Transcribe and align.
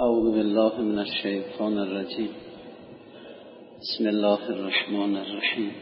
أعوذ 0.00 0.32
بالله 0.32 0.80
من 0.80 0.98
الشيطان 0.98 1.78
الرجيم. 1.78 2.32
بسم 3.80 4.08
الله 4.08 4.48
الرحمن 4.48 5.16
الرحيم. 5.16 5.72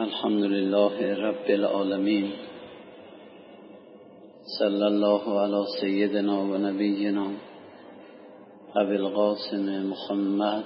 الحمد 0.00 0.44
لله 0.44 1.14
رب 1.28 1.50
العالمين. 1.50 2.30
صلى 4.58 4.86
الله 4.86 5.40
على 5.40 5.64
سيدنا 5.80 6.38
ونبينا 6.38 7.26
أبي 8.76 8.96
القاسم 8.96 9.90
محمد. 9.90 10.64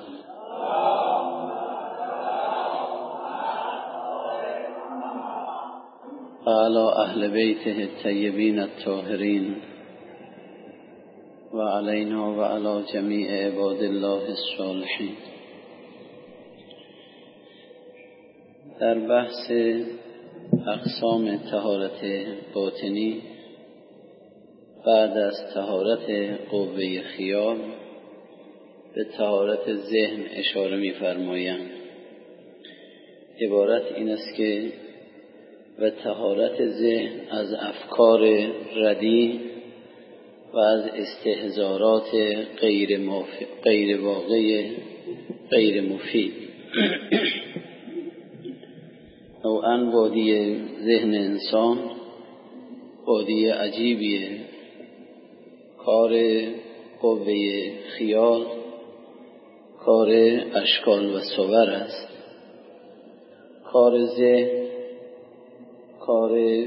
وعلى 6.46 6.92
أهل 6.96 7.30
بيته 7.30 7.84
الطيبين 7.84 8.60
الطاهرين. 8.60 9.75
وعلينا 11.56 12.26
وعلى 12.28 12.84
جميع 12.94 13.30
عباد 13.46 13.82
الله 13.82 14.22
الصالحين 14.28 15.14
در 18.80 18.98
بحث 18.98 19.50
اقسام 20.66 21.36
تهارت 21.36 22.26
باطنی 22.54 23.22
بعد 24.86 25.18
از 25.18 25.34
تهارت 25.54 26.10
قوه 26.50 27.00
خیال 27.16 27.58
به 28.94 29.04
تهارت 29.04 29.74
ذهن 29.74 30.22
اشاره 30.30 30.76
می‌فرمایند 30.76 31.70
عبارت 33.40 33.92
این 33.92 34.10
است 34.10 34.36
که 34.36 34.72
و 35.78 35.90
تهارت 35.90 36.66
ذهن 36.66 37.20
از 37.30 37.52
افکار 37.52 38.20
ردی 38.76 39.55
و 40.56 40.58
از 40.58 40.84
استهزارات 40.86 42.14
غیر, 42.60 43.00
غیر 43.64 44.00
واقع 44.00 44.64
غیر 45.50 45.80
مفید. 45.80 46.32
نوعا 49.44 49.90
وادی 49.92 50.56
ذهن 50.84 51.14
انسان 51.14 51.78
وادی 53.06 53.48
عجیبیه 53.48 54.30
کار 55.78 56.20
قوه 57.00 57.34
خیال 57.98 58.46
کار 59.84 60.10
اشکال 60.54 61.14
و 61.14 61.20
صور 61.36 61.70
است. 61.70 62.08
کار 63.64 64.04
ذهن 64.04 64.66
کار 66.00 66.64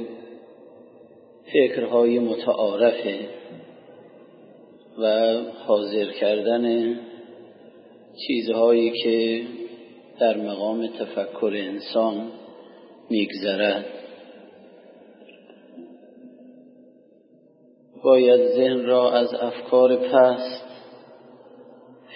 فکرهای 1.54 2.20
متعارفه. 2.20 3.39
و 5.00 5.36
حاضر 5.68 6.12
کردن 6.12 6.96
چیزهایی 8.28 8.92
که 9.04 9.42
در 10.20 10.38
مقام 10.38 10.88
تفکر 10.88 11.54
انسان 11.56 12.32
میگذرد. 13.10 13.86
باید 18.04 18.48
ذهن 18.48 18.86
را 18.86 19.12
از 19.12 19.34
افکار 19.34 19.96
پست 19.96 20.66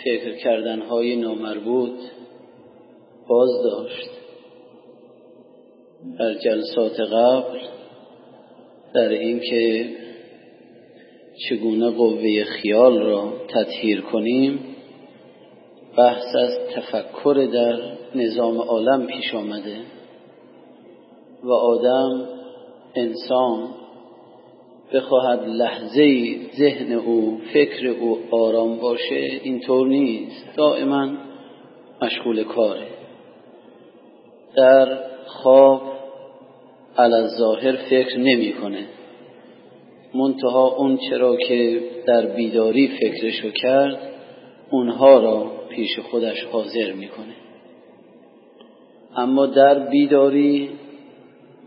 فکر 0.04 0.36
کردنهای 0.36 1.16
نامربوط 1.16 2.00
باز 3.28 3.50
داشت 3.64 4.10
در 6.20 6.34
جلسات 6.34 7.00
قبل 7.00 7.60
در 8.94 9.10
اینکه 9.10 9.90
چگونه 11.38 11.90
قوه 11.90 12.44
خیال 12.44 13.02
را 13.02 13.34
تطهیر 13.48 14.02
کنیم؟ 14.02 14.60
بحث 15.98 16.36
از 16.36 16.58
تفکر 16.76 17.48
در 17.54 17.80
نظام 18.16 18.58
عالم 18.58 19.08
پیش 19.08 19.36
آمده 19.36 19.78
و 21.44 21.52
آدم 21.52 22.28
انسان 22.96 23.70
بخواهد 24.94 25.48
لحظه 25.48 26.36
ذهن 26.58 26.92
او 26.92 27.42
فکر 27.54 27.88
او 27.88 28.20
آرام 28.32 28.80
باشه 28.80 29.40
اینطور 29.44 29.88
نیست. 29.88 30.46
دائما 30.58 31.12
مشغول 32.02 32.44
کاره. 32.44 32.88
در 34.56 35.00
خواب 35.28 35.82
علی 36.98 37.28
ظاهر 37.28 37.76
فکر 37.90 38.18
نمی‌کنه. 38.18 38.88
منتها 40.16 40.76
اون 40.76 40.98
چرا 41.10 41.38
که 41.38 41.80
در 42.08 42.26
بیداری 42.26 42.88
فکرشو 42.88 43.50
کرد 43.52 44.00
اونها 44.72 45.20
را 45.20 45.52
پیش 45.70 46.00
خودش 46.00 46.44
حاضر 46.44 46.92
می‌کنه. 46.92 47.34
اما 49.16 49.46
در 49.46 49.80
بیداری 49.90 50.70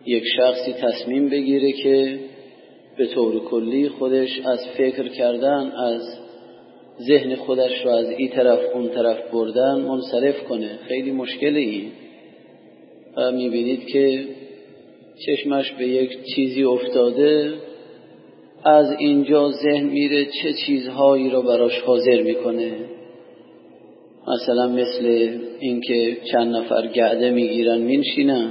یک 0.06 0.24
شخصی 0.36 0.72
تصمیم 0.72 1.28
بگیره 1.28 1.72
که 1.72 2.18
به 2.98 3.06
طور 3.06 3.44
کلی 3.44 3.88
خودش 3.88 4.40
از 4.44 4.68
فکر 4.76 5.08
کردن 5.08 5.72
از 5.76 6.18
ذهن 7.00 7.34
خودش 7.34 7.84
را 7.84 7.96
از 7.96 8.10
این 8.10 8.28
طرف 8.28 8.60
اون 8.74 8.88
طرف 8.88 9.30
بردن 9.32 9.80
منصرف 9.80 10.44
کنه. 10.44 10.78
خیلی 10.88 11.10
مشکل 11.10 11.56
این 11.56 11.90
و 13.16 13.32
می‌بینید 13.32 13.86
که 13.86 14.24
چشمش 15.26 15.72
به 15.72 15.88
یک 15.88 16.18
چیزی 16.34 16.64
افتاده 16.64 17.54
از 18.66 18.90
اینجا 18.98 19.50
ذهن 19.50 19.84
میره 19.86 20.24
چه 20.24 20.52
چیزهایی 20.66 21.30
را 21.30 21.42
براش 21.42 21.80
حاضر 21.80 22.22
می‌کنه. 22.22 22.72
مثلا 24.28 24.68
مثل 24.68 25.30
اینکه 25.60 26.16
چند 26.32 26.56
نفر 26.56 26.86
گعده 26.86 27.30
می‌گیرن 27.30 27.78
مینشینن. 27.78 28.50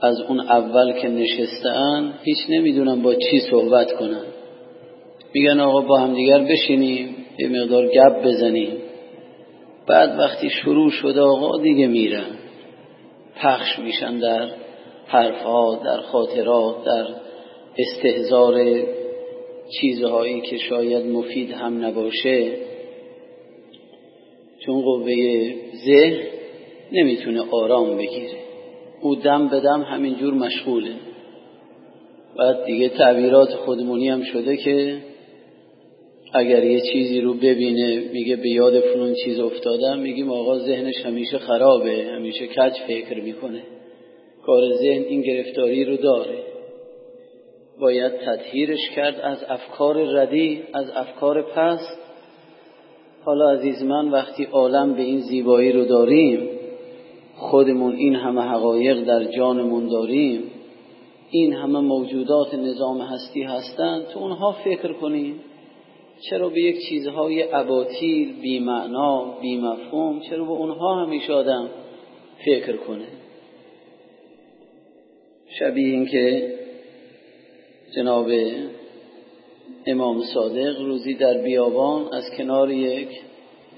از 0.00 0.20
اون 0.20 0.40
اول 0.40 0.92
که 0.92 1.08
نشستن 1.08 2.12
هیچ 2.22 2.38
نمی‌دونن 2.48 3.02
با 3.02 3.14
چی 3.14 3.40
صحبت 3.50 3.92
کنن. 3.92 4.24
میگن 5.34 5.60
آقا 5.60 5.80
با 5.80 5.98
همدیگر 5.98 6.38
بشینیم 6.38 7.16
یه 7.38 7.48
مقدار 7.48 7.86
گپ 7.86 8.24
بزنیم. 8.24 8.72
بعد 9.88 10.18
وقتی 10.18 10.50
شروع 10.50 10.90
شده 10.90 11.20
آقا 11.20 11.62
دیگه 11.62 11.86
میرن. 11.86 12.26
پخش 13.42 13.78
میشن 13.78 14.18
در 14.18 14.48
حرفها 15.06 15.80
در 15.84 16.00
خاطرات 16.00 16.84
در 16.84 17.25
استهزار 17.78 18.84
چیزهایی 19.80 20.40
که 20.40 20.56
شاید 20.56 21.06
مفید 21.06 21.50
هم 21.50 21.84
نباشه 21.84 22.52
چون 24.58 24.82
قوه 24.82 25.14
ذهن 25.86 26.22
نمی‌تونه 26.92 27.42
آرام 27.50 27.96
بگیره. 27.96 28.36
او 29.02 29.16
دم 29.16 29.48
به 29.48 29.60
دم 29.60 29.82
همینجور 29.82 30.34
مشغوله. 30.34 30.94
بعد 32.38 32.64
دیگه 32.64 32.88
تعبیرات 32.88 33.48
خودمونی 33.48 34.08
هم 34.08 34.22
شده 34.22 34.56
که 34.56 34.96
اگر 36.34 36.64
یه 36.64 36.80
چیزی 36.80 37.20
رو 37.20 37.34
ببینه 37.34 38.10
میگه 38.12 38.36
به 38.36 38.48
یاد 38.48 38.80
فلون 38.80 39.14
چیز 39.24 39.40
افتادم 39.40 39.98
میگیم 39.98 40.30
آقا 40.30 40.58
ذهنش 40.58 40.96
همیشه 41.04 41.38
خرابه 41.38 42.06
همیشه 42.14 42.46
کج 42.46 42.72
فکر 42.86 43.20
می‌کنه. 43.20 43.62
کار 44.46 44.72
ذهن 44.72 45.02
این 45.02 45.20
گرفتاری 45.22 45.84
رو 45.84 45.96
داره. 45.96 46.55
باید 47.80 48.12
تطهیرش 48.12 48.90
کرد 48.96 49.20
از 49.20 49.44
افکار 49.48 49.96
ردی 49.96 50.62
از 50.72 50.90
افکار 50.90 51.42
پست. 51.42 51.98
حالا 53.24 53.50
عزیز 53.50 53.82
من 53.82 54.08
وقتی 54.08 54.44
عالم 54.44 54.94
به 54.94 55.02
این 55.02 55.20
زیبایی 55.20 55.72
رو 55.72 55.84
داریم 55.84 56.48
خودمون 57.36 57.94
این 57.94 58.14
همه 58.14 58.40
حقایق 58.40 59.04
در 59.04 59.24
جانمون 59.24 59.88
داریم 59.88 60.42
این 61.30 61.52
همه 61.52 61.80
موجودات 61.80 62.54
نظام 62.54 63.00
هستی 63.00 63.42
هستند 63.42 64.06
تو 64.06 64.18
اونها 64.18 64.52
فکر 64.52 64.92
کنیم. 64.92 65.40
چرا 66.30 66.48
به 66.48 66.60
یک 66.60 66.76
چیزهای 66.88 67.52
اباطیل 67.52 68.40
بی 68.40 68.60
مفهوم 69.58 70.20
چرا 70.20 70.44
به 70.44 70.50
اونها 70.50 71.04
همیشه 71.04 71.32
آدم 71.32 71.68
فکر 72.44 72.76
کنه؟ 72.76 73.06
شبیه 75.58 75.88
این 75.88 76.06
که 76.06 76.55
جناب 77.94 78.30
امام 79.86 80.22
صادق 80.34 80.80
روزی 80.80 81.14
در 81.14 81.38
بیابان 81.38 82.14
از 82.14 82.24
کنار 82.38 82.70
یک 82.70 83.08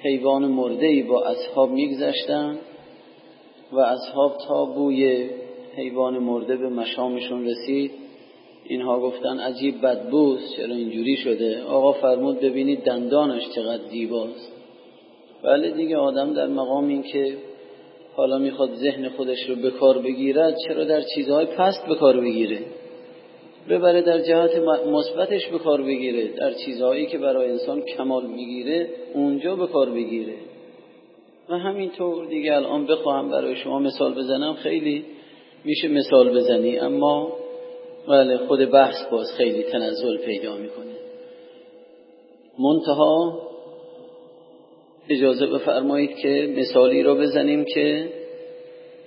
حیوان 0.03 0.45
مرده 0.45 1.03
با 1.03 1.25
اصحاب 1.25 1.71
میگذشتن 1.71 2.59
و 3.73 3.79
اصحاب 3.79 4.37
تا 4.49 4.65
بوی 4.65 5.31
حیوان 5.77 6.19
مرده 6.19 6.57
به 6.57 6.69
مشامشون 6.69 7.47
رسید. 7.47 7.91
اینها 8.65 9.01
گفتن 9.01 9.41
عجیب 9.41 9.81
بدبوست 9.83 10.57
چرا 10.57 10.75
اینجوری 10.75 11.17
شده؟ 11.17 11.63
آقا 11.63 11.93
فرمود 11.93 12.41
ببینید 12.41 12.85
دندانش 12.85 13.43
چقدر 13.55 13.83
زیباست. 13.91 14.53
ولی 15.45 15.73
دیگه 15.73 15.97
آدم 15.97 16.35
در 16.35 16.47
مقام 16.47 16.89
این 16.89 17.03
که 17.03 17.37
حالا 18.17 18.39
می‌خواد 18.39 18.75
ذهن 18.75 19.09
خودش 19.09 19.49
رو 19.49 19.55
به 19.55 19.71
کار 19.71 19.99
بگیرد 19.99 20.57
چرا 20.69 20.85
در 20.85 21.03
چیزهای 21.15 21.47
پست 21.47 21.87
به 21.89 21.95
کار 21.95 22.21
بگیره؟ 22.21 22.59
ببره 23.69 24.03
در 24.03 24.21
جهت 24.21 24.57
مثبتش 24.87 25.47
به 25.47 25.59
کار 25.59 25.83
بگیره 25.83 26.29
در 26.29 26.53
چیزهایی 26.53 27.07
که 27.07 27.19
برای 27.19 27.51
انسان 27.51 27.83
کمال 27.83 28.27
می‌گیره 28.27 28.89
اونجا 29.15 29.57
به 29.57 29.67
کار 29.67 29.91
بگیره. 29.91 30.35
و 31.49 31.59
همینطور 31.59 32.27
دیگه 32.27 32.57
الان 32.57 32.87
بخواهم 32.87 33.31
برای 33.31 33.57
شما 33.57 33.79
مثال 33.79 34.15
بزنم 34.15 34.55
خیلی 34.55 35.05
میشه 35.65 35.89
مثال 35.89 36.37
بزنی 36.37 36.79
اما 36.79 37.33
بله 38.09 38.37
خود 38.37 38.71
بحث 38.71 39.11
باز 39.11 39.27
خیلی 39.37 39.63
تنزل 39.63 40.17
پیدا 40.17 40.57
می‌کنه. 40.57 40.95
منتها 42.59 43.43
اجازه 45.11 45.47
بفرمایید 45.47 46.17
که 46.17 46.55
مثالی 46.57 47.03
رو 47.03 47.15
بزنیم 47.15 47.65
که 47.65 48.09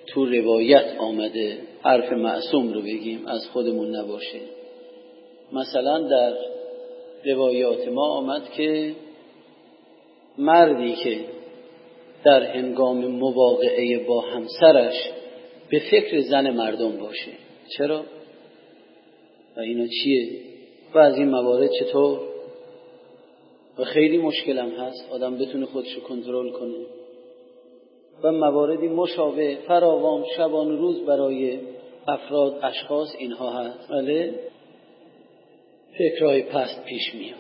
تو 0.07 0.25
روایت 0.25 0.86
آمده. 1.00 1.57
حرف 1.83 2.12
معصوم 2.12 2.74
رو 2.74 2.81
بگیم 2.81 3.28
از 3.28 3.48
خودمون 3.48 3.95
نباشه 3.95 4.39
مثلا 5.51 6.00
در 6.00 6.33
روایات 7.25 7.88
ما 7.88 8.07
آمد 8.07 8.50
که 8.50 8.95
مردی 10.38 10.95
که 10.95 11.19
در 12.24 12.44
هنگام 12.44 13.07
مواقعه 13.07 14.06
با 14.07 14.22
همسرش 14.22 14.95
به 15.69 15.80
فکر 15.92 16.22
زن 16.22 16.50
مردم 16.50 16.98
باشه 16.98 17.31
چرا؟ 17.78 18.04
و 19.57 19.60
اینا 19.60 19.88
چیه؟ 19.88 20.30
و 20.94 20.98
از 20.98 21.18
این 21.18 21.30
موارد 21.30 21.69
چطور؟ 21.80 22.19
و 23.80 23.84
خیلی 23.84 24.18
مشکلم 24.18 24.69
هست 24.69 25.12
آدم 25.12 25.38
بتونه 25.38 25.66
خودشو 25.66 26.01
کنترل 26.01 26.51
کنه 26.51 26.86
و 28.24 28.32
مواردی 28.32 28.88
مشابه 28.88 29.58
فراوان 29.68 30.24
شبان 30.38 30.78
روز 30.78 31.06
برای 31.06 31.60
افراد 32.08 32.60
اشخاص 32.64 33.16
اینها 33.18 33.60
هست. 33.60 33.92
ولی 33.92 34.32
فکرهای 35.98 36.44
پست 36.44 36.86
پیش 36.86 37.16
میاد. 37.16 37.38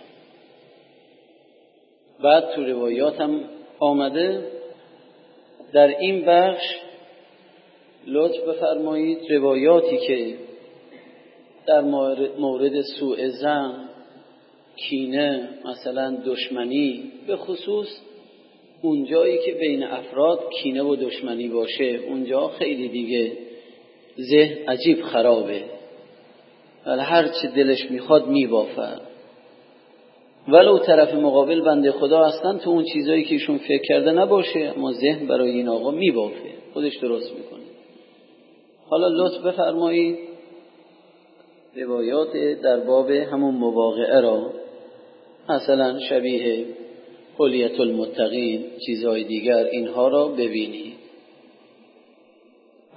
بعد 2.23 2.49
تو 2.55 2.63
روایات 2.63 3.21
هم 3.21 3.43
آمده. 3.79 4.51
در 5.73 5.87
این 5.87 6.25
بخش 6.25 6.63
لطف 8.07 8.39
بفرمایید 8.39 9.31
روایاتی 9.31 9.97
که 9.97 10.35
در 11.67 11.81
مورد 12.37 12.81
سوء 12.81 13.27
زن 13.27 13.89
کینه 14.75 15.49
مثلا 15.65 16.17
دشمنی 16.25 17.11
به 17.27 17.35
خصوص 17.37 17.87
اونجایی 18.81 19.37
که 19.45 19.51
بین 19.51 19.83
افراد 19.83 20.39
کینه 20.61 20.83
و 20.83 20.95
دشمنی 20.95 21.47
باشه 21.47 21.99
اونجا 22.07 22.47
خیلی 22.47 22.87
دیگه 22.87 23.31
ذهن 24.19 24.57
عجیب 24.67 25.01
خرابه. 25.01 25.63
ولی 26.85 27.01
هر 27.01 27.27
چه 27.27 27.47
دلش 27.55 27.91
می‌خواد 27.91 28.27
میبافه. 28.27 28.87
ولو 30.47 30.77
طرف 30.77 31.13
مقابل 31.13 31.61
بنده 31.61 31.91
خدا 31.91 32.25
هستن 32.25 32.57
تو 32.57 32.69
اون 32.69 32.85
چیزایی 32.93 33.23
که 33.23 33.33
ایشون 33.33 33.57
فکر 33.57 33.81
کرده 33.81 34.11
نباشه 34.11 34.73
اما 34.77 34.91
ذهن 34.91 35.27
برای 35.27 35.49
این 35.49 35.67
آقا 35.67 35.91
میبافه. 35.91 36.51
خودش 36.73 36.97
درست 36.97 37.31
می‌کنه. 37.37 37.61
حالا 38.89 39.07
لطف 39.07 39.45
بفرمایید 39.45 40.19
روایات 41.75 42.61
در 42.63 42.79
باب 42.79 43.11
همون 43.11 43.55
مواقعه 43.55 44.19
را 44.19 44.53
مثلا 45.49 45.99
شبیه 45.99 46.65
حلیت 47.41 47.79
المتقین 47.79 48.65
چیزهای 48.85 49.23
دیگر 49.23 49.65
اینها 49.65 50.07
را 50.07 50.27
ببینید 50.27 50.93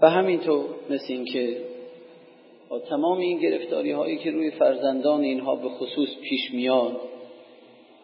و 0.03 0.11
همینطور 0.11 0.65
مثل 0.91 1.05
اینکه 1.09 1.57
با 2.69 2.79
تمام 2.79 3.19
این 3.19 3.39
گرفتاری 3.41 3.91
هایی 3.91 4.19
که 4.19 4.31
روی 4.31 4.51
فرزندان 4.51 5.21
اینها 5.21 5.57
به 5.57 5.69
خصوص 5.69 6.09
پیش 6.23 6.55
میاد 6.55 7.01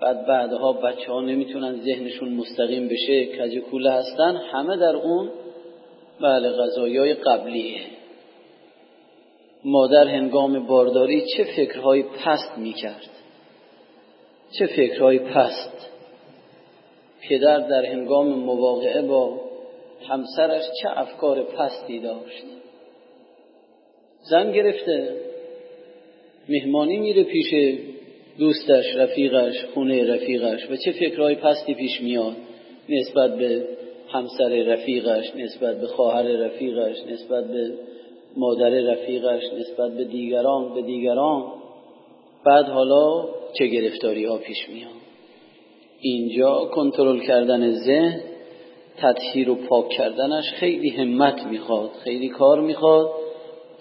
بعد 0.01 0.27
بعدها 0.27 0.73
بچه 0.73 1.13
ها 1.13 1.21
نمی‌تونن 1.21 1.81
ذهنشون 1.81 2.29
مستقیم 2.29 2.89
بشه 2.89 3.27
کج 3.27 3.59
کوله 3.59 3.91
هستن 3.91 4.37
همه 4.53 4.77
در 4.77 4.97
اون 4.97 5.31
بله 6.21 6.49
غذایای 6.49 7.15
قبلیه. 7.15 7.81
مادر 9.65 10.09
هنگام 10.09 10.67
بارداری 10.67 11.25
چه 11.37 11.45
فکرهای 11.45 12.03
پست 12.03 12.59
می‌کرد؟ 12.59 13.11
چه 14.59 14.67
فکرهای 14.67 15.19
پست؟ 15.19 15.91
پدر 17.29 17.59
در 17.59 17.85
هنگام 17.85 18.29
مواقعه 18.29 19.03
با 19.03 19.41
همسرش 20.09 20.63
چه 20.83 20.89
افکار 20.99 21.43
پستی 21.43 21.99
داشت. 21.99 22.45
زن 24.31 24.53
گرفته 24.53 25.17
مهمانی 26.49 26.97
میره 26.97 27.25
پیش 27.25 27.79
دوستش 28.39 28.85
رفیقش 28.97 29.65
خونه 29.75 30.15
رفیقش 30.15 30.71
و 30.71 30.77
چه 30.77 30.93
فکرهای 30.93 31.35
پستی 31.35 31.75
پیش 31.75 32.01
میاد. 32.01 32.37
نسبت 32.89 33.37
به 33.37 33.67
همسر 34.09 34.49
رفیقش 34.49 35.37
نسبت 35.37 35.81
به 35.81 35.87
خواهر 35.87 36.23
رفیقش 36.23 36.97
نسبت 37.11 37.45
به 37.45 37.73
مادر 38.37 38.71
رفیقش 38.71 39.43
نسبت 39.59 39.93
به 39.93 40.05
دیگران 40.05 40.75
به 40.75 40.83
دیگران. 40.83 41.53
بعد 42.47 42.65
حالا 42.65 43.29
چه 43.59 43.67
گرفتاری 43.67 44.25
ها 44.25 44.39
پیش 44.39 44.69
میاد؟ 44.69 45.00
اینجا 46.01 46.65
کنترل 46.65 47.21
کردن 47.21 47.73
ذهن 47.73 48.21
تطهیر 48.97 49.51
و 49.51 49.55
پاک 49.55 49.89
کردنش 49.89 50.45
خیلی 50.53 50.89
همت 50.89 51.47
می‌خواد 51.47 51.91
خیلی 52.05 52.29
کار 52.29 52.61
می‌خواد 52.61 53.11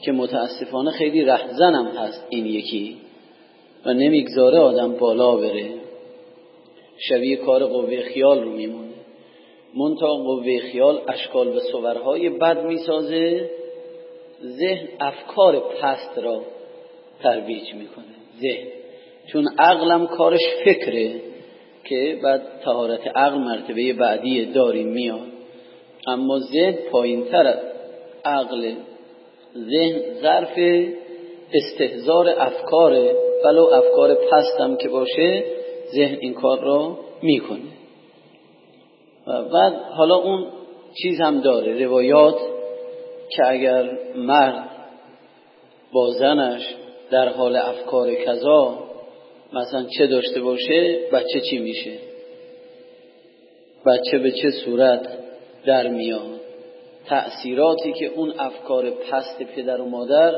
که 0.01 0.12
متاسفانه 0.12 0.92
خیلی 0.92 1.21
رهزنم 1.21 1.86
هست 1.86 2.27
این 2.30 2.45
یکی 2.45 2.98
و 3.86 3.94
نمی‌گذاره 3.94 4.60
آدم 4.60 4.94
بالا 4.94 5.38
بره. 5.38 5.69
شبیه 6.98 7.36
کار 7.36 7.66
قوه 7.66 8.01
خیال 8.01 8.44
رو 8.44 8.50
میمونه. 8.50 8.94
منتها 9.75 10.15
قوه 10.15 10.60
خیال 10.60 11.01
اشکال 11.07 11.48
و 11.48 11.60
صورهای 11.60 12.30
بد 12.30 12.65
می‌سازه 12.65 13.50
ذهن 14.44 14.88
افکار 15.00 15.60
پست 15.60 16.18
را 16.18 16.42
ترویج 17.24 17.74
می‌کنه. 17.74 18.06
ذهن. 18.42 18.68
چون 19.27 19.48
عقلم 19.60 20.07
کارش 20.07 20.42
فکره. 20.65 21.28
که 21.83 22.19
بعد 22.23 22.41
تهارت 22.63 23.07
عقل 23.15 23.37
مرتبه 23.37 23.93
بعدی 23.93 24.45
داریم 24.45 24.87
میاد. 24.87 25.27
اما 26.07 26.39
ذهن 26.39 26.75
پایین 26.91 27.25
تر 27.25 27.57
عقل 28.25 28.73
ذهن 29.55 30.01
ظرف 30.21 30.85
استهزار 31.53 32.29
افکار 32.29 32.91
ولو 33.45 33.63
افکار 33.63 34.15
پستم 34.15 34.75
که 34.75 34.89
باشه 34.89 35.43
ذهن 35.95 36.17
این 36.21 36.33
کار 36.33 36.59
را 36.59 36.97
می‌کنه. 37.21 37.79
و 39.27 39.43
بعد 39.43 39.74
حالا 39.74 40.15
اون 40.15 40.48
چیز 41.01 41.21
هم 41.21 41.41
داره 41.41 41.86
روایات 41.86 42.38
که 43.29 43.48
اگر 43.48 43.89
مرد 44.15 44.69
با 45.93 46.09
زنش 46.09 46.75
در 47.12 47.29
حال 47.29 47.55
افکار 47.55 48.15
کذا 48.15 48.88
مثلا 49.53 49.86
چه 49.98 50.08
داشته 50.08 50.41
باشه 50.41 51.00
بچه 51.13 51.41
چی 51.50 51.58
میشه؟ 51.58 51.91
بچه 53.86 54.18
به 54.18 54.32
چه 54.32 54.51
صورت 54.65 55.10
در 55.65 55.88
میاد؟ 55.88 56.39
تأثیراتی 57.06 57.94
که 57.94 58.06
اون 58.06 58.34
افکار 58.39 58.89
پست 58.89 59.44
پدر 59.44 59.82
و 59.82 59.89
مادر 59.89 60.34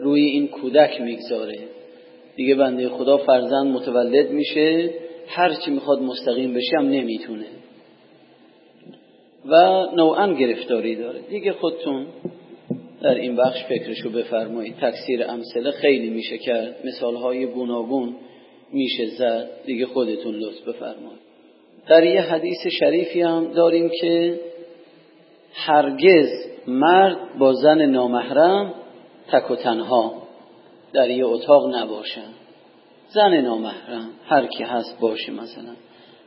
روی 0.00 0.24
این 0.24 0.48
کودک 0.48 1.00
می‌گذاره. 1.00 1.58
دیگه 2.36 2.54
بنده 2.54 2.88
خدا 2.88 3.16
فرزند 3.16 3.66
متولد 3.66 4.30
میشه 4.30 4.90
هر 5.26 5.54
چی 5.64 5.70
می‌خواد 5.70 6.02
مستقیم 6.02 6.54
بشه 6.54 6.76
هم 6.78 6.88
نمی‌تونه. 6.88 7.46
و 9.46 9.86
نوعا 9.96 10.32
گرفتاری 10.32 10.96
داره. 10.96 11.20
دیگه 11.30 11.52
خودتون 11.52 12.06
در 13.02 13.14
این 13.14 13.36
بخش 13.36 13.64
فکرشو 13.64 14.10
بفرمایید. 14.10 14.74
تکثیر 14.76 15.24
امثله 15.28 15.70
خیلی 15.70 16.10
میشه 16.10 16.38
کرد. 16.38 16.76
مثالهای 16.84 17.46
گوناگون. 17.46 18.16
میشه 18.72 19.06
زد 19.06 19.50
دیگه 19.66 19.86
خودتون 19.86 20.34
لطف 20.34 20.68
بفرمایید. 20.68 21.20
در 21.88 22.04
یه 22.04 22.20
حدیث 22.20 22.66
شریفی 22.66 23.20
هم 23.20 23.52
داریم 23.52 23.90
که 24.00 24.40
هرگز 25.54 26.28
مرد 26.66 27.38
با 27.38 27.52
زن 27.52 27.82
نامحرم 27.82 28.74
تک 29.32 29.50
و 29.50 29.56
تنها 29.56 30.22
در 30.92 31.10
یه 31.10 31.26
اتاق 31.26 31.74
نباشن 31.74 32.28
زن 33.14 33.40
نامحرم 33.40 34.10
هر 34.26 34.46
کی 34.46 34.62
هست 34.62 35.00
باشه 35.00 35.32
مثلا. 35.32 35.74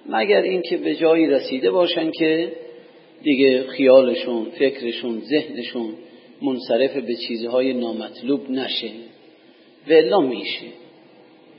مگر 0.06 0.42
اینکه 0.42 0.78
به 0.78 0.96
جایی 0.96 1.28
رسیده 1.28 1.72
باشن 1.72 2.12
که 2.12 2.52
دیگه 3.24 3.64
خیالشون 3.64 4.46
فکرشون 4.46 5.20
ذهنشون 5.20 5.94
منصرف 6.42 6.98
به 6.98 7.16
چیزهای 7.28 7.74
نامطلوب 7.74 8.50
نشه. 8.50 8.90
و 9.88 10.22
میشه. 10.22 10.83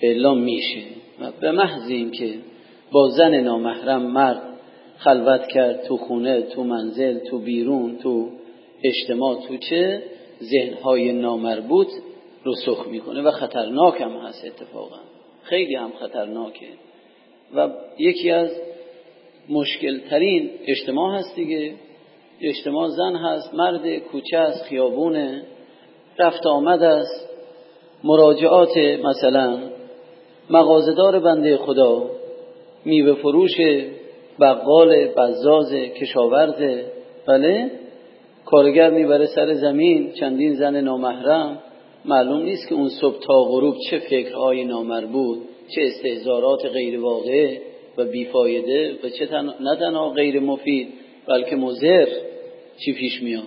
اعلام 0.01 0.39
میشه. 0.39 0.83
و 1.21 1.31
به 1.41 1.51
محض 1.51 1.91
اینکه 1.91 2.35
با 2.93 3.09
زن 3.09 3.41
نامحرم 3.41 4.03
مرد 4.03 4.43
خلوت 4.99 5.47
کرد 5.47 5.83
تو 5.83 5.97
خونه 5.97 6.43
تو 6.43 6.65
منزل 6.65 7.19
تو 7.19 7.39
بیرون 7.39 7.97
تو 7.97 8.31
اجتماع 8.83 9.41
تو 9.49 9.57
چه 9.57 10.03
ذهنهای 10.43 11.13
نامربوط 11.13 11.89
رسخ 12.47 12.87
می‌کنه 12.89 13.23
و 13.23 13.31
خطرناک 13.31 14.01
هم 14.01 14.11
هست 14.11 14.45
اتفاقا. 14.45 14.99
خیلی 15.43 15.75
هم 15.75 15.93
خطرناکه. 16.01 16.67
و 17.55 17.69
یکی 17.99 18.31
از 18.31 18.51
مشکل 19.49 19.99
ترین 19.99 20.51
اجتماع 20.67 21.19
هست 21.19 21.37
دیگه. 21.37 21.75
اجتماع 22.41 22.89
زن 22.89 23.17
هست 23.17 23.55
مرد 23.55 23.99
کوچه 23.99 24.39
است 24.39 24.65
خیابونه. 24.65 25.43
رفت 26.19 26.47
آمد 26.47 26.83
است. 26.83 27.29
مراجعات 28.05 28.77
مثلا 29.05 29.59
مغازدار 30.51 31.19
بنده 31.19 31.57
خدا 31.57 32.11
میوه 32.85 33.15
فروش 33.15 33.57
بقال 34.41 35.07
بزاز 35.07 35.73
کشاورز 35.73 36.85
بله؟ 37.27 37.71
کارگر 38.45 38.91
می‌بره 38.91 39.27
سر 39.27 39.55
زمین 39.55 40.13
چندین 40.13 40.55
زن 40.55 40.81
نامحرم. 40.81 41.59
معلوم 42.05 42.43
نیست 42.43 42.69
که 42.69 42.75
اون 42.75 42.89
صبح 42.89 43.19
تا 43.19 43.43
غروب 43.43 43.75
چه 43.91 43.99
فکرهای 43.99 44.65
نامربوط 44.65 45.39
چه 45.75 45.83
استهزارات 45.83 46.67
غیر 46.67 47.01
واقع 47.01 47.59
و 47.99 48.05
بیفایده 48.05 48.95
و 49.05 49.09
چه 49.09 49.27
تن... 49.27 49.55
نه 49.61 49.77
تنها 49.77 50.11
غیر 50.11 50.41
مفید 50.41 50.89
بلکه 51.29 51.57
مزر 51.57 52.09
چی 52.85 52.93
پیش 52.93 53.23
میاد. 53.23 53.45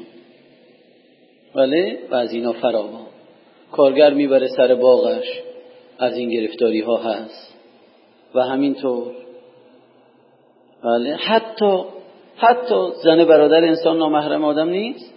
بله؟ 1.56 1.98
و 2.12 2.16
از 2.16 2.34
اینا 2.34 2.52
فراوان. 2.52 3.08
کارگر 3.72 4.14
می‌بره 4.14 4.48
سر 4.48 4.76
باغش. 4.76 5.42
از 6.00 6.18
این 6.18 6.30
گرفتاری 6.30 6.82
ها 6.82 6.98
هست. 6.98 7.54
و 8.36 8.42
همینطور. 8.42 9.12
بله. 10.84 11.16
حتی 11.16 11.84
حتی 12.38 12.92
زن 13.04 13.26
برادر 13.26 13.66
انسان 13.66 13.98
نامحرم 13.98 14.44
آدم 14.44 14.70
نیست. 14.70 15.14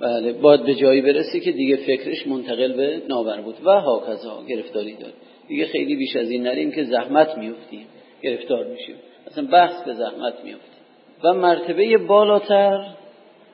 بله. 0.00 0.32
باید 0.32 0.62
به 0.62 0.74
جایی 0.74 1.00
برسه 1.00 1.40
که 1.40 1.52
دیگه 1.52 1.76
فکرش 1.76 2.26
منتقل 2.26 2.72
به 2.72 3.02
نابر 3.08 3.40
بود. 3.40 3.56
و 3.64 3.70
هاکذا 3.70 4.42
گرفتاری 4.48 4.96
داره 4.96 5.12
دیگه 5.48 5.66
خیلی 5.66 5.96
بیش 5.96 6.16
از 6.16 6.30
این 6.30 6.42
نریم 6.42 6.72
که 6.72 6.84
زحمت 6.84 7.38
میفتیم 7.38 7.86
گرفتار 8.22 8.64
میشیم. 8.64 8.96
اصلا 9.26 9.46
بحث 9.52 9.82
به 9.82 9.94
زحمت 9.94 10.34
میفتیم 10.44 10.80
و 11.24 11.32
مرتبه 11.32 11.98
بالاتر 11.98 12.86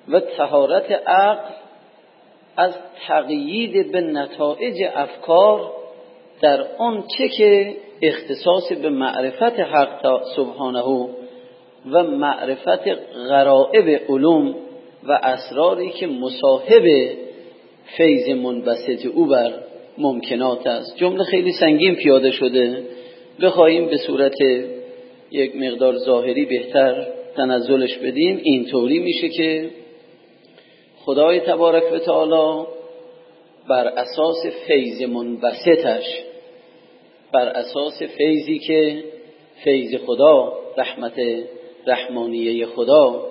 و 0.09 0.21
تهارت 0.21 0.93
عقل 1.07 1.55
از 2.57 2.75
تقیید 3.07 3.93
به 3.93 4.01
نتایج 4.01 4.77
افکار 4.95 5.73
در 6.43 6.67
آن 6.79 7.05
چه 7.19 7.29
که 7.29 7.77
اختصاص 8.03 8.73
به 8.73 8.91
معرفت 8.91 9.61
حق 9.61 10.23
سبحانه 10.37 10.83
و 11.91 12.03
معرفت 12.03 12.89
غرائب 13.29 14.03
علوم 14.09 14.55
و 15.05 15.21
اسراری 15.23 15.91
که 15.91 16.07
مصاحب 16.07 17.11
فیض 17.97 18.29
منبسط 18.29 19.07
او 19.07 19.27
بر 19.27 19.53
ممکنات 19.99 20.67
است. 20.67 20.97
جمله 20.97 21.25
خیلی 21.25 21.53
سنگین 21.53 21.95
پیاده 21.95 22.31
شده. 22.31 22.83
بخواهیم 23.43 23.87
به 23.87 23.97
صورت 23.97 24.35
یک 25.31 25.57
مقدار 25.57 25.97
ظاهری 25.97 26.45
بهتر 26.45 27.07
تنزلش 27.37 27.97
بدیم. 27.99 28.41
اینطوری 28.43 28.99
میشه 28.99 29.29
که 29.29 29.71
خدای 31.05 31.41
تبارک 31.41 31.93
و 31.93 31.99
تعالی 31.99 32.67
بر 33.69 33.87
اساس 33.87 34.47
فیض 34.67 35.03
منبسطش 35.03 36.05
بر 37.37 37.49
اساس 37.49 38.03
فیضی 38.03 38.59
که 38.59 39.05
فیض 39.65 39.95
خدا 40.07 40.53
رحمت 40.77 41.13
رحمانیه 41.87 42.67
خدا 42.67 43.27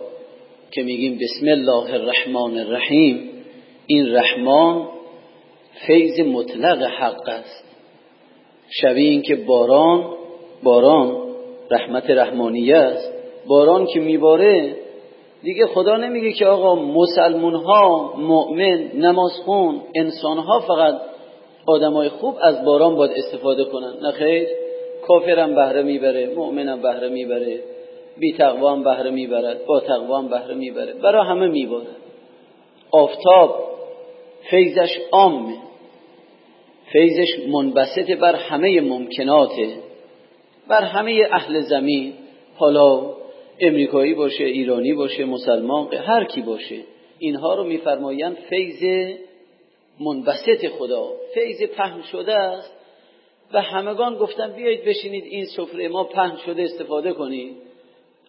که 0.72 0.84
میگیم 0.84 1.18
بسم 1.18 1.48
الله 1.48 1.94
الرحمن 1.94 2.58
الرحیم 2.58 3.30
این 3.88 4.16
رحمان 4.16 4.88
فیض 5.88 6.20
مطلق 6.20 6.82
حق 6.84 7.30
است. 7.30 7.66
شبیه 8.70 9.10
این 9.10 9.22
که 9.22 9.36
باران 9.36 10.14
باران 10.64 11.18
رحمت 11.72 12.10
رحمانیه 12.10 12.76
است. 12.76 13.14
باران 13.48 13.86
که 13.86 14.00
میباره 14.00 14.76
دیگه 15.44 15.68
خدا 15.68 15.98
نمیگه 15.98 16.32
که 16.32 16.46
آقا 16.46 16.76
مسلمون 16.76 17.56
ها 17.56 18.14
مؤمن 18.18 18.92
نمازخون 18.96 19.82
انسان 19.96 20.38
ها 20.38 20.60
فقط 20.60 20.96
آدمای 21.66 22.10
خوب 22.10 22.36
از 22.42 22.66
باران 22.66 22.96
باید 22.96 23.12
استفاده 23.12 23.64
کنن. 23.66 23.94
نه 24.02 24.12
خیر؟ 24.12 24.48
کافرم 25.08 25.56
بهره 25.56 25.84
می‌بره 25.84 26.28
مؤمنم 26.36 26.82
بهره 26.82 27.10
می‌بره 27.10 27.60
بی 28.18 28.34
تقوا 28.34 28.72
هم 28.72 28.84
بهره 28.84 29.10
می‌برد 29.10 29.66
با 29.66 29.80
تقوا 29.80 30.18
هم 30.18 30.28
بهره 30.28 30.54
می‌بره. 30.54 30.94
برای 30.94 31.28
همه 31.28 31.48
میباره. 31.48 31.88
آفتاب 32.92 33.66
فیضش 34.50 35.00
عامه. 35.12 35.56
فیضش 36.92 37.40
منبسط 37.48 38.12
بر 38.12 38.36
همه 38.36 38.82
ممکناته. 38.82 39.74
بر 40.68 40.82
همه 40.82 41.28
اهل 41.32 41.62
زمین. 41.62 42.14
حالا 42.56 43.02
امریکایی 43.60 44.14
باشه 44.14 44.44
ایرانی 44.44 44.94
باشه 44.94 45.26
مسلمان 45.26 45.94
هر 45.94 46.24
کی 46.24 46.42
باشه. 46.42 46.76
اینها 47.20 47.56
رو 47.56 47.64
میفرمایند 47.64 48.38
فیض 48.50 49.14
منبسط 50.00 50.68
خدا. 50.68 51.12
فیض 51.34 51.64
پهن 51.64 52.02
شده 52.02 52.36
است 52.36 52.76
و 53.54 53.62
همگان 53.62 54.16
گفتن 54.16 54.52
بیایید 54.52 54.86
بشینید 54.86 55.24
این 55.24 55.46
سفره 55.46 55.88
ما 55.88 56.04
پهن 56.04 56.38
شده 56.46 56.64
استفاده 56.64 57.14
کنید 57.14 57.56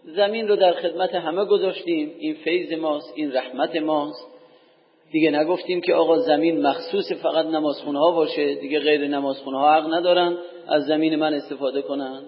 زمین 0.04 0.48
رو 0.48 0.56
در 0.56 0.72
خدمت 0.72 1.14
همه 1.14 1.44
گذاشتیم. 1.44 2.12
این 2.18 2.34
فیض 2.34 2.72
ماست 2.72 3.12
این 3.16 3.32
رحمت 3.32 3.76
ماست. 3.76 4.26
دیگه 5.12 5.30
نگفتیم 5.30 5.80
که 5.80 5.94
آقا 5.94 6.18
زمین 6.18 6.66
مخصوص 6.66 7.12
فقط 7.12 7.46
نمازخونه 7.46 7.98
ها 7.98 8.10
باشه. 8.10 8.54
دیگه 8.54 8.80
غیر 8.80 9.08
نمازخونه 9.08 9.58
ها 9.58 9.74
حق 9.74 9.94
ندارن. 9.94 10.36
از 10.68 10.86
زمین 10.86 11.16
من 11.16 11.34
استفاده 11.34 11.82
کنن. 11.82 12.22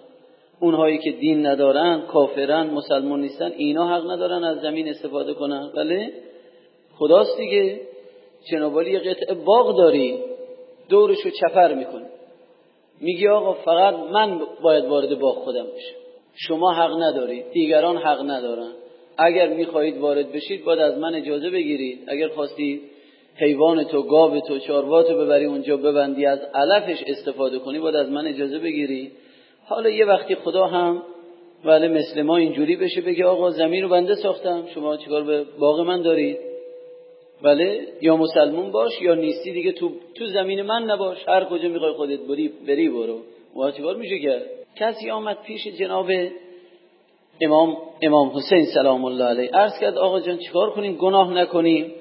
اونهایی 0.61 0.99
که 0.99 1.11
دین 1.11 1.47
ندارن 1.47 2.01
کافرن 2.01 2.71
مسلمان 2.71 3.21
نیستن 3.21 3.53
اینا 3.57 3.89
حق 3.89 4.11
ندارن 4.11 4.45
از 4.45 4.61
زمین 4.61 4.89
استفاده 4.89 5.35
کنن. 5.35 5.73
بله؟ 5.77 6.13
خداست 6.99 7.37
دیگه. 7.37 7.81
جنابالی 8.51 8.91
یه 8.91 8.99
قطعه 8.99 9.35
باغ 9.35 9.77
داری 9.77 10.19
دورشو 10.89 11.31
چپر 11.31 11.75
می‌کنه 11.75 12.07
میگی 13.01 13.29
آقا 13.29 13.53
فقط 13.53 13.95
من 13.95 14.41
باید 14.63 14.85
وارد 14.85 15.19
باغ 15.19 15.35
خودم 15.35 15.65
بشم. 15.65 15.97
شما 16.35 16.73
حق 16.73 17.03
ندارید 17.03 17.51
دیگران 17.51 17.97
حق 17.97 18.23
ندارن. 18.23 18.73
اگر 19.19 19.49
می‌خواهید 19.49 19.99
وارد 19.99 20.33
بشید 20.33 20.65
باید 20.65 20.81
از 20.81 20.99
من 20.99 21.15
اجازه 21.15 21.51
بگیرید. 21.51 21.99
اگر 22.09 22.29
خواستید 22.29 22.81
حیوان 23.37 23.85
تو 23.85 24.03
گاو 24.03 24.41
تو 24.41 24.59
چارواتو 24.59 25.15
ببری 25.19 25.45
اونجا 25.45 25.77
ببندی 25.77 26.27
از 26.27 26.39
علفش 26.55 27.05
استفاده 27.07 27.59
کنی 27.59 27.79
باید 27.79 27.97
از 27.97 28.11
من 28.11 28.27
اجازه 28.27 28.59
بگیری. 28.59 29.13
حالا 29.65 29.91
یه 29.91 30.05
وقتی 30.05 30.35
خدا 30.35 30.67
هم 30.67 31.03
ولی 31.65 31.89
مثل 31.89 32.23
ما 32.23 32.37
اینجوری 32.37 32.77
بشه 32.77 33.01
بگه 33.01 33.25
آقا 33.25 33.51
زمین 33.51 33.83
رو 33.83 33.89
بنده 33.89 34.15
ساختم. 34.15 34.67
شما 34.75 34.97
چیکار 34.97 35.23
به 35.23 35.45
باغ 35.59 35.81
من 35.81 36.03
دارید؟ 36.03 36.39
ولی 37.43 37.81
یا 38.03 38.17
مسلمون 38.17 38.71
باش 38.71 39.03
یا 39.03 39.15
نیستی 39.15 39.53
دیگه 39.53 39.73
تو 39.73 39.91
تو 40.15 40.27
زمین 40.27 40.63
من 40.63 40.83
نباش. 40.83 41.29
هر 41.29 41.45
کجا 41.45 41.69
می‌خوای 41.69 41.93
خودت 41.93 42.21
بری 42.21 42.49
بری 42.67 42.89
برو. 42.89 43.19
و 43.57 43.95
میشه 43.99 44.19
کرد 44.19 44.43
کسی 44.77 45.11
آمد 45.11 45.39
پیش 45.47 45.67
جناب 45.67 46.11
امام 47.41 47.77
امام 48.03 48.29
حسین 48.29 48.65
سلام 48.75 49.05
الله 49.05 49.25
علیه. 49.25 49.51
عرض 49.51 49.79
کرد 49.81 49.99
آقا 49.99 50.21
جان 50.21 50.39
چیکار 50.39 50.71
کنیم؟ 50.71 50.97
گناه 50.97 51.35
نکنیم. 51.35 51.93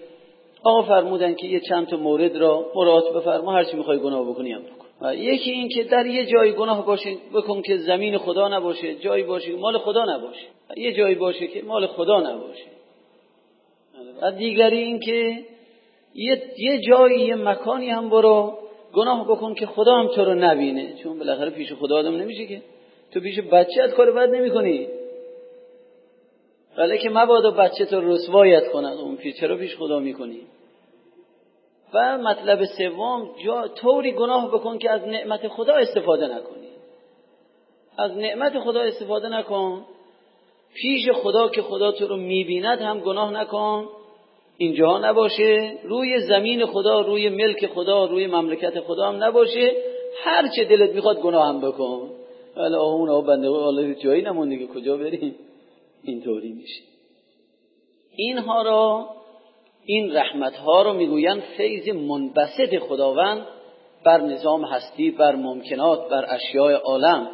آقا 0.63 0.81
فرمودن 0.81 1.33
که 1.33 1.47
یه 1.47 1.59
چند 1.59 1.87
تا 1.87 1.97
مورد 1.97 2.37
را 2.37 2.71
مراعات 2.75 3.13
بفرما 3.13 3.51
هر 3.51 3.63
چی 3.63 3.77
می‌خوای 3.77 3.99
گناه 3.99 4.29
بکنی 4.29 4.51
هم 4.51 4.61
بکن. 4.61 5.13
یکی 5.13 5.51
این 5.51 5.69
که 5.69 5.83
در 5.83 6.05
یه 6.05 6.25
جای 6.25 6.51
گناه 6.51 6.85
باشه 6.85 7.15
بکن 7.33 7.61
که 7.61 7.77
زمین 7.77 8.17
خدا 8.17 8.47
نباشه 8.47 8.95
جایی 8.95 9.23
باشه 9.23 9.51
که 9.51 9.57
مال 9.57 9.77
خدا 9.77 10.05
نباشه. 10.05 10.45
یه 10.77 10.93
جایی 10.93 11.15
باشه 11.15 11.47
که 11.47 11.61
مال 11.61 11.87
خدا 11.87 12.19
نباشه. 12.19 12.76
و 14.21 14.31
دیگری 14.31 14.77
این 14.77 14.99
که 14.99 15.43
یه, 16.15 16.41
یه 16.57 16.81
جایی 16.81 17.19
یه 17.19 17.35
مکانی 17.35 17.89
هم 17.89 18.09
برو 18.09 18.57
گناه 18.93 19.27
بکن 19.27 19.53
که 19.53 19.65
خدا 19.65 19.95
هم 19.95 20.07
تو 20.07 20.25
رو 20.25 20.33
نبینه. 20.33 20.93
چون 21.03 21.19
بالاخره 21.19 21.49
پیش 21.49 21.73
خدا 21.73 21.97
آدم 21.97 22.15
نمیشه 22.15 22.45
که. 22.45 22.61
تو 23.13 23.19
پیش 23.19 23.39
بچت 23.39 23.93
کار 23.97 24.11
بد 24.11 24.29
نمی‌کنی. 24.29 24.87
ولی 26.77 26.97
که 26.97 27.09
مبادا 27.09 27.51
بچه 27.51 27.85
تو 27.85 28.01
رسوایت 28.01 28.71
کنن 28.71 28.89
اون 28.89 29.15
پیش. 29.15 29.39
چرا 29.39 29.57
پیش 29.57 29.75
خدا 29.75 29.99
می‌کنی؟ 29.99 30.41
و 31.93 32.17
مطلب 32.17 32.65
سوم 32.65 33.29
جا 33.45 33.67
طوری 33.67 34.11
گناه 34.11 34.51
بکن 34.51 34.77
که 34.77 34.91
از 34.91 35.01
نعمت 35.01 35.47
خدا 35.47 35.73
استفاده 35.73 36.25
نکنی. 36.27 36.67
از 37.97 38.11
نعمت 38.11 38.59
خدا 38.59 38.81
استفاده 38.81 39.29
نکن 39.29 39.85
پیش 40.73 41.09
خدا 41.09 41.49
که 41.49 41.61
خدا 41.61 41.91
تو 41.91 42.07
رو 42.07 42.17
می‌بیند 42.17 42.81
هم 42.81 42.99
گناه 42.99 43.31
نکن. 43.31 43.89
اینجا 44.57 44.97
نباشه. 44.97 45.77
روی 45.83 46.19
زمین 46.19 46.65
خدا 46.65 47.01
روی 47.01 47.29
ملک 47.29 47.65
خدا 47.65 48.05
روی 48.05 48.27
مملکت 48.27 48.79
خدا 48.79 49.07
هم 49.07 49.23
نباشه. 49.23 49.75
هر 50.23 50.47
چه 50.55 50.65
دلت 50.65 50.95
می‌خواد 50.95 51.21
گناه 51.21 51.47
هم 51.47 51.61
بکن. 51.61 52.09
ولی 52.57 52.75
اون 52.75 53.09
آه 53.09 53.25
بنده 53.25 53.49
حالا 53.49 53.93
جایی 53.93 54.21
نمون 54.21 54.49
دیگه. 54.49 54.67
کجا 54.67 54.97
بریم؟ 54.97 55.35
اینطوری 56.03 56.53
میشه. 56.53 56.83
اینها 58.15 58.61
را 58.61 59.09
این 59.85 60.15
رحمت 60.15 60.55
ها 60.55 60.81
رو 60.81 60.93
می‌گویند 60.93 61.43
فیض 61.57 61.89
منبسط 61.89 62.79
خداوند 62.79 63.45
بر 64.05 64.21
نظام 64.21 64.65
هستی 64.65 65.11
بر 65.11 65.35
ممکنات 65.35 66.09
بر 66.09 66.25
اشیاء 66.29 66.73
عالم. 66.73 67.29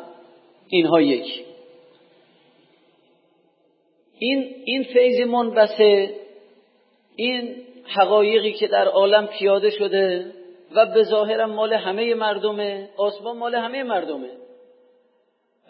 اینها 0.70 1.02
یک. 1.02 1.46
این 4.24 4.56
این 4.66 4.84
فیض 4.84 5.28
منبسط 5.28 6.10
این 7.16 7.56
حقایقی 7.84 8.54
که 8.54 8.68
در 8.68 8.88
عالم 8.88 9.28
پیاده 9.28 9.70
شده 9.70 10.32
و 10.76 10.86
به 10.86 11.04
ظاهرم 11.04 11.52
مال 11.52 11.74
همه 11.74 12.14
مردمه 12.14 12.90
آسمان 12.98 13.38
مال 13.38 13.56
همه 13.56 13.84
مردمه. 13.84 14.30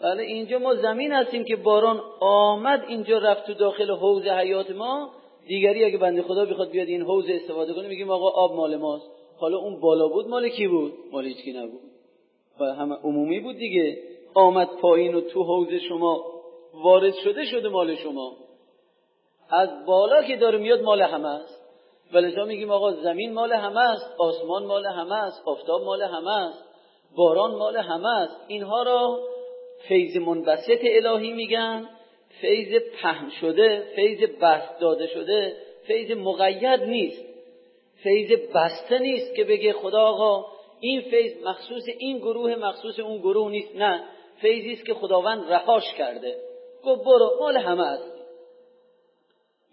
بله 0.02 0.22
اینجا 0.22 0.58
ما 0.58 0.74
زمین 0.74 1.12
هستیم 1.12 1.44
که 1.44 1.56
باران 1.56 2.00
آمد 2.20 2.84
اینجا 2.88 3.18
رفت 3.18 3.46
تو 3.46 3.54
داخل 3.54 3.90
حوض 3.90 4.26
حیات 4.26 4.70
ما. 4.70 5.10
دیگری 5.46 5.84
اگه 5.84 5.98
بنده 5.98 6.22
خدا 6.22 6.44
بخواد 6.44 6.70
بیاد 6.70 6.88
این 6.88 7.02
حوض 7.02 7.24
استفاده 7.28 7.72
کنه 7.72 7.88
میگیم 7.88 8.10
آقا 8.10 8.30
آب 8.30 8.56
مال 8.56 8.76
ماست. 8.76 9.10
حالا 9.36 9.58
اون 9.58 9.80
بالا 9.80 10.08
بود 10.08 10.28
مال 10.28 10.48
کی 10.48 10.68
بود؟ 10.68 10.92
مال 11.12 11.26
هیچ 11.26 11.36
کی 11.44 11.52
نبود. 11.52 11.80
و 12.60 12.64
همه 12.64 12.94
عمومی 12.94 13.40
بود 13.40 13.56
دیگه. 13.56 13.98
آمد 14.34 14.68
پایین 14.80 15.14
و 15.14 15.20
تو 15.20 15.42
حوض 15.42 15.74
شما 15.88 16.24
وارد 16.74 17.14
شده 17.24 17.44
شده 17.44 17.68
مال 17.68 17.94
شما. 17.96 18.43
از 19.50 19.86
بالا 19.86 20.22
که 20.22 20.36
داره 20.36 20.58
میاد 20.58 20.80
مال 20.80 21.02
همه 21.02 21.28
است. 21.28 21.64
ولذا 22.12 22.44
میگیم 22.44 22.70
آقا 22.70 22.92
زمین 22.92 23.32
مال 23.32 23.52
همه 23.52 23.80
است 23.80 24.14
آسمان 24.18 24.66
مال 24.66 24.86
همه 24.86 25.14
است 25.14 25.42
آفتاب 25.46 25.84
مال 25.84 26.02
همه 26.02 26.30
است 26.30 26.64
باران 27.16 27.54
مال 27.54 27.76
همه 27.76 28.08
است. 28.08 28.44
اینها 28.48 28.82
را 28.82 29.18
فیض 29.88 30.16
منبسط 30.16 30.80
الهی 30.82 31.32
میگن 31.32 31.88
فیض 32.40 32.82
پهن 32.82 33.30
شده 33.40 33.82
فیض 33.96 34.30
بست 34.40 34.80
داده 34.80 35.06
شده 35.06 35.56
فیض 35.86 36.10
مقید 36.10 36.82
نیست 36.82 37.24
فیض 38.02 38.32
بسته 38.54 38.98
نیست 38.98 39.34
که 39.34 39.44
بگه 39.44 39.72
خدا 39.72 40.00
آقا 40.00 40.46
این 40.80 41.00
فیض 41.00 41.32
مخصوص 41.44 41.82
این 41.98 42.18
گروه 42.18 42.54
مخصوص 42.54 42.98
اون 42.98 43.18
گروه 43.18 43.50
نیست 43.50 43.76
نه. 43.76 44.04
فیضی 44.40 44.72
است 44.72 44.86
که 44.86 44.94
خداوند 44.94 45.52
رهاش 45.52 45.94
کرده. 45.98 46.36
گفت 46.84 47.04
برو 47.04 47.30
مال 47.40 47.56
همه 47.56 47.86
است. 47.86 48.13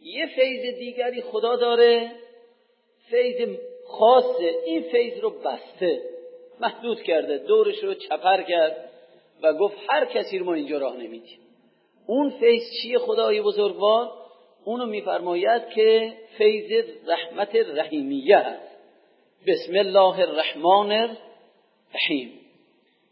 یه 0.02 0.28
فیض 0.36 0.76
دیگری 0.80 1.22
خدا 1.22 1.56
داره. 1.56 2.12
فیض 3.10 3.58
خاصه 3.88 4.56
این 4.66 4.82
فیض 4.82 5.20
رو 5.20 5.30
بسته 5.30 6.02
محدود 6.60 7.02
کرده 7.02 7.38
دورش 7.38 7.84
رو 7.84 7.94
چپر 7.94 8.42
کرد 8.42 8.90
و 9.44 9.54
گفت 9.54 9.78
هر 9.90 10.06
کسی 10.06 10.40
رو 10.40 10.46
ما 10.46 10.54
اینجا 10.54 10.78
راه 10.78 10.98
نمیدیم. 10.98 11.40
اون 12.08 12.30
فیض 12.30 12.64
چیه 12.82 12.98
خدای 12.98 13.42
بزرگوار؟ 13.42 14.12
اونو 14.66 14.86
میفرماید 14.86 15.70
که 15.70 16.14
فیض 16.38 16.86
رحمت 17.08 17.56
رحیمیه 17.56 18.38
هست. 18.38 18.72
بسم 19.48 19.76
الله 19.76 20.20
الرحمن 20.20 20.92
الرحیم. 20.92 22.40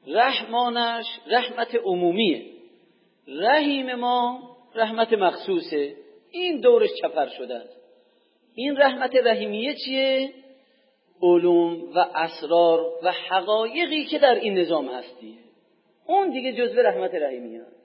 رحمانش 0.08 1.05
رحمت 1.27 1.75
عمومیه. 1.75 2.46
رحیم 3.27 3.96
ما 3.96 4.39
رحمت 4.75 5.13
مخصوصه. 5.13 5.96
این 6.31 6.59
دورش 6.59 6.89
چپر 7.01 7.27
شده 7.27 7.55
است 7.55 7.79
این 8.55 8.77
رحمت 8.77 9.15
رحیمیه 9.15 9.75
چیه؟ 9.86 10.33
علوم 11.21 11.91
و 11.95 12.05
اسرار 12.15 12.93
و 13.03 13.12
حقایقی 13.12 14.05
که 14.05 14.19
در 14.19 14.36
این 14.36 14.57
نظام 14.57 14.88
هستیه 14.88 15.38
اون 16.05 16.29
دیگه 16.29 16.53
جزء 16.53 16.81
رحمت 16.81 17.13
رحیمیه 17.13 17.62
است 17.62 17.79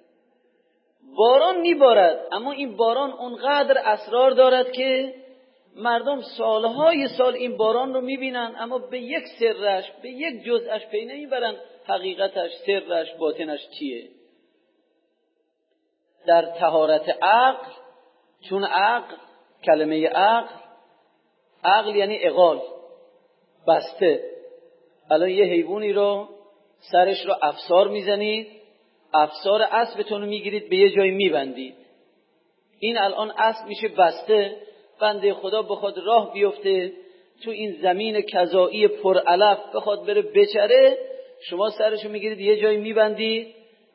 باران 1.16 1.60
میبارد 1.60 2.26
اما 2.32 2.52
این 2.52 2.76
باران 2.76 3.12
اونقدر 3.12 3.78
اسرار 3.78 4.30
دارد 4.30 4.72
که 4.72 5.14
مردم 5.76 6.20
سالهای 6.38 7.08
سال 7.18 7.34
این 7.34 7.56
باران 7.56 7.94
رو 7.94 8.00
می‌بینن 8.00 8.54
اما 8.58 8.78
به 8.78 9.00
یک 9.00 9.24
سرش 9.38 9.84
به 10.02 10.10
یک 10.10 10.44
جزءش 10.44 10.86
پی 10.86 11.04
نمی‌برن. 11.04 11.56
حقیقتش 11.86 12.50
سرش 12.66 13.14
باطنش 13.14 13.60
چیه؟ 13.78 14.08
در 16.26 16.42
تهارت 16.42 17.08
عقل 17.22 17.83
چون 18.48 18.64
عقل 18.64 19.14
کلمه 19.64 20.08
عقل 20.08 20.54
عقل 21.64 21.96
یعنی 21.96 22.18
اقال 22.22 22.62
بسته. 23.68 24.30
الان 25.10 25.28
یه 25.28 25.44
حیوانی 25.44 25.92
رو 25.92 26.28
سرش 26.92 27.26
رو 27.26 27.34
افسار 27.42 27.88
می‌زنید 27.88 28.48
افسار 29.14 29.62
اسبتون 29.62 30.20
رو 30.20 30.26
می‌گیرید 30.26 30.68
به 30.68 30.76
یه 30.76 30.90
جایی 30.90 31.10
میبندید. 31.10 31.74
این 32.78 32.98
الان 32.98 33.30
اسب 33.30 33.66
میشه 33.66 33.88
بسته 33.88 34.56
بنده 35.00 35.34
خدا 35.34 35.62
بخواد 35.62 35.98
راه 35.98 36.32
بیفته 36.32 36.92
تو 37.44 37.50
این 37.50 37.72
زمین 37.82 38.20
کذایی 38.20 38.88
پر 38.88 39.18
علف 39.18 39.58
بخواد 39.74 40.06
بره 40.06 40.22
بچره 40.22 40.98
شما 41.40 41.70
سرشو 41.70 42.08
می‌گیرید 42.08 42.40
یه 42.40 42.60
جایی 42.60 42.78
میبندید 42.78 43.54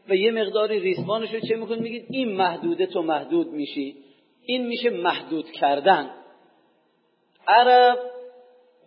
و 0.09 0.15
یه 0.15 0.31
مقداری 0.31 0.95
رو 0.95 1.39
چه 1.39 1.55
می‌کنید 1.55 1.81
میگید 1.81 2.05
این 2.09 2.31
محدوده 2.31 2.85
تو 2.85 3.01
محدود 3.01 3.47
میشی. 3.47 4.08
این 4.49 4.67
میشه 4.67 4.89
محدود 4.89 5.51
کردن. 5.51 6.09
عرب 7.47 7.99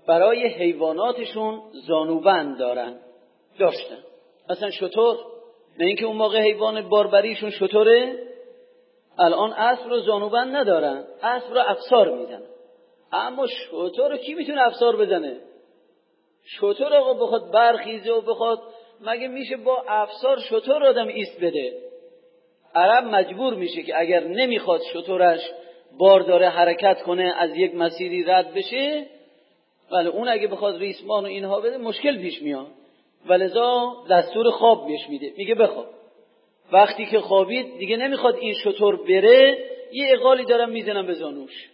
برای 0.08 0.46
حیواناتشون 0.46 1.62
زانوبند 1.88 2.58
دارن 2.58 2.98
داشتن. 3.58 3.98
مثلا 4.50 4.70
شطور 4.70 5.16
نه 5.78 5.86
اینکه 5.86 6.04
اون 6.04 6.16
موقع 6.16 6.40
حیوان 6.40 6.88
باربریشون 6.88 7.50
شطوره 7.50 8.28
الان 9.18 9.52
اسب 9.52 9.88
رو 9.88 10.00
زانوبند 10.00 10.56
ندارن 10.56 11.04
اسب 11.22 11.54
رو 11.54 11.60
افسار 11.60 12.10
می‌زنن 12.10 12.46
اما 13.12 13.46
شطور 13.46 14.10
رو 14.10 14.16
کی 14.16 14.34
می‌تونه 14.34 14.62
افسار 14.66 14.96
بزنه؟ 14.96 15.40
شطور 16.44 16.94
آقا 16.94 17.14
بخواد 17.14 17.50
برخیزه 17.52 18.12
و 18.12 18.20
بخواد 18.20 18.58
مگه 19.00 19.28
میشه 19.28 19.56
با 19.56 19.84
افسار 19.88 20.38
شطور 20.38 20.84
آدم 20.84 21.06
ایست 21.06 21.36
بده؟ 21.40 21.91
عرب 22.74 23.04
مجبور 23.04 23.54
میشه 23.54 23.82
که 23.82 24.00
اگر 24.00 24.24
نمی‌خواد 24.24 24.80
شطورش 24.92 25.40
بار 25.98 26.20
داره 26.20 26.48
حرکت 26.48 27.02
کنه 27.02 27.34
از 27.38 27.50
یک 27.56 27.74
مسیری 27.74 28.24
رد 28.24 28.54
بشه 28.54 29.06
ولی 29.92 30.08
اون 30.08 30.28
اگه 30.28 30.46
بخواد 30.46 30.78
ریسمان 30.78 31.24
و 31.24 31.26
اینها 31.26 31.60
بده 31.60 31.76
مشکل 31.78 32.18
پیش 32.18 32.42
میاد. 32.42 32.66
ولذا 33.26 33.96
دستور 34.10 34.50
خواب 34.50 34.86
بهش 34.86 35.08
میده. 35.08 35.32
میگه 35.36 35.54
بخواب. 35.54 35.86
وقتی 36.72 37.06
که 37.06 37.20
خوابید 37.20 37.78
دیگه 37.78 37.96
نمی‌خواد 37.96 38.36
این 38.36 38.54
شطور 38.54 38.96
بره 38.96 39.58
یه 39.92 40.06
اقالی 40.12 40.44
دارم 40.44 40.70
می‌زنم 40.70 41.06
به 41.06 41.14
زانوش. 41.14 41.68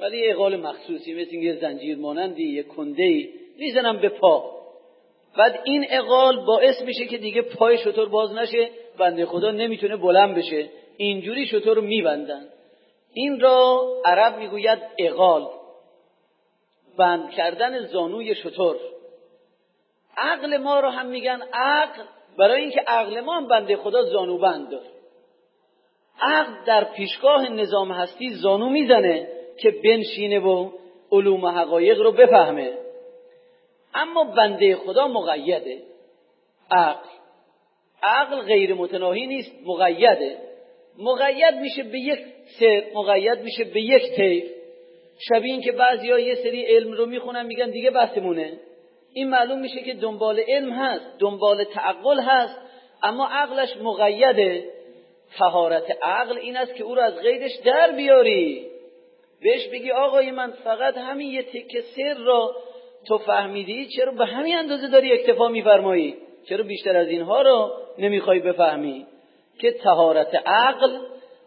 ولی 0.00 0.18
یه 0.18 0.32
اقال 0.32 0.56
مخصوصی 0.56 1.14
مثل 1.14 1.34
یه 1.34 1.54
زنجیر 1.54 1.98
مانندی 1.98 2.54
یه 2.54 2.62
کنده 2.62 3.28
می‌زنم 3.58 4.00
به 4.00 4.08
پا. 4.08 4.58
بعد 5.38 5.60
این 5.64 5.86
اقال 5.90 6.44
باعث 6.46 6.82
میشه 6.82 7.06
که 7.06 7.18
دیگه 7.18 7.42
پای 7.42 7.78
شطور 7.78 8.08
باز 8.08 8.32
نشه. 8.32 8.68
بنده 8.98 9.26
خدا 9.26 9.50
نمی‌تونه 9.50 9.96
بلند 9.96 10.36
بشه. 10.36 10.68
اینجوری 10.96 11.46
شطور 11.46 11.76
رو 11.76 11.82
میبندن. 11.82 12.48
این 13.12 13.40
را 13.40 13.86
عرب 14.04 14.38
می‌گوید 14.38 14.78
اقال 14.98 15.48
بند 16.98 17.30
کردن 17.30 17.86
زانوی 17.86 18.34
شطور. 18.34 18.76
عقل 20.16 20.56
ما 20.56 20.80
رو 20.80 20.88
هم 20.88 21.06
میگن 21.06 21.42
عقل. 21.52 22.02
برای 22.38 22.60
اینکه 22.60 22.80
عقل 22.80 23.20
ما 23.20 23.36
هم 23.36 23.48
بنده 23.48 23.76
خدا 23.76 24.02
زانو 24.02 24.38
بند 24.38 24.70
داره. 24.70 24.90
عقل 26.20 26.64
در 26.66 26.84
پیشگاه 26.84 27.48
نظام 27.48 27.92
هستی 27.92 28.30
زانو 28.30 28.68
می‌زنه 28.68 29.28
که 29.60 29.70
بنشینه 29.84 30.38
و 30.40 30.70
علوم 31.12 31.44
و 31.44 31.48
حقایق 31.48 32.00
رو 32.00 32.12
بفهمه. 32.12 32.78
اما 33.94 34.24
بنده 34.24 34.76
خدا 34.76 35.08
مقیده. 35.08 35.82
عقل. 36.70 37.08
عقل 38.02 38.40
غیر 38.40 38.74
متناهی 38.74 39.26
نیست 39.26 39.52
مقیده. 39.66 40.38
مقید 40.98 41.54
میشه 41.54 41.82
به 41.82 41.98
یک 41.98 42.18
سر 42.60 42.84
مقید 42.94 43.38
میشه 43.42 43.64
به 43.64 43.80
یک 43.80 44.02
طیف. 44.16 44.44
شبیه 45.28 45.52
این 45.52 45.62
که 45.62 45.72
بعضی 45.72 46.06
یه 46.06 46.34
سری 46.34 46.62
علم 46.62 46.92
رو 46.92 47.06
می‌خونن 47.06 47.46
میگن 47.46 47.70
دیگه 47.70 47.90
بحثمونه. 47.90 48.52
این 49.12 49.28
معلوم 49.28 49.58
میشه 49.58 49.80
که 49.80 49.94
دنبال 49.94 50.40
علم 50.48 50.72
هست 50.72 51.04
دنبال 51.18 51.64
تعقل 51.64 52.20
هست 52.20 52.58
اما 53.02 53.28
عقلش 53.28 53.76
مقیده. 53.82 54.64
تهارت 55.38 55.98
عقل 56.02 56.38
این 56.38 56.56
است 56.56 56.74
که 56.74 56.84
او 56.84 56.94
رو 56.94 57.02
از 57.02 57.16
غیرش 57.16 57.50
در 57.64 57.92
بیاری. 57.92 58.66
بهش 59.42 59.68
بگی 59.68 59.90
آقای 59.90 60.30
من 60.30 60.50
فقط 60.50 60.96
همین 60.96 61.30
یه 61.30 61.42
تکه 61.42 61.80
سر 61.80 62.14
را 62.14 62.56
تو 63.08 63.18
فهمیدی 63.18 63.86
چرا 63.86 64.12
به 64.12 64.26
همین 64.26 64.56
اندازه 64.56 64.88
داری 64.88 65.12
اکتفا 65.12 65.48
میفرمایی؟ 65.48 66.16
چرا 66.48 66.64
بیشتر 66.64 66.96
از 66.96 67.08
اینها 67.08 67.42
رو 67.42 67.72
نمی‌خوای 67.98 68.38
بفهمی 68.40 69.06
که 69.60 69.72
تهارت 69.72 70.34
عقل 70.46 70.98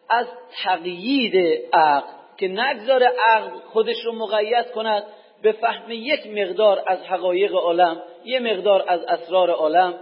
از 0.09 0.27
تقیید 0.63 1.65
عقل 1.73 2.07
که 2.37 2.47
نگذار 2.47 3.03
عقل 3.03 3.49
خودش 3.73 4.05
رو 4.05 4.11
مقید 4.11 4.71
کند 4.75 5.03
به 5.43 5.51
فهم 5.51 5.91
یک 5.91 6.27
مقدار 6.27 6.83
از 6.87 6.99
حقایق 6.99 7.55
عالم 7.55 8.01
یه 8.25 8.39
مقدار 8.39 8.85
از 8.87 9.03
اسرار 9.03 9.49
عالم 9.49 9.93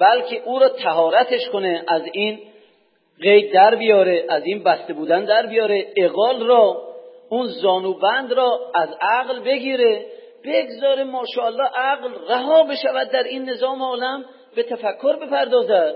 بلکه 0.00 0.42
او 0.44 0.58
را 0.58 0.68
تهارتش 0.68 1.48
کنه 1.52 1.84
از 1.88 2.02
این 2.12 2.38
قید 3.22 3.52
در 3.52 3.74
بیاره 3.74 4.24
از 4.28 4.42
این 4.46 4.62
بسته 4.62 4.92
بودن 4.92 5.24
در 5.24 5.46
بیاره 5.46 5.86
اقال 5.96 6.46
را 6.46 6.82
اون 7.28 7.46
زانوبند 7.46 8.32
را 8.32 8.70
از 8.74 8.88
عقل 9.00 9.40
بگیره 9.40 10.06
بگذاره 10.44 11.04
ماشاءالله 11.04 11.68
عقل 11.74 12.08
رها 12.28 12.62
بشود 12.62 13.10
در 13.10 13.22
این 13.22 13.50
نظام 13.50 13.82
عالم. 13.82 14.24
به 14.54 14.62
تفکر 14.62 15.16
بپردازد 15.16 15.94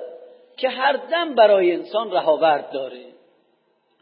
که 0.56 0.68
هر 0.68 0.92
دم 0.92 1.34
برای 1.34 1.72
انسان 1.72 2.10
رهاورد 2.12 2.70
داره. 2.70 3.04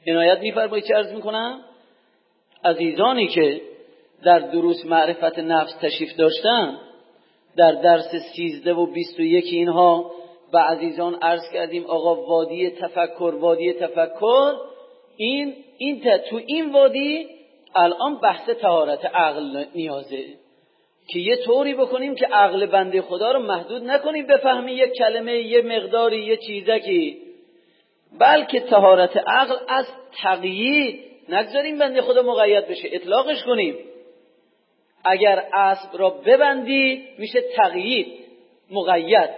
عنایت 0.06 0.38
میفرمایید 0.38 0.84
چه 0.84 0.96
ارز 0.96 1.12
می‌کنم؟ 1.12 1.60
عزیزانی 2.64 3.28
که 3.28 3.60
در 4.24 4.38
دروس 4.38 4.84
معرفت 4.84 5.38
نفس 5.38 5.72
تشریف 5.80 6.16
داشتن 6.16 6.78
در 7.56 7.72
درس 7.72 8.16
سیزده 8.36 8.74
و 8.74 8.86
بیست 8.86 9.18
و 9.18 9.22
یکی 9.22 9.56
اینها 9.56 10.10
به 10.52 10.58
عزیزان 10.58 11.14
عرض 11.14 11.50
کردیم 11.52 11.84
آقا 11.84 12.14
وادی 12.26 12.70
تفکر 12.70 13.34
وادی 13.40 13.72
تفکر 13.72 14.54
این 15.16 15.54
این 15.78 16.02
تو 16.30 16.40
این 16.46 16.72
وادی 16.72 17.26
الان 17.76 18.20
بحث 18.20 18.48
تهارت 18.48 19.04
عقل 19.04 19.64
نیازه. 19.74 20.24
که 21.12 21.18
یه 21.18 21.36
طوری 21.36 21.74
بکنیم 21.74 22.14
که 22.14 22.26
عقل 22.26 22.66
بنده 22.66 23.02
خدا 23.02 23.32
رو 23.32 23.38
محدود 23.38 23.82
نکنیم 23.82 24.26
بفهمی 24.26 24.72
یک 24.72 24.92
کلمه 24.98 25.32
یه 25.32 25.62
مقداری 25.62 26.24
یه 26.24 26.36
چیزکی. 26.36 27.16
بلکه 28.20 28.60
تهارت 28.60 29.16
عقل 29.16 29.56
از 29.68 29.86
تقیید 30.22 31.00
نگذاریم 31.28 31.78
بنده 31.78 32.02
خدا 32.02 32.22
مقید 32.22 32.68
بشه 32.68 32.88
اطلاقش 32.92 33.42
کنیم. 33.42 33.78
اگر 35.04 35.44
اسب 35.54 35.98
را 35.98 36.10
ببندی 36.10 37.08
میشه 37.18 37.40
تقیید 37.56 38.06
مقید. 38.70 39.30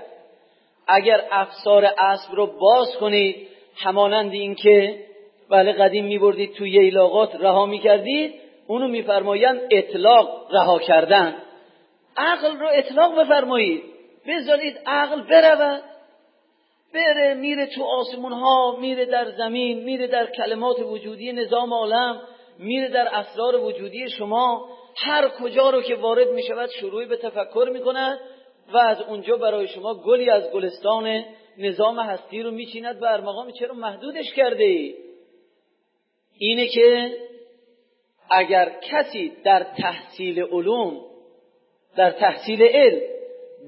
اگر 0.89 1.25
افسار 1.31 1.85
اسب 1.99 2.35
رو 2.35 2.47
باز 2.47 2.97
کنید 3.01 3.49
همانند 3.77 4.33
این 4.33 4.55
که 4.55 4.99
بله 5.51 5.73
قدیم 5.73 6.05
میبردید 6.05 6.53
توی 6.53 6.71
ییلاقات 6.71 7.35
رها 7.35 7.67
می‌کردید 7.67 8.35
اونو 8.67 8.89
میفرمایند 8.89 9.61
اطلاق 9.71 10.47
رها 10.53 10.79
کردن. 10.79 11.37
عقل 12.17 12.59
رو 12.59 12.69
اطلاق 12.73 13.21
بفرمایید. 13.21 13.83
بذارید 14.27 14.79
عقل 14.87 15.23
برود. 15.23 15.83
بره 16.95 17.35
میره 17.35 17.67
تو 17.67 17.85
آسمون 17.85 18.33
ها 18.33 18.77
میره 18.81 19.05
در 19.05 19.31
زمین 19.31 19.85
میره 19.85 20.07
در 20.07 20.27
کلمات 20.27 20.81
وجودی 20.81 21.33
نظام 21.33 21.73
عالم 21.73 22.21
میره 22.59 22.89
در 22.89 23.09
اسرار 23.15 23.57
وجودی 23.57 24.09
شما. 24.11 24.69
هر 24.97 25.29
کجا 25.29 25.71
رو 25.71 25.83
که 25.83 25.95
وارد 25.95 26.29
می‌شود 26.29 26.71
شروعی 26.81 27.07
به 27.07 27.17
تفکر 27.17 27.71
می‌کند 27.73 28.21
و 28.73 28.79
از 28.79 29.01
اونجا 29.01 29.37
برای 29.37 29.69
شما 29.69 29.95
گلی 29.95 30.31
از 30.31 30.51
گلستان 30.51 31.25
نظام 31.59 31.99
هستی 31.99 32.43
رو 32.43 32.51
میچیند 32.51 33.03
و 33.03 33.05
ارمغان 33.05 33.53
چرا 33.53 33.75
محدودش 33.75 34.33
کرده 34.33 34.65
ای؟ 34.65 34.95
اینه 36.39 36.67
که 36.67 37.17
اگر 38.31 38.73
کسی 38.83 39.33
در 39.45 39.67
تحصیل 39.79 40.43
علوم 40.43 41.12
در 41.97 42.11
تحصیل 42.11 42.63
علم 42.63 43.01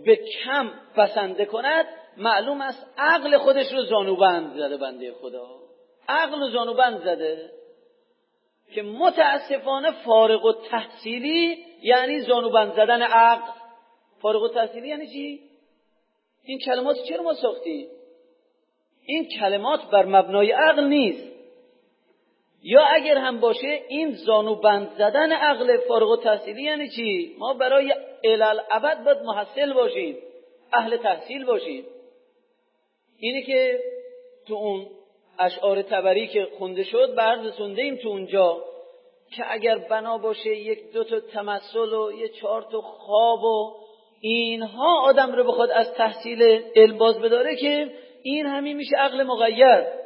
به 0.04 0.16
کم 0.16 0.70
بسنده 0.96 1.44
کند 1.44 1.86
معلوم 2.16 2.60
است 2.60 2.86
عقل 2.98 3.38
خودش 3.38 3.72
رو 3.72 3.82
زانوبند 3.82 4.56
زده 4.56 4.76
بنده 4.76 5.12
خدا 5.12 5.46
عقل 6.08 6.40
رو 6.40 6.50
زانوبند 6.50 6.98
زده 6.98 7.50
که 8.74 8.82
متاسفانه 8.82 9.90
فارغ 9.90 10.44
و 10.44 10.52
تحصیلی 10.52 11.64
یعنی 11.82 12.20
زانوبند 12.20 12.72
زدن 12.72 13.02
عقل 13.02 13.52
فارغ 14.22 14.42
و 14.42 14.48
تحصیلی 14.48 14.88
یعنی 14.88 15.06
چی؟ 15.06 15.40
این 16.44 16.58
کلمات 16.66 16.96
چرا 17.08 17.22
ما 17.22 17.34
ساختیم؟ 17.34 17.88
این 19.06 19.28
کلمات 19.40 19.90
بر 19.90 20.04
مبنای 20.04 20.50
عقل 20.50 20.84
نیست 20.84 21.33
یا 22.66 22.82
اگر 22.84 23.18
هم 23.18 23.40
باشه 23.40 23.82
این 23.88 24.10
زانو 24.10 24.54
بند 24.54 24.90
زدن 24.98 25.32
عقل 25.32 25.76
فارغ 25.76 26.10
و 26.10 26.16
تحصیلی 26.16 26.62
یعنی 26.62 26.88
چی؟ 26.88 27.36
ما 27.38 27.54
برای 27.54 27.94
علل 28.24 28.60
ابد 28.70 29.04
باید 29.04 29.18
محصل 29.18 29.72
باشیم 29.72 30.16
اهل 30.72 30.96
تحصیل 30.96 31.44
باشیم 31.44 31.84
اینه 33.18 33.42
که 33.42 33.80
تو 34.48 34.54
اون 34.54 34.86
اشعار 35.38 35.82
تبری 35.82 36.26
که 36.26 36.48
خونده 36.58 36.84
شد 36.84 37.14
برد 37.14 37.50
سنده 37.50 37.82
ایم 37.82 37.96
تو 37.96 38.08
اونجا 38.08 38.64
که 39.36 39.44
اگر 39.52 39.78
بنا 39.78 40.18
باشه 40.18 40.56
یک 40.56 40.92
دو 40.92 41.04
تا 41.04 41.20
تمثل 41.20 41.94
و 41.94 42.12
یه 42.12 42.28
چهار 42.28 42.62
تا 42.62 42.80
خواب 42.80 43.44
و 43.44 43.74
اینها 44.20 45.00
آدم 45.00 45.32
رو 45.32 45.44
بخواد 45.44 45.70
از 45.70 45.94
تحصیل 45.94 46.62
علم 46.76 46.98
باز 46.98 47.20
بداره 47.20 47.56
که 47.56 47.90
این 48.22 48.46
همین 48.46 48.76
میشه 48.76 48.96
عقل 48.96 49.22
مقید 49.22 50.03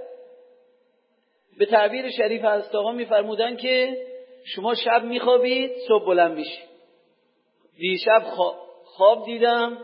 به 1.58 1.66
تعبیر 1.66 2.10
شریف 2.10 2.44
از 2.44 2.74
آقا 2.74 2.92
میفرمودن 2.92 3.56
که 3.56 3.96
شما 4.44 4.74
شب 4.74 5.04
میخوابید 5.04 5.70
صبح 5.88 6.06
بلند 6.06 6.36
میشی. 6.36 6.62
دیشب 7.78 8.22
خواب 8.84 9.24
دیدم 9.24 9.78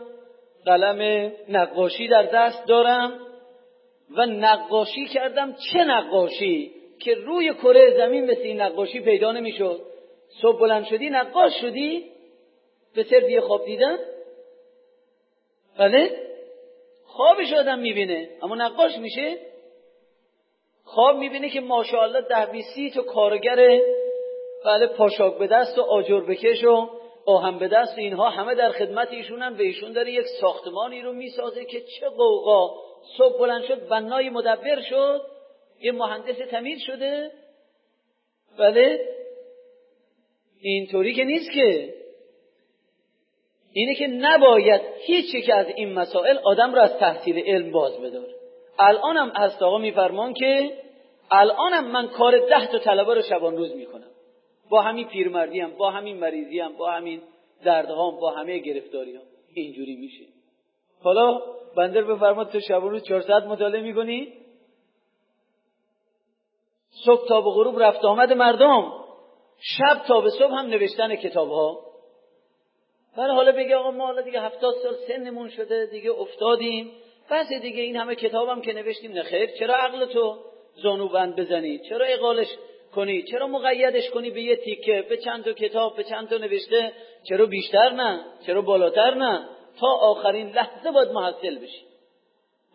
قلم 0.65 1.31
نقاشی 1.49 2.07
در 2.07 2.23
دست 2.23 2.67
دارم 2.67 3.19
و 4.17 4.25
نقاشی 4.25 5.05
کردم. 5.05 5.55
چه 5.73 5.79
نقاشی؟ 5.79 6.71
که 6.99 7.15
روی 7.15 7.53
کره 7.53 7.97
زمین 7.97 8.25
مثل 8.31 8.41
این 8.41 8.61
نقاشی 8.61 8.99
پیدا 8.99 9.31
نمی‌شد. 9.31 9.81
صبح 10.41 10.59
بلند 10.59 10.85
شدی 10.85 11.09
نقاش 11.09 11.61
شدی 11.61 12.11
به 12.95 13.03
سر 13.03 13.39
خواب 13.39 13.65
دیدن؟ 13.65 13.97
بله. 15.77 16.09
خوابش 17.05 17.53
آدم 17.53 17.79
می‌بینه 17.79 18.29
اما 18.43 18.55
نقاش 18.55 18.97
میشه؟ 18.97 19.37
خواب 20.95 21.17
می‌بینه 21.17 21.49
که 21.49 21.61
ماشاءالله 21.61 22.21
ده 22.21 22.45
بیسی 22.45 22.91
تو 22.91 23.01
کارگر 23.01 23.79
بله 24.65 24.87
پاشاک 24.87 25.37
به 25.37 25.47
دست 25.47 25.77
و 25.77 25.81
آجر 25.81 26.19
بکش 26.19 26.63
و 26.63 26.89
آهم 27.25 27.59
به 27.59 27.67
دست 27.67 27.97
اینها 27.97 28.29
همه 28.29 28.55
در 28.55 28.71
خدمت 28.71 29.11
ایشونن 29.11 29.53
و 29.53 29.61
ایشون 29.61 29.91
داره 29.91 30.11
یک 30.11 30.25
ساختمانی 30.41 31.01
رو 31.01 31.13
می‌سازه 31.13 31.65
که 31.65 31.81
چه 31.81 32.09
قوقا. 32.09 32.69
صبح 33.17 33.39
بلند 33.39 33.63
شد 33.63 33.87
بنای 33.87 34.29
مدبر 34.29 34.81
شد 34.81 35.21
یه 35.81 35.91
مهندس 35.91 36.37
تمیز 36.51 36.79
شده. 36.81 37.31
بله 38.59 38.99
اینطوری 40.61 41.13
که 41.13 41.23
نیست 41.23 41.51
که. 41.51 41.93
اینه 43.73 43.95
که 43.95 44.07
نباید 44.07 44.81
هیچ 45.05 45.45
که 45.45 45.55
از 45.55 45.67
این 45.75 45.93
مسائل 45.93 46.37
آدم 46.37 46.73
رو 46.73 46.81
از 46.81 46.97
تحصیل 46.97 47.43
علم 47.47 47.71
باز 47.71 47.97
بداره. 47.97 48.35
الانم 48.79 49.29
هست 49.29 49.63
آقا 49.63 49.77
میفرمان 49.77 50.33
که 50.33 50.84
الانم 51.31 51.91
من 51.91 52.07
کار 52.07 52.37
ده 52.37 52.67
تا 52.71 52.79
طلبه 52.79 53.13
رو 53.13 53.21
شبان 53.21 53.57
روز 53.57 53.75
می‌کنم. 53.75 54.11
با 54.69 54.81
همین 54.81 55.07
پیرمردی 55.07 55.65
با 55.77 55.91
همین 55.91 56.17
مریضی 56.17 56.61
با 56.77 56.91
همین 56.91 57.21
دردهام 57.63 58.19
با 58.19 58.31
همه 58.31 58.57
گرفتاری 58.57 59.15
هم. 59.15 59.21
اینجوری 59.53 59.95
میشه. 59.95 60.25
حالا 61.03 61.41
بندر 61.77 62.01
بفرماد 62.01 62.49
تو 62.51 62.59
شبان 62.59 62.89
روز 62.89 63.03
400 63.03 63.47
مطالعه 63.47 63.81
می‌کنی؟ 63.81 64.33
صبح 67.05 67.27
تا 67.27 67.41
به 67.41 67.49
غروب 67.49 67.79
رفت 67.79 68.05
آمد 68.05 68.33
مردم. 68.33 68.91
شب 69.59 70.01
تا 70.07 70.21
به 70.21 70.29
صبح 70.29 70.53
هم 70.53 70.65
نوشتن 70.65 71.15
کتاب 71.15 71.49
ها 71.49 71.79
ولی 73.17 73.31
حالا 73.31 73.51
بگه 73.51 73.75
آقا 73.75 73.91
ما 73.91 74.05
حالا 74.05 74.21
دیگه 74.21 74.41
هفتاد 74.41 74.73
سال 74.83 74.95
سنمون 75.07 75.49
شده 75.49 75.85
دیگه 75.85 76.11
افتادیم. 76.11 76.91
پس 77.29 77.45
دیگه 77.61 77.81
این 77.81 77.95
همه 77.95 78.15
کتابم 78.15 78.61
که 78.61 78.73
نوشتیم 78.73 79.11
نخیر 79.11 79.49
چرا 79.59 79.75
عقل 79.75 80.05
تو؟ 80.05 80.37
زانوبند 80.83 81.35
بزنی. 81.35 81.79
چرا 81.89 82.05
اقالش 82.05 82.47
کنی؟ 82.95 83.23
چرا 83.23 83.47
مقیدش 83.47 84.09
کنی 84.09 84.29
به 84.29 84.41
یه 84.41 84.55
تیکه 84.55 85.05
به 85.09 85.17
چند 85.17 85.43
تا 85.43 85.53
کتاب 85.53 85.95
به 85.95 86.03
چند 86.03 86.29
تا 86.29 86.37
نوشته؟ 86.37 86.91
چرا 87.29 87.45
بیشتر 87.45 87.89
نه؟ 87.89 88.25
چرا 88.45 88.61
بالاتر 88.61 89.13
نه؟ 89.13 89.45
تا 89.79 89.87
آخرین 89.87 90.49
لحظه 90.49 90.91
باید 90.91 91.09
محصل 91.11 91.57
بشی. 91.57 91.85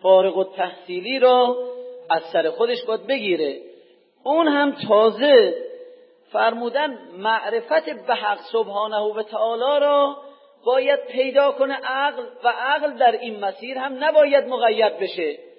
فارغ 0.03 0.37
و 0.37 0.45
تحصیلی 0.45 1.19
را 1.19 1.57
از 2.11 2.23
سر 2.33 2.51
خودش 2.51 2.85
باید 2.85 3.07
بگیره. 3.07 3.61
اون 4.25 4.49
هم 4.49 4.77
تازه 4.89 5.55
فرمودن 6.33 6.99
معرفت 7.19 8.07
به 8.07 8.15
حق 8.15 8.39
سبحانه 8.53 8.97
و 8.97 9.23
تعالی 9.23 9.81
را 9.81 10.17
باید 10.65 11.01
پیدا 11.07 11.53
کنه 11.53 11.75
عقل 11.75 12.23
و 12.45 12.49
عقل 12.49 12.99
در 12.99 13.13
این 13.13 13.41
مسیر 13.41 13.79
هم 13.79 14.05
نباید 14.05 14.45
مقید 14.45 14.99
بشه. 14.99 15.50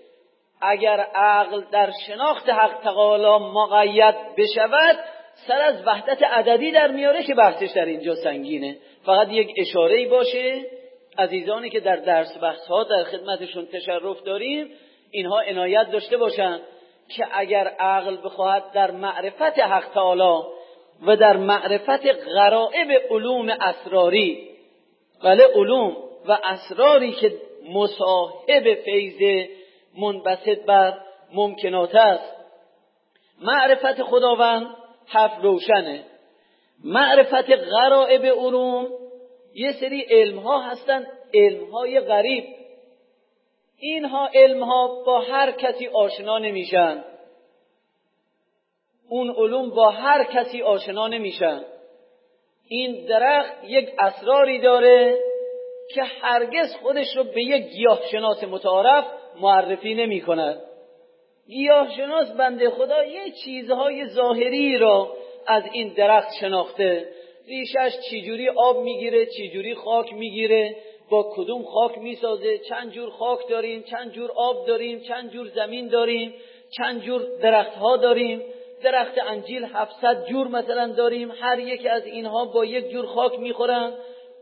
اگر 0.62 1.00
عقل 1.15 1.62
در 1.71 1.91
شناخت 2.08 2.50
حق 2.50 2.84
تعالی 2.84 3.45
مقید 3.45 4.15
بشود 4.38 5.00
سر 5.47 5.62
از 5.62 5.88
وحدت 5.88 6.24
عددی 6.24 6.71
در 6.71 6.91
میاره 6.91 7.24
که 7.24 7.36
بحثش 7.36 7.71
در 7.76 7.86
اینجا 7.86 8.15
سنگینه. 8.15 8.78
فقط 9.06 9.28
یک 9.32 9.54
اشاره 9.58 10.08
باشه 10.08 10.65
عزیزانی 11.17 11.69
که 11.69 11.80
در 11.80 11.95
درس 11.95 12.38
بحث 12.41 12.67
ها 12.67 12.84
در 12.84 13.04
خدمتشون 13.04 13.65
تشرف 13.65 14.24
داریم 14.24 14.71
اینها 15.12 15.39
عنایت 15.39 15.91
داشته 15.91 16.17
باشن 16.17 16.60
که 17.15 17.26
اگر 17.32 17.67
عقل 17.67 18.17
بخواهد 18.26 18.63
در 18.74 18.91
معرفت 18.91 19.60
حق 19.60 19.93
تعالی 19.93 20.43
و 21.08 21.15
در 21.15 21.38
معرفت 21.38 22.06
غرائب 22.36 22.91
علوم 23.10 23.50
اسراری 23.50 24.50
بله 25.24 25.43
علوم 25.56 25.97
و 26.28 26.38
اسراری 26.43 27.12
که 27.12 27.34
مصاحب 27.74 28.74
فیض 28.86 29.47
منبسط 29.97 30.65
بر 30.65 30.97
ممکنات 31.34 31.95
است. 31.95 32.36
معرفت 33.41 34.04
خداوند 34.04 34.67
حرف 35.08 35.41
روشنه. 35.41 36.06
معرفت 36.84 37.49
غرائب 37.49 38.25
علوم 38.25 38.88
یه 39.56 39.71
سری 39.71 40.01
علم 40.01 40.39
ها 40.39 40.62
هستن 40.62 41.08
علم 41.34 41.71
های 41.71 41.99
غریب. 41.99 42.43
اینها 43.80 44.30
علم 44.34 44.63
ها 44.63 45.04
با 45.06 45.19
هر 45.19 45.51
کسی 45.51 45.88
آشنا 45.88 46.39
نمیشن. 46.39 47.04
اون 49.10 49.30
علوم 49.30 49.69
با 49.69 49.89
هر 49.89 50.23
کسی 50.23 50.62
آشنا 50.62 51.08
نمیشن. 51.08 51.62
این 52.67 53.06
درخت 53.06 53.54
یک 53.63 53.89
اسراری 53.99 54.62
داره 54.62 55.17
که 55.93 56.04
هرگز 56.04 56.75
خودش 56.75 57.17
رو 57.17 57.23
به 57.23 57.43
یک 57.43 57.63
گیاهشناس 57.63 58.43
متعارف 58.43 59.06
معرفی 59.41 59.94
نمی 59.94 60.22
کند. 60.22 60.62
گیاهشناس 61.48 62.32
بنده 62.32 62.70
خدا 62.70 63.04
یه 63.06 63.32
چیزهای 63.46 64.08
ظاهری 64.08 64.78
را 64.78 65.13
از 65.48 65.63
این 65.74 65.94
درخت 65.94 66.30
شناخته. 66.39 67.08
ریشش 67.48 67.98
چجوری 68.12 68.50
آب 68.50 68.78
می‌گیره 68.78 69.26
چجوری 69.26 69.76
خاک 69.76 70.13
می‌گیره 70.13 70.76
با 71.10 71.34
کدوم 71.36 71.63
خاک 71.63 71.98
می‌سازه؟ 71.98 72.58
چند 72.58 72.91
جور 72.91 73.10
خاک 73.10 73.39
داریم 73.50 73.84
چند 73.84 74.12
جور 74.12 74.32
آب 74.36 74.67
داریم 74.67 75.00
چند 75.00 75.32
جور 75.32 75.48
زمین 75.48 75.88
داریم 75.88 76.34
چند 76.78 77.02
جور 77.02 77.22
درخت 77.41 77.74
ها 77.74 77.98
داریم. 77.98 78.41
درخت 78.84 79.17
انجیل 79.28 79.63
700 79.63 80.26
جور 80.26 80.48
مثلا 80.48 80.88
داریم. 80.88 81.32
هر 81.32 81.60
یک 81.60 81.86
از 81.86 82.06
اینها 82.06 82.46
با 82.46 82.65
یک 82.65 82.89
جور 82.89 83.06
خاک 83.06 83.39
می‌خورن. 83.39 83.94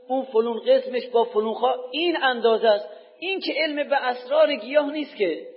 اون 0.08 0.22
فلون 0.24 0.60
قسمش 0.60 1.08
با 1.08 1.24
فلون 1.24 1.54
خاک. 1.54 1.76
این 1.92 2.18
اندازه 2.24 2.68
است. 2.68 2.99
این 3.20 3.40
که 3.40 3.54
علم 3.58 3.90
به 3.90 3.96
اسرار 3.96 4.56
گیاه 4.56 4.92
نیست 4.92 5.16
که. 5.16 5.48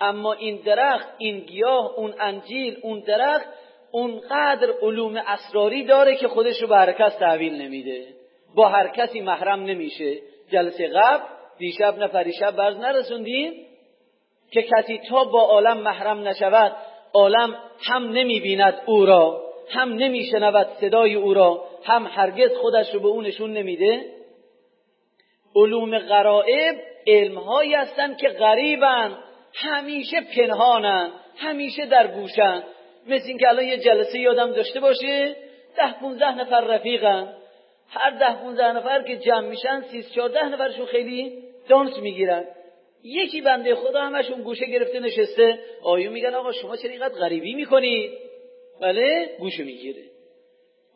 اما 0.00 0.32
این 0.32 0.56
درخت 0.64 1.08
این 1.18 1.40
گیاه 1.40 1.94
اون 1.96 2.14
انجیل 2.20 2.78
اون 2.82 3.00
درخت 3.00 3.48
اونقدر 3.90 4.72
علوم 4.82 5.16
اسراری 5.16 5.84
داره 5.84 6.16
که 6.16 6.28
خودش 6.28 6.62
رو 6.62 6.68
به 6.68 6.76
هر 6.76 6.92
کس 6.92 7.16
تحویل 7.18 7.62
نمیده. 7.62 8.06
با 8.54 8.68
هر 8.68 8.88
کسی 8.88 9.20
محرم 9.20 9.62
نمیشه. 9.62 10.18
جلسه 10.50 10.88
قبل 10.88 11.24
دیشب 11.58 11.98
نه 11.98 12.06
پریشب 12.06 12.50
برز 12.50 12.76
نرسوندیم 12.76 13.66
که 14.52 14.62
کسی 14.62 15.00
تا 15.08 15.24
با 15.24 15.40
عالم 15.40 15.78
محرم 15.78 16.28
نشود 16.28 16.76
عالم 17.14 17.56
هم 17.80 18.12
نمی‌بیند 18.12 18.82
او 18.86 19.06
را 19.06 19.42
هم 19.68 19.92
نمیشنود 19.92 20.66
صدای 20.80 21.14
او 21.14 21.34
را 21.34 21.64
هم 21.84 22.06
هرگز 22.06 22.56
خودش 22.56 22.94
رو 22.94 23.00
به 23.00 23.08
او 23.08 23.22
نشون 23.22 23.52
نمیده. 23.52 24.15
علوم 25.56 25.98
غرائب 25.98 26.76
علمهایی 27.06 27.74
هستند 27.74 28.16
که 28.16 28.28
غریبن 28.28 29.18
همیشه 29.54 30.20
پنهانن 30.36 31.10
همیشه 31.36 31.86
در 31.86 32.06
گوشن. 32.06 32.62
مثل 33.06 33.28
اینکه 33.28 33.48
الان 33.48 33.64
یه 33.64 33.78
جلسه 33.78 34.18
یادم 34.18 34.52
داشته 34.52 34.80
باشه 34.80 35.36
ده 35.76 36.00
پونزده 36.00 36.38
نفر 36.38 36.60
رفیقن. 36.60 37.34
هر 37.88 38.10
ده 38.10 38.42
پونزده 38.42 38.72
نفر 38.72 39.02
که 39.02 39.16
جمع 39.16 39.48
میشن 39.48 39.80
سیز 39.90 40.12
چارده 40.12 40.48
نفرشون 40.48 40.86
خیلی 40.86 41.42
دانس 41.68 41.98
می‌گیرن. 41.98 42.44
یکی 43.04 43.40
بنده 43.40 43.74
خدا 43.74 44.00
همشون 44.00 44.42
گوشه 44.42 44.66
گرفته 44.66 45.00
نشسته. 45.00 45.58
آیون 45.82 46.12
میگن 46.12 46.34
آقا 46.34 46.52
شما 46.52 46.76
چرا 46.76 46.90
اینقدر 46.90 47.14
غریبی 47.14 47.54
می‌کنید 47.54 48.10
بله 48.80 49.36
گوشه 49.38 49.64
می‌گیره. 49.64 50.02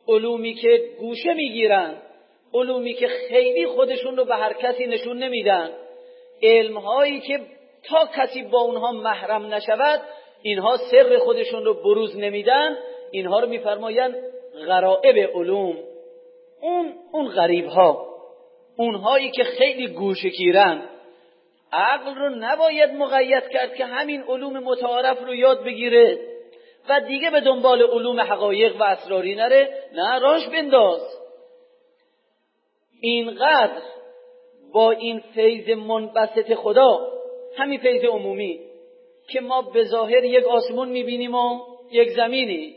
علومی 0.08 0.54
که 0.54 0.80
گوشه 0.98 1.32
می‌گیرن. 1.34 2.02
علومی 2.54 2.94
که 2.94 3.08
خیلی 3.08 3.66
خودشون 3.66 4.16
رو 4.16 4.24
به 4.24 4.34
هر 4.34 4.52
کسی 4.52 4.86
نشون 4.86 5.18
نمیدن. 5.18 5.70
علمهایی 6.42 7.20
که 7.20 7.40
تا 7.88 8.06
کسی 8.16 8.42
با 8.42 8.60
اونها 8.60 8.92
محرم 8.92 9.54
نشود 9.54 10.00
اینها 10.42 10.76
سر 10.76 11.18
خودشون 11.18 11.64
رو 11.64 11.74
بروز 11.74 12.16
نمیدن. 12.16 12.76
اینها 13.10 13.40
رو 13.40 13.48
میفرمایند 13.48 14.14
غرائب 14.66 15.30
علوم. 15.34 15.76
اون 16.60 16.94
اون 17.12 17.28
غریب 17.28 17.66
ها 17.66 18.06
اونهایی 18.76 19.30
که 19.30 19.44
خیلی 19.44 19.86
گوشه 19.88 20.28
گیرن 20.28 20.82
عقل 21.72 22.14
رو 22.14 22.28
نباید 22.28 22.90
مقید 22.90 23.48
کرد 23.48 23.74
که 23.74 23.84
همین 23.84 24.22
علوم 24.22 24.58
متعارف 24.58 25.22
رو 25.22 25.34
یاد 25.34 25.64
بگیره 25.64 26.18
و 26.88 27.00
دیگه 27.00 27.30
به 27.30 27.40
دنبال 27.40 27.82
علوم 27.82 28.20
حقایق 28.20 28.80
و 28.80 28.82
اسراری 28.82 29.34
نره. 29.34 29.68
نه 29.92 30.18
راش 30.18 30.48
بنداز. 30.48 31.19
اینقدر 33.00 33.82
با 34.74 34.90
این 34.90 35.20
فیض 35.34 35.68
منبسط 35.68 36.54
خدا 36.54 36.98
همین 37.56 37.80
فیض 37.80 38.04
عمومی 38.04 38.60
که 39.28 39.40
ما 39.40 39.62
به 39.62 39.84
ظاهر 39.84 40.24
یک 40.24 40.44
آسمون 40.44 40.88
می‌بینیم 40.88 41.34
و 41.34 41.60
یک 41.90 42.08
زمینی 42.08 42.76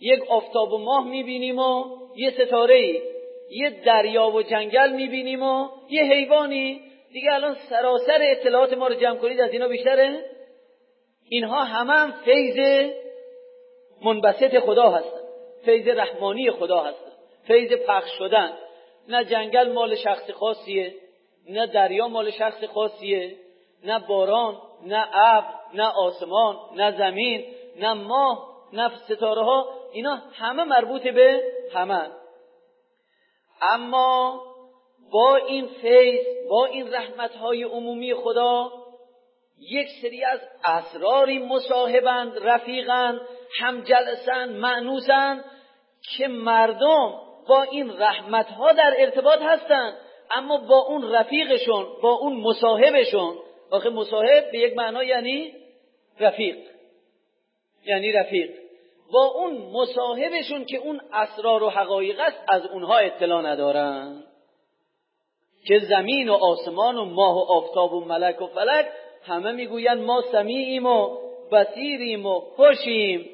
یک 0.00 0.30
آفتاب 0.30 0.72
و 0.72 0.78
ماه 0.78 1.08
می‌بینیم 1.08 1.58
و 1.58 1.84
یه 2.16 2.30
ستاره 2.30 3.02
یه 3.50 3.70
دریا 3.84 4.30
و 4.30 4.42
جنگل 4.42 4.92
می‌بینیم 4.92 5.42
و 5.42 5.68
یه 5.90 6.02
حیوانی. 6.02 6.80
دیگه 7.12 7.32
الان 7.32 7.56
سراسر 7.70 8.18
اطلاعات 8.20 8.72
ما 8.72 8.88
رو 8.88 8.94
جمع 8.94 9.16
کنید 9.16 9.40
از 9.40 9.52
اینا 9.52 9.68
بیشتره؟ 9.68 10.24
اینها 11.28 11.64
همه 11.64 11.92
هم 11.92 12.12
فیض 12.24 12.88
منبسط 14.04 14.58
خدا 14.58 14.90
هستن 14.90 15.20
فیض 15.64 15.88
رحمانی 15.88 16.50
خدا 16.50 16.80
هستن 16.80 17.12
فیض 17.46 17.72
پخش 17.72 18.10
شدن. 18.18 18.52
نه 19.08 19.24
جنگل 19.24 19.72
مال 19.72 19.94
شخص 19.94 20.30
خاصیه 20.30 20.94
نه 21.48 21.66
دریا 21.66 22.08
مال 22.08 22.30
شخص 22.30 22.64
خاصیه 22.64 23.36
نه 23.84 23.98
باران 23.98 24.60
نه 24.86 25.16
ابر 25.16 25.54
نه 25.74 25.86
آسمان 25.86 26.56
نه 26.74 26.90
زمین 26.98 27.44
نه 27.76 27.92
ماه 27.92 28.52
نه 28.72 28.90
ستاره 28.96 29.42
ها 29.42 29.66
اینا 29.92 30.14
همه 30.32 30.64
مربوط 30.64 31.02
به 31.02 31.42
همه. 31.74 32.10
اما 33.62 34.42
با 35.12 35.36
این 35.36 35.66
فیض 35.66 36.26
با 36.50 36.64
این 36.64 36.94
رحمت 36.94 37.34
های 37.34 37.62
عمومی 37.62 38.14
خدا 38.14 38.72
یک 39.58 39.88
سری 40.02 40.24
از 40.24 40.40
اسراری 40.64 41.38
مصاحبند 41.38 42.32
رفیقند 42.42 43.20
هم 43.58 43.80
جلسند 43.80 44.50
معنوسند 44.50 45.44
که 46.16 46.28
مردم 46.28 47.20
با 47.48 47.62
این 47.62 47.90
رحمت 47.90 48.46
ها 48.46 48.72
در 48.72 48.94
ارتباط 48.98 49.38
هستند 49.42 49.94
اما 50.30 50.56
با 50.58 50.78
اون 50.78 51.12
رفیقشون 51.12 51.86
با 52.02 52.12
اون 52.12 52.36
مصاحبشون 52.36 53.36
آخه 53.70 53.90
مصاحب 53.90 54.50
به 54.52 54.58
یک 54.58 54.76
معنا 54.76 55.04
یعنی 55.04 55.52
رفیق. 56.20 56.56
یعنی 57.86 58.12
رفیق. 58.12 58.50
با 59.12 59.24
اون 59.24 59.56
مصاحبشون 59.72 60.64
که 60.64 60.76
اون 60.76 61.00
اسرار 61.12 61.62
و 61.62 61.70
حقایق 61.70 62.20
است 62.20 62.44
از 62.48 62.66
اونها 62.66 62.98
اطلاع 62.98 63.42
ندارن. 63.42 64.24
که 65.66 65.78
زمین 65.78 66.28
و 66.28 66.32
آسمان 66.32 66.96
و 66.96 67.04
ماه 67.04 67.36
و 67.36 67.52
آفتاب 67.52 67.92
و 67.92 68.04
ملک 68.04 68.42
و 68.42 68.46
فلک 68.46 68.86
همه 69.22 69.52
می‌گویند 69.52 70.00
ما 70.00 70.22
سمیعیم 70.32 70.86
و 70.86 71.18
بسیریم 71.52 72.26
و 72.26 72.40
خوشیم. 72.40 73.30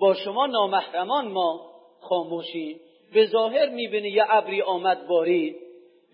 با 0.00 0.14
شما 0.14 0.46
نامحرمان 0.46 1.28
ما 1.28 1.60
خاموشیم. 2.00 2.80
به 3.14 3.26
ظاهر 3.26 3.68
می‌بینه 3.68 4.08
یه 4.08 4.24
ابری 4.28 4.62
آمد 4.62 5.06
بارید 5.06 5.56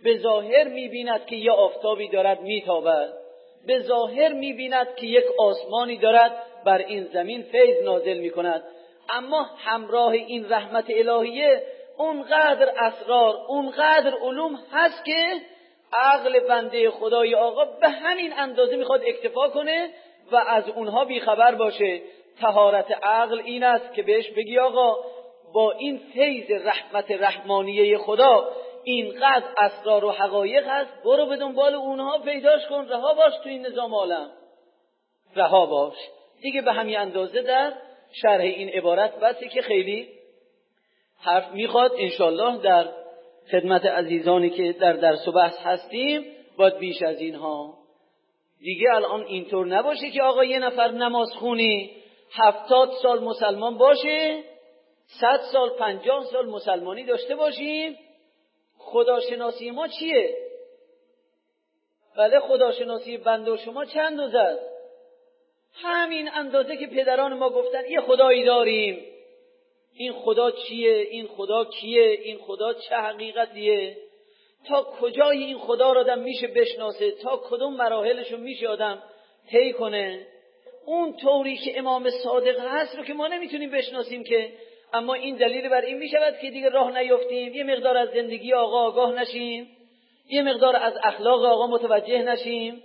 به 0.05 0.19
ظاهر 0.19 0.65
می‌بیند 0.69 1.27
که 1.27 1.37
یه 1.37 1.53
آفتابی 1.53 2.09
دارد 2.09 2.41
میتابد 2.41 3.13
به 3.67 3.79
ظاهر 3.79 4.33
می‌بیند 4.33 4.95
که 4.97 5.07
یک 5.07 5.25
آسمانی 5.39 5.97
دارد 5.97 6.43
بر 6.65 6.79
این 6.79 7.05
زمین 7.05 7.43
فیض 7.43 7.85
نازل 7.85 8.19
می‌کند. 8.19 8.63
اما 9.09 9.43
همراه 9.43 10.13
این 10.13 10.51
رحمت 10.51 10.85
الهیه 10.91 11.63
اونقدر 11.99 12.73
اسرار 12.79 13.35
اونقدر 13.49 14.15
علوم 14.23 14.59
هست 14.73 15.05
که 15.05 15.41
عقل 15.93 16.41
بنده 16.41 16.91
خدای 16.91 17.35
آقا 17.35 17.65
به 17.65 17.89
همین 17.89 18.33
اندازه 18.39 18.77
می‌خواد 18.77 19.03
اکتفا 19.07 19.49
کنه 19.49 19.91
و 20.33 20.37
از 20.37 20.69
اونها 20.69 21.05
بیخبر 21.05 21.55
باشه. 21.55 22.01
تهارت 22.41 22.91
عقل 23.03 23.41
این 23.45 23.65
است 23.65 23.95
که 23.95 24.03
بهش 24.03 24.31
بگی 24.31 24.59
آقا 24.59 24.97
با 25.55 25.73
این 25.73 25.99
فیض 25.99 26.51
رحمت 26.51 27.11
رحمانیه 27.11 27.99
خدا 27.99 28.49
اینقدر 28.85 29.45
اسرار 29.59 30.05
و 30.05 30.11
حقایق 30.11 30.67
هست 30.69 31.03
برو 31.05 31.27
به 31.27 31.37
دنبال 31.37 31.75
اونها 31.75 32.19
پیداش 32.19 32.67
کن 32.67 32.89
رها 32.89 33.15
باش 33.15 33.33
تو 33.43 33.49
این 33.49 33.67
نظام 33.67 33.95
عالم. 33.95 34.31
رها 35.37 35.67
باش. 35.67 35.97
دیگه 36.43 36.63
به 36.63 36.73
همین 36.73 36.99
اندازه 36.99 37.43
در 37.43 37.73
شرح 38.23 38.41
این 38.41 38.69
عبارت 38.69 39.21
بسی 39.21 39.49
که 39.49 39.63
خیلی 39.63 40.09
حرف 41.21 41.53
می‌خواد. 41.53 41.93
انشالله 41.99 42.63
در 42.63 42.89
خدمت 43.51 43.87
عزیزانی 43.87 44.51
که 44.51 44.73
در 44.73 44.93
درس 44.93 45.29
و 45.29 45.33
بحث 45.33 45.59
هستیم 45.59 46.25
باید 46.57 46.79
بیش 46.79 47.03
از 47.03 47.21
اینها. 47.21 47.75
دیگه 48.61 48.95
الان 48.95 49.23
اینطور 49.23 49.67
نباشه 49.67 50.11
که 50.11 50.23
آقا 50.23 50.45
یه 50.45 50.59
نفر 50.59 50.91
نماز 50.91 51.29
خونی 51.39 51.91
هفتاد 52.33 52.91
سال 53.03 53.25
مسلمان 53.25 53.79
باشه 53.79 54.43
صد 55.09 55.41
سال 55.53 55.71
پنجاه 55.71 56.25
سال 56.25 56.47
مسلمانی 56.47 57.05
داشته 57.05 57.37
باشیم 57.37 57.99
خداشناسی 58.79 59.71
ما 59.71 59.89
چیه؟ 59.89 60.37
بله 62.17 62.41
خداشناسی 62.41 63.17
بنده 63.17 63.51
و 63.51 63.57
شما 63.57 63.85
چند 63.85 64.21
روز 64.21 64.59
همین 65.75 66.31
اندازه 66.35 66.77
که 66.77 66.87
پدران 66.87 67.35
ما 67.35 67.51
گفتن 67.51 67.91
یه 67.91 68.01
خدایی 68.01 68.45
داریم. 68.45 69.05
این 69.95 70.13
خدا 70.13 70.51
چیه؟ 70.51 70.93
این 70.93 71.27
خدا 71.27 71.65
کیه؟ 71.65 72.03
این 72.03 72.39
خدا 72.39 72.75
چه 72.75 72.97
حقیقتیه؟ 72.97 73.97
تا 74.69 74.83
کجای 74.83 75.45
این 75.45 75.59
خدا 75.59 75.93
را 75.93 76.01
آدم 76.01 76.19
میشه 76.19 76.47
بشناسه؟ 76.47 77.11
تا 77.11 77.37
کدوم 77.37 77.77
مراحلشو 77.77 78.37
میشه 78.37 78.69
آدم 78.69 79.03
طی 79.51 79.73
کنه؟ 79.73 80.27
اون 80.87 81.17
طوری 81.17 81.57
که 81.57 81.79
امام 81.79 82.11
صادق 82.11 82.59
هست 82.61 82.97
رو 82.97 83.05
که 83.05 83.15
ما 83.15 83.27
نمی‌تونیم 83.27 83.71
بشناسیم 83.71 84.25
که 84.25 84.53
اما 84.93 85.15
این 85.15 85.37
دلیل 85.37 85.69
بر 85.69 85.81
این 85.81 85.99
می‌شود 85.99 86.39
که 86.39 86.51
دیگه 86.51 86.69
راه 86.69 86.99
نیفتیم 86.99 87.55
یه 87.55 87.65
مقدار 87.65 87.97
از 87.97 88.09
زندگی 88.09 88.53
آقا 88.53 88.87
آگاه 88.87 89.13
نشیم. 89.13 89.69
یه 90.31 90.43
مقدار 90.43 90.77
از 90.77 90.95
اخلاق 91.05 91.45
آقا 91.45 91.67
متوجه 91.67 92.23
نشیم. 92.23 92.83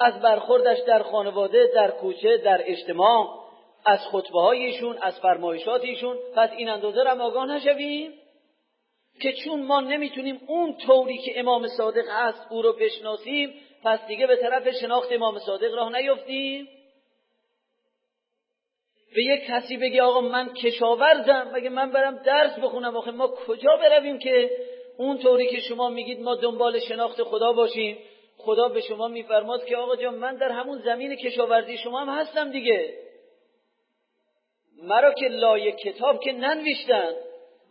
از 0.00 0.20
برخوردش 0.20 0.78
در 0.86 1.02
خانواده 1.02 1.70
در 1.74 1.90
کوچه 1.90 2.36
در 2.36 2.60
اجتماع 2.64 3.40
از 3.86 3.98
خطبه 4.12 4.40
هایشون 4.40 4.98
از 5.02 5.20
فرمایشات 5.20 5.84
ایشون 5.84 6.16
پس 6.36 6.50
این 6.56 6.68
اندازه 6.68 7.04
هم 7.04 7.20
آگاه 7.20 7.46
نشویم 7.46 8.12
که 9.22 9.32
چون 9.32 9.62
ما 9.62 9.80
نمی‌تونیم 9.80 10.40
اون 10.46 10.76
طوری 10.76 11.18
که 11.18 11.40
امام 11.40 11.66
صادق 11.66 12.04
هست 12.08 12.46
او 12.50 12.62
رو 12.62 12.72
بشناسیم 12.72 13.54
پس 13.84 14.06
دیگه 14.06 14.26
به 14.26 14.36
طرف 14.36 14.68
شناخت 14.80 15.12
امام 15.12 15.38
صادق 15.38 15.74
راه 15.74 15.92
نیفتیم 15.92 16.68
به 19.14 19.22
یک 19.22 19.46
کسی 19.46 19.76
بگی 19.76 20.00
آقا 20.00 20.20
من 20.20 20.54
کشاورزم 20.54 21.50
مگه 21.54 21.68
من 21.68 21.92
برم 21.92 22.16
درس 22.16 22.58
بخونم؟ 22.58 22.96
آخه 22.96 23.10
ما 23.10 23.28
کجا 23.28 23.76
برویم 23.76 24.18
که 24.18 24.50
اون 24.96 25.18
طوری 25.18 25.46
که 25.48 25.60
شما 25.60 25.88
میگید 25.88 26.20
ما 26.20 26.34
دنبال 26.34 26.78
شناخت 26.78 27.22
خدا 27.22 27.52
باشیم. 27.52 27.98
خدا 28.38 28.68
به 28.68 28.80
شما 28.80 29.08
میفرماد 29.08 29.64
که 29.64 29.76
آقا 29.76 29.96
جان 29.96 30.14
من 30.14 30.36
در 30.36 30.50
همون 30.50 30.78
زمین 30.78 31.16
کشاورزی 31.16 31.78
شما 31.78 32.00
هم 32.00 32.08
هستم 32.08 32.50
دیگه. 32.50 32.94
مرا 34.82 35.12
که 35.12 35.28
لایه 35.28 35.72
کتاب 35.72 36.20
که 36.20 36.32
ننوشتن. 36.32 37.12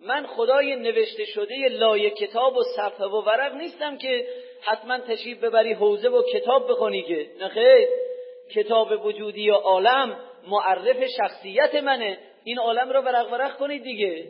من 0.01 0.25
خدای 0.27 0.75
نوشته 0.75 1.25
شده 1.25 1.55
لایه 1.69 2.09
کتاب 2.09 2.57
و 2.57 2.63
صفحه 2.75 3.05
و 3.05 3.21
ورق 3.21 3.55
نیستم 3.55 3.97
که 3.97 4.27
حتما 4.61 4.99
تشریف 4.99 5.43
ببری 5.43 5.73
حوزه 5.73 6.09
و 6.09 6.23
کتاب 6.33 6.71
بخونی 6.71 7.03
که. 7.03 7.27
نه 7.39 7.47
خیر. 7.47 7.87
کتاب 8.55 9.05
وجودی 9.05 9.49
و 9.49 9.53
عالم. 9.53 10.28
معرف 10.47 10.97
شخصیت 11.17 11.75
منه. 11.75 12.17
این 12.43 12.59
عالم 12.59 12.89
رو 12.89 13.01
ورق 13.01 13.31
ورق 13.31 13.57
کنید 13.57 13.83
دیگه. 13.83 14.27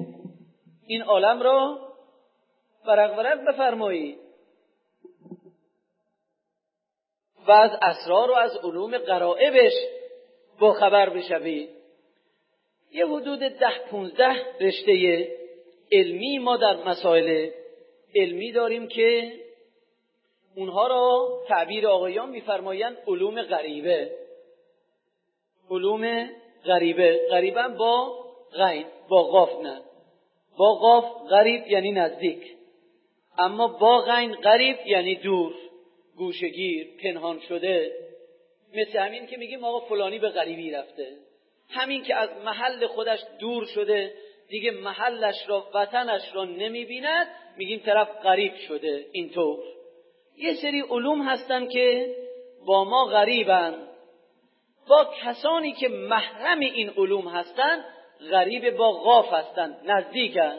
این 0.88 1.02
عالم 1.02 1.44
رو 1.44 1.78
ورق 2.86 3.18
ورق 3.18 3.48
بفرمایید 3.48 4.18
و 7.48 7.52
از 7.52 7.72
اسرار 7.82 8.32
و 8.32 8.34
از 8.34 8.58
علوم 8.64 8.98
قرائبش 8.98 9.74
با 10.60 10.74
خبر 10.74 11.10
بشوید 11.10 11.70
یه 12.92 13.08
حدود 13.08 13.40
ده 13.40 13.80
پونزده 13.92 14.36
رشته 14.62 15.28
علمی 15.92 16.38
ما 16.38 16.58
در 16.58 16.84
مسائل 16.84 17.50
علمی 18.16 18.52
داریم 18.52 18.88
که 18.88 19.34
اونها 20.56 20.88
را 20.88 21.30
تعبیر 21.48 21.88
آقایان 21.88 22.30
میفرمایند 22.30 22.98
علوم 23.08 23.42
غریبه. 23.42 24.12
علوم 25.70 26.30
غریبه. 26.66 27.28
غریبه 27.30 27.68
با 27.68 28.26
غین 28.54 28.86
با 29.10 29.24
غاف 29.24 29.62
نه. 29.64 29.82
با 30.58 30.76
غاف 30.76 31.30
غریب 31.30 31.68
یعنی 31.68 31.92
نزدیک. 31.92 32.56
اما 33.38 33.68
با 33.68 34.02
غین 34.02 34.36
غریب 34.36 34.78
یعنی 34.86 35.16
دور 35.16 35.54
گوشگیر 36.18 36.88
پنهان 37.04 37.40
شده. 37.40 37.92
مثل 38.76 39.00
همین 39.00 39.28
که 39.28 39.38
میگیم 39.38 39.64
آقا 39.64 39.80
فلانی 39.80 40.20
به 40.20 40.30
غریبی 40.30 40.72
رفته. 40.72 41.18
همین 41.70 42.04
که 42.04 42.16
از 42.16 42.30
محل 42.46 42.88
خودش 42.88 43.20
دور 43.40 43.66
شده 43.66 44.14
دیگه 44.50 44.72
محلش 44.72 45.36
را 45.48 45.68
وطنش 45.74 46.22
را 46.36 46.46
نمی‌بیند. 46.46 47.28
میگیم 47.58 47.80
طرف 47.80 48.10
غریب 48.24 48.56
شده. 48.56 49.06
اینطور. 49.12 49.60
یه 50.38 50.54
سری 50.54 50.82
علوم 50.82 51.22
هستن 51.22 51.68
که 51.68 52.16
با 52.66 52.84
ما 52.84 53.06
غریبن. 53.06 53.89
با 54.90 55.06
کسانی 55.24 55.74
که 55.74 55.88
محرم 55.88 56.60
این 56.60 56.90
علوم 56.98 57.28
هستند 57.28 57.86
غریب 58.32 58.78
با 58.78 58.92
غاف 58.92 59.34
هستند 59.34 59.78
نزدیکن. 59.86 60.56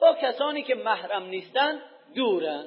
با 0.00 0.16
کسانی 0.22 0.62
که 0.62 0.74
محرم 0.74 1.26
نیستند 1.26 1.82
دورن. 2.14 2.66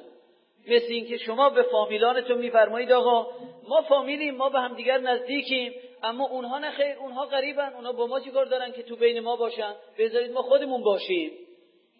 مثل 0.68 0.86
اینکه 0.88 1.16
شما 1.16 1.50
به 1.50 1.62
فامیلانتون 1.62 2.38
میفرمایید 2.38 2.92
آقا 2.92 3.26
ما 3.68 3.82
فامیلیم 3.82 4.34
ما 4.34 4.48
به 4.48 4.60
همدیگر 4.60 4.98
نزدیکیم 4.98 5.72
اما 6.02 6.28
اونها 6.28 6.58
نه 6.58 6.70
خیر 6.70 6.96
اونها 6.96 7.26
غریبن 7.26 7.72
اونها 7.74 7.92
با 7.92 8.06
ما 8.06 8.20
چیکار 8.20 8.44
دارن 8.44 8.72
که 8.72 8.82
تو 8.82 8.96
بین 8.96 9.20
ما 9.20 9.36
باشن؟ 9.36 9.74
بذارید 9.98 10.32
ما 10.32 10.42
خودمون 10.42 10.82
باشیم. 10.82 11.30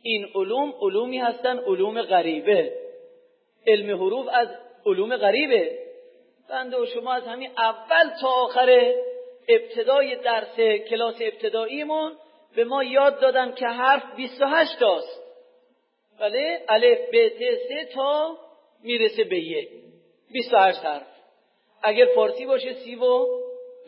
این 0.02 0.26
علوم 0.34 0.74
علومی 0.82 1.18
هستن 1.18 1.58
علوم 1.58 2.02
غریبه. 2.02 2.72
علم 3.66 3.96
حروف 3.96 4.28
از 4.32 4.48
علوم 4.86 5.16
غریبه. 5.16 5.83
بنده 6.48 6.76
و 6.76 6.86
شما 6.86 7.12
از 7.12 7.26
همین 7.26 7.50
اول 7.58 8.10
تا 8.20 8.28
آخر 8.28 8.94
ابتدای 9.48 10.16
درس 10.16 10.56
کلاس 10.88 11.16
ابتداییمون 11.20 12.16
به 12.56 12.64
ما 12.64 12.84
یاد 12.84 13.20
دادن 13.20 13.54
که 13.54 13.66
حرف 13.66 14.02
28 14.16 14.78
تاست 14.78 15.24
بله؟ 16.20 16.64
الف 16.68 16.98
ب 17.12 17.28
ت 17.28 17.38
سه 17.68 17.84
تا 17.94 18.38
می‌رسه 18.82 19.24
به 19.24 19.38
یک. 19.38 19.68
28 20.32 20.78
حرف. 20.78 21.06
اگر 21.82 22.06
فارسی 22.14 22.46
باشه 22.46 22.74
سی 22.74 22.96
و 22.96 23.26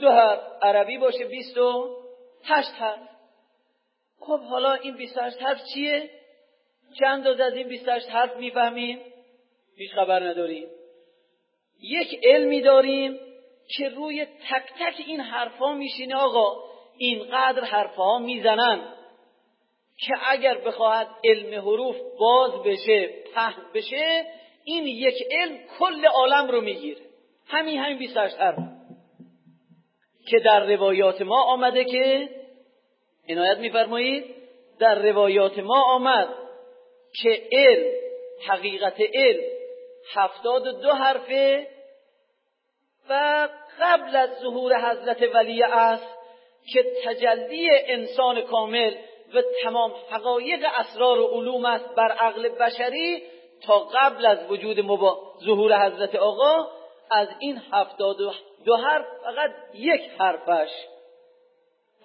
دو 0.01 0.11
حرف. 0.11 0.41
عربی 0.63 0.99
باشه 0.99 1.25
28 1.25 2.71
حرف. 2.71 3.09
خب 4.21 4.41
حالا 4.41 4.73
این 4.73 4.97
28 4.97 5.43
حرف 5.43 5.59
چیه؟ 5.75 6.11
چند 7.01 7.27
از 7.27 7.55
این 7.55 7.69
28 7.69 8.09
حرف 8.09 8.37
می‌فهمیم؟ 8.37 9.01
هیچ 9.77 9.91
خبر 9.95 10.23
نداریم. 10.23 10.69
یک 11.83 12.21
علمی 12.23 12.61
داریم 12.61 13.19
که 13.77 13.89
روی 13.89 14.25
تک 14.25 14.73
تک 14.81 15.05
این 15.07 15.21
حرفها 15.21 15.75
میشینه 15.75 16.17
آقا. 16.17 16.67
اینقدر 16.99 17.65
حرفها 17.65 18.19
می‌زنن 18.19 18.93
که 19.99 20.15
اگر 20.31 20.59
بخواهد 20.59 21.09
علم 21.25 21.61
حروف 21.61 21.97
باز 22.19 22.53
بشه 22.65 23.09
پهن 23.35 23.63
بشه 23.75 24.27
این 24.65 24.87
یک 24.87 25.15
علم 25.31 25.59
کل 25.79 26.07
عالم 26.07 26.49
رو 26.49 26.61
می‌گیره. 26.61 27.01
همین 27.47 27.79
همین 27.79 27.99
28 27.99 28.37
حرف. 28.37 28.59
که 30.31 30.39
در 30.39 30.67
روایات 30.67 31.23
ما 31.23 31.43
آمده 31.43 31.85
که 31.85 32.29
عنایت 33.29 33.59
میفرمایید 33.59 34.25
در 34.79 34.95
روایات 35.03 35.59
ما 35.59 35.83
آمد 35.83 36.29
که 37.23 37.43
علم 37.53 37.93
حقیقت 38.49 39.01
علم 39.15 39.56
هفتاد 40.15 40.67
و 40.67 40.73
دو 40.73 40.93
حرفه 40.93 41.69
و 43.09 43.49
قبل 43.81 44.17
از 44.17 44.31
ظهور 44.41 44.91
حضرت 44.91 45.35
ولی 45.35 45.63
است 45.63 46.17
که 46.73 46.85
تجلی 47.05 47.69
انسان 47.71 48.43
کامل 48.43 48.95
و 49.35 49.43
تمام 49.63 49.93
حقایق 50.11 50.67
اسرار 50.77 51.21
و 51.21 51.27
علوم 51.27 51.65
است 51.65 51.95
بر 51.95 52.13
عقل 52.13 52.49
بشری 52.49 53.23
تا 53.67 53.79
قبل 53.79 54.27
از 54.27 54.51
وجود 54.51 54.81
مبا... 54.81 55.33
ظهور 55.45 55.87
حضرت 55.87 56.15
آقا. 56.15 56.77
از 57.11 57.29
این 57.39 57.61
هفتاد 57.73 58.21
و 58.21 58.33
دو 58.65 58.77
حرف 58.77 59.07
فقط 59.25 59.51
یک 59.75 60.01
حرفش 60.19 60.71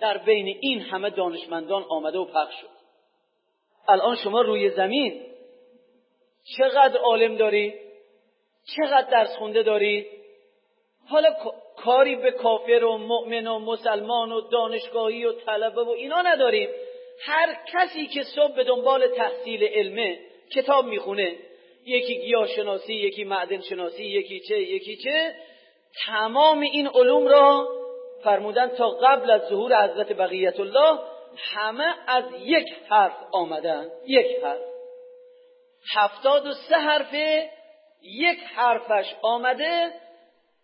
در 0.01 0.17
بین 0.17 0.57
این 0.61 0.79
همه 0.79 1.09
دانشمندان 1.09 1.85
آمده 1.89 2.17
و 2.17 2.25
پخش 2.25 2.53
شد. 2.61 2.67
الان 3.87 4.15
شما 4.15 4.41
روی 4.41 4.69
زمین 4.69 5.25
چقدر 6.57 6.97
عالم 6.97 7.35
دارید 7.35 7.90
چقدر 8.65 9.09
درس 9.11 9.35
خونده 9.35 9.63
دارید 9.63 10.07
حالا 11.09 11.29
کاری 11.77 12.15
به 12.15 12.31
کافر 12.31 12.83
و 12.83 12.97
مؤمن 12.97 13.47
و 13.47 13.59
مسلمان 13.59 14.31
و 14.31 14.41
دانشگاهی 14.41 15.25
و 15.25 15.33
طلبه 15.33 15.83
و 15.83 15.89
اینا 15.89 16.21
نداریم. 16.21 16.69
هر 17.25 17.57
کسی 17.73 18.07
که 18.07 18.23
صبح 18.23 18.55
به 18.55 18.63
دنبال 18.63 19.07
تحصیل 19.07 19.63
علمه 19.63 20.19
کتاب 20.55 20.85
می‌خونه. 20.85 21.35
یکی 21.85 22.19
گیاه 22.21 22.47
شناسی 22.47 22.93
یکی 22.93 23.23
معدن 23.23 23.61
شناسی 23.61 24.03
یکی 24.03 24.39
چه 24.39 24.61
یکی 24.61 24.95
چه. 24.95 25.35
تمام 26.05 26.59
این 26.59 26.87
علوم 26.87 27.27
را 27.27 27.67
فرمودن 28.23 28.67
تا 28.67 28.89
قبل 28.89 29.31
از 29.31 29.41
ظهور 29.49 29.83
حضرت 29.83 30.13
بقیت 30.13 30.59
الله 30.59 30.99
همه 31.37 31.95
از 32.07 32.23
یک 32.45 32.67
حرف 32.89 33.17
آمدن. 33.31 33.89
یک 34.07 34.43
حرف. 34.43 34.61
هفتاد 35.95 36.45
و 36.45 36.51
سه 36.69 36.75
حرفه 36.75 37.49
یک 38.03 38.39
حرفش 38.55 39.15
آمده 39.21 39.93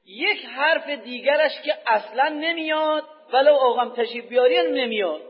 یک 0.05 0.45
حرف 0.45 0.89
دیگرش 0.89 1.61
که 1.65 1.73
اصلا 1.88 2.27
نمیاد 2.29 3.03
ولو 3.33 3.53
آقام 3.53 3.93
تشریف 3.95 4.25
بیاری 4.25 4.71
نمیاد. 4.71 5.21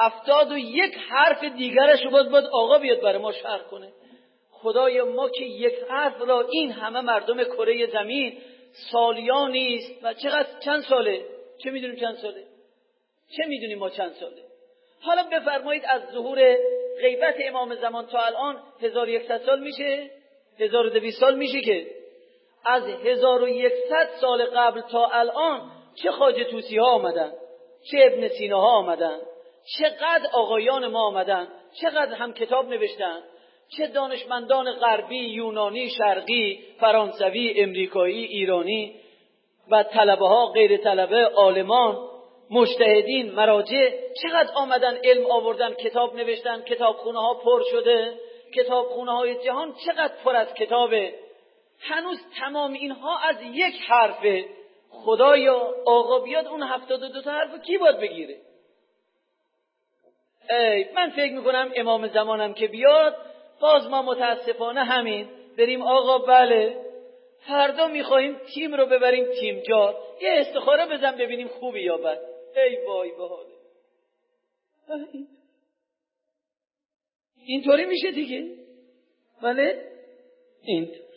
هفتاد 0.00 0.52
و 0.52 0.58
یک 0.58 0.96
حرف 1.10 1.44
دیگرش 1.44 2.04
رو 2.04 2.10
باز 2.10 2.30
باید 2.30 2.44
آقا 2.44 2.78
بیاد 2.78 3.00
برای 3.00 3.18
ما 3.18 3.32
شرح 3.32 3.62
کنه. 3.62 3.92
خدای 4.50 5.02
ما 5.02 5.28
که 5.28 5.44
یک 5.44 5.74
حرف 5.90 6.20
را 6.20 6.48
این 6.52 6.72
همه 6.72 7.00
مردم 7.00 7.44
کره 7.44 7.86
زمین 7.86 8.38
سالیان 8.92 9.50
نیست. 9.50 10.04
و 10.04 10.14
چقدر 10.14 10.48
چند 10.64 10.82
ساله؟ 10.82 11.24
چه 11.64 11.70
می‌دونیم 11.70 11.96
چند 11.96 12.16
ساله؟ 12.16 12.44
چه 13.36 13.44
می‌دونیم 13.46 13.78
ما 13.78 13.90
چند 13.90 14.12
ساله؟ 14.12 14.42
حالا 15.00 15.22
بفرمایید 15.22 15.84
از 15.88 16.02
ظهور 16.12 16.56
غیبت 17.00 17.34
امام 17.44 17.74
زمان 17.74 18.06
تا 18.06 18.18
الان 18.18 18.62
1100 18.80 19.38
سال 19.46 19.60
میشه؟ 19.60 20.10
1200 20.60 21.20
سال 21.20 21.34
میشه 21.34 21.60
که 21.60 21.86
از 22.66 22.82
1100 22.82 24.08
سال 24.20 24.44
قبل 24.44 24.80
تا 24.80 25.06
الان 25.06 25.70
چه 26.02 26.10
خاج 26.10 26.42
توسی 26.50 26.78
ها 26.78 26.86
آمدن؟ 26.86 27.32
چه 27.90 27.98
ابن 28.12 28.28
سینا 28.28 28.60
ها 28.60 28.68
آمدن؟ 28.68 29.18
چقدر 29.78 30.26
آقایان 30.32 30.86
ما 30.86 31.06
آمدن؟ 31.06 31.48
چقدر 31.82 32.14
هم 32.14 32.32
کتاب 32.32 32.68
نوشتن؟ 32.68 33.22
چه 33.76 33.86
دانشمندان 33.86 34.72
غربی 34.72 35.18
یونانی 35.18 35.90
شرقی 35.90 36.64
فرانسوی 36.80 37.54
امریکایی 37.56 38.24
ایرانی 38.24 38.94
و 39.70 39.82
طلبه 39.82 40.28
ها 40.28 40.46
غیر 40.46 40.76
طلبه 40.76 41.24
عالمان 41.24 41.98
مجتهدین 42.50 43.32
مراجع 43.32 43.90
چقدر 44.22 44.52
آمدن 44.54 44.98
علم 45.04 45.30
آوردن 45.30 45.74
کتاب 45.74 46.16
نوشتن 46.16 46.62
کتابخونه 46.62 47.20
ها 47.20 47.34
پر 47.34 47.62
شده؟ 47.70 48.14
کتابخونه 48.54 49.12
های 49.12 49.44
جهان 49.44 49.74
چقدر 49.86 50.14
پر 50.24 50.36
از 50.36 50.54
کتابه. 50.54 51.14
هنوز 51.80 52.18
تمام 52.40 52.72
اینها 52.72 53.18
از 53.18 53.36
یک 53.42 53.74
حرفه. 53.88 54.44
خدایا 54.90 55.74
آقا 55.86 56.18
بیاد 56.18 56.46
اون 56.46 56.62
هفتاد 56.62 57.02
و 57.02 57.08
دو 57.08 57.22
تا 57.22 57.30
حرف 57.30 57.62
کی 57.62 57.78
باید 57.78 57.98
بگیره؟ 57.98 58.36
ای 60.50 60.92
من 60.94 61.10
فکر 61.10 61.32
می‌کنم 61.32 61.72
امام 61.76 62.08
زمانم 62.08 62.54
که 62.54 62.68
بیاد 62.68 63.16
باز 63.60 63.88
ما 63.88 64.02
متاسفانه 64.02 64.84
همین. 64.84 65.28
بریم 65.58 65.82
آقا 65.82 66.18
بله. 66.18 66.86
فردا 67.48 67.88
می‌خواهیم 67.88 68.40
تیم 68.54 68.74
رو 68.74 68.86
ببریم 68.86 69.26
تیم 69.40 69.60
جا 69.60 69.94
یه 70.20 70.30
استخاره 70.32 70.86
بزن 70.86 71.16
ببینیم 71.16 71.48
خوبی 71.48 71.80
یا 71.80 71.96
بد. 71.96 72.18
ای 72.56 72.86
وای 72.86 73.10
به 73.10 73.28
اینطوری 77.46 77.84
میشه 77.84 78.10
دیگه. 78.10 78.56
بله؟ 79.42 79.90
اینطور 80.62 81.10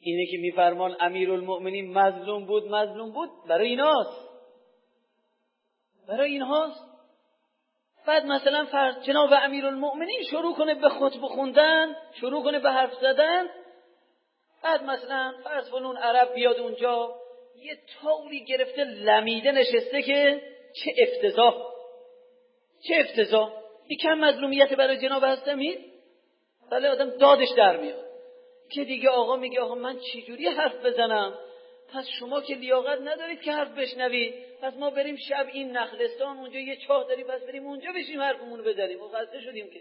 اینه 0.00 0.26
که 0.30 0.36
میفرمان 0.38 0.96
امیر 1.00 1.32
المؤمنین 1.32 1.98
مظلوم 1.98 2.46
بود 2.46 2.64
مظلوم 2.64 3.12
بود 3.12 3.30
برای 3.48 3.68
ایناست. 3.68 4.28
برای 6.08 6.32
اینهاست. 6.32 6.84
بعد 8.06 8.26
مثلا 8.26 8.64
فرض 8.64 9.04
جناب 9.04 9.30
امیر 9.32 9.66
المؤمنین 9.66 10.22
شروع 10.30 10.54
کنه 10.54 10.74
به 10.74 10.88
خطب 10.88 11.20
خوندن 11.20 11.96
شروع 12.20 12.44
کنه 12.44 12.58
به 12.58 12.70
حرف 12.70 12.94
زدن. 12.94 13.46
بعد 14.62 14.82
مثلا 14.82 15.32
فرض 15.44 15.70
فنون 15.70 15.96
عرب 15.96 16.34
بیاد 16.34 16.56
اونجا 16.56 17.14
یه 17.62 17.78
طوری 18.00 18.44
گرفته 18.44 18.84
لمیده 18.84 19.52
نشسته 19.52 20.02
که 20.02 20.42
چه 20.84 20.90
افتضاح. 20.98 21.54
چه 22.88 22.94
افتضاح. 23.00 23.63
این 23.86 23.98
کم 23.98 24.14
مظلومیت 24.14 24.72
برای 24.72 24.98
جناب 24.98 25.24
هستمید 25.24 25.78
بله 26.70 26.88
آدم 26.88 27.10
دادش 27.10 27.48
در 27.56 27.76
میاد. 27.76 28.04
که 28.70 28.84
دیگه 28.84 29.08
آقا 29.08 29.36
میگه 29.36 29.60
آقا 29.60 29.74
من 29.74 29.98
چجوری 29.98 30.48
حرف 30.48 30.86
بزنم؟ 30.86 31.38
پس 31.92 32.06
شما 32.18 32.40
که 32.40 32.54
لیاقت 32.54 33.00
ندارید 33.00 33.40
که 33.40 33.52
حرف 33.52 33.78
بشنوید. 33.78 34.34
پس 34.62 34.76
ما 34.76 34.90
بریم 34.90 35.16
شب 35.16 35.46
این 35.52 35.76
نخلستان 35.76 36.38
اونجا 36.38 36.58
یه 36.58 36.76
چاه 36.76 37.08
داریم 37.08 37.26
پس 37.26 37.42
بریم 37.42 37.66
اونجا 37.66 37.92
بشیم 37.96 38.20
حرفمون 38.20 38.58
رو 38.58 38.64
بزنیم. 38.64 38.98
ما 38.98 39.08
خسته 39.08 39.40
شدیم 39.40 39.70
که. 39.70 39.80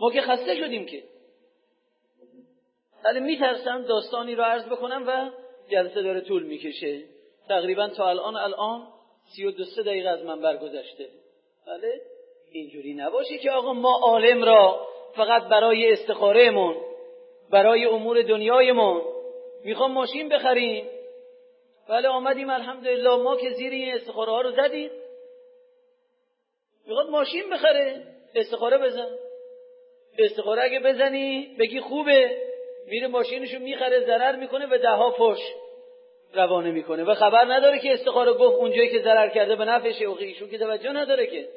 ما 0.00 0.12
که 0.12 0.20
خسته 0.20 0.56
شدیم 0.56 0.86
که. 0.86 1.02
ولی 3.04 3.20
میترسم 3.20 3.82
داستانی 3.82 4.34
رو 4.34 4.42
عرض 4.42 4.66
بکنم 4.66 5.04
و 5.06 5.30
جلسه 5.70 6.02
داره 6.02 6.20
طول 6.20 6.42
می‌کشه. 6.42 7.04
تقریبا 7.48 7.88
تا 7.88 8.08
الان 8.08 8.36
الان 8.36 8.88
سی 9.34 9.44
و 9.44 9.50
دو 9.50 9.64
سه 9.64 9.82
دقیقه 9.82 10.08
از 10.08 10.22
من 10.22 10.40
برگذشته. 10.40 11.08
بله؟ 11.66 12.00
اینجوری 12.52 12.94
نباشه 12.94 13.38
که 13.38 13.50
آقا 13.50 13.72
ما 13.72 13.98
عالم 14.02 14.44
را 14.44 14.88
فقط 15.16 15.42
برای 15.42 15.92
استخارهمون 15.92 16.76
برای 17.50 17.84
امور 17.84 18.22
دنیایمون 18.22 19.02
می‌خوام 19.64 19.92
ماشین 19.92 20.28
بخریم. 20.28 20.86
بله 21.88 22.08
آمدیم 22.08 22.50
الحمدلله 22.50 23.16
ما 23.16 23.36
که 23.36 23.50
زیر 23.50 23.72
این 23.72 23.94
استخاره 23.94 24.32
ها 24.32 24.40
رو 24.40 24.50
زدیم. 24.50 24.90
می‌خواد 26.86 27.10
ماشین 27.10 27.50
بخره 27.50 28.02
استخاره 28.34 28.78
بزن. 28.78 29.08
استخاره 30.18 30.62
اگه 30.62 30.80
بزنی 30.80 31.56
بگی 31.58 31.80
خوبه. 31.80 32.42
میره 32.86 33.06
ماشینشو 33.06 33.58
می‌خره 33.58 34.00
ضرر 34.00 34.36
می‌کنه 34.36 34.66
به 34.66 34.78
ده 34.78 34.90
ها 34.90 35.10
فش 35.10 35.40
روانه 36.34 36.70
می‌کنه. 36.70 37.04
و 37.04 37.14
خبر 37.14 37.44
نداره 37.44 37.78
که 37.78 37.92
استخاره 37.92 38.32
گفت 38.32 38.56
اونجایی 38.56 38.90
که 38.90 38.98
ضرر 38.98 39.28
کرده 39.28 39.56
به 39.56 39.64
نفعشه. 39.64 40.08
و 40.08 40.16
که 40.50 40.58
توجه 40.58 40.92
نداره 40.92 41.26
که. 41.26 41.48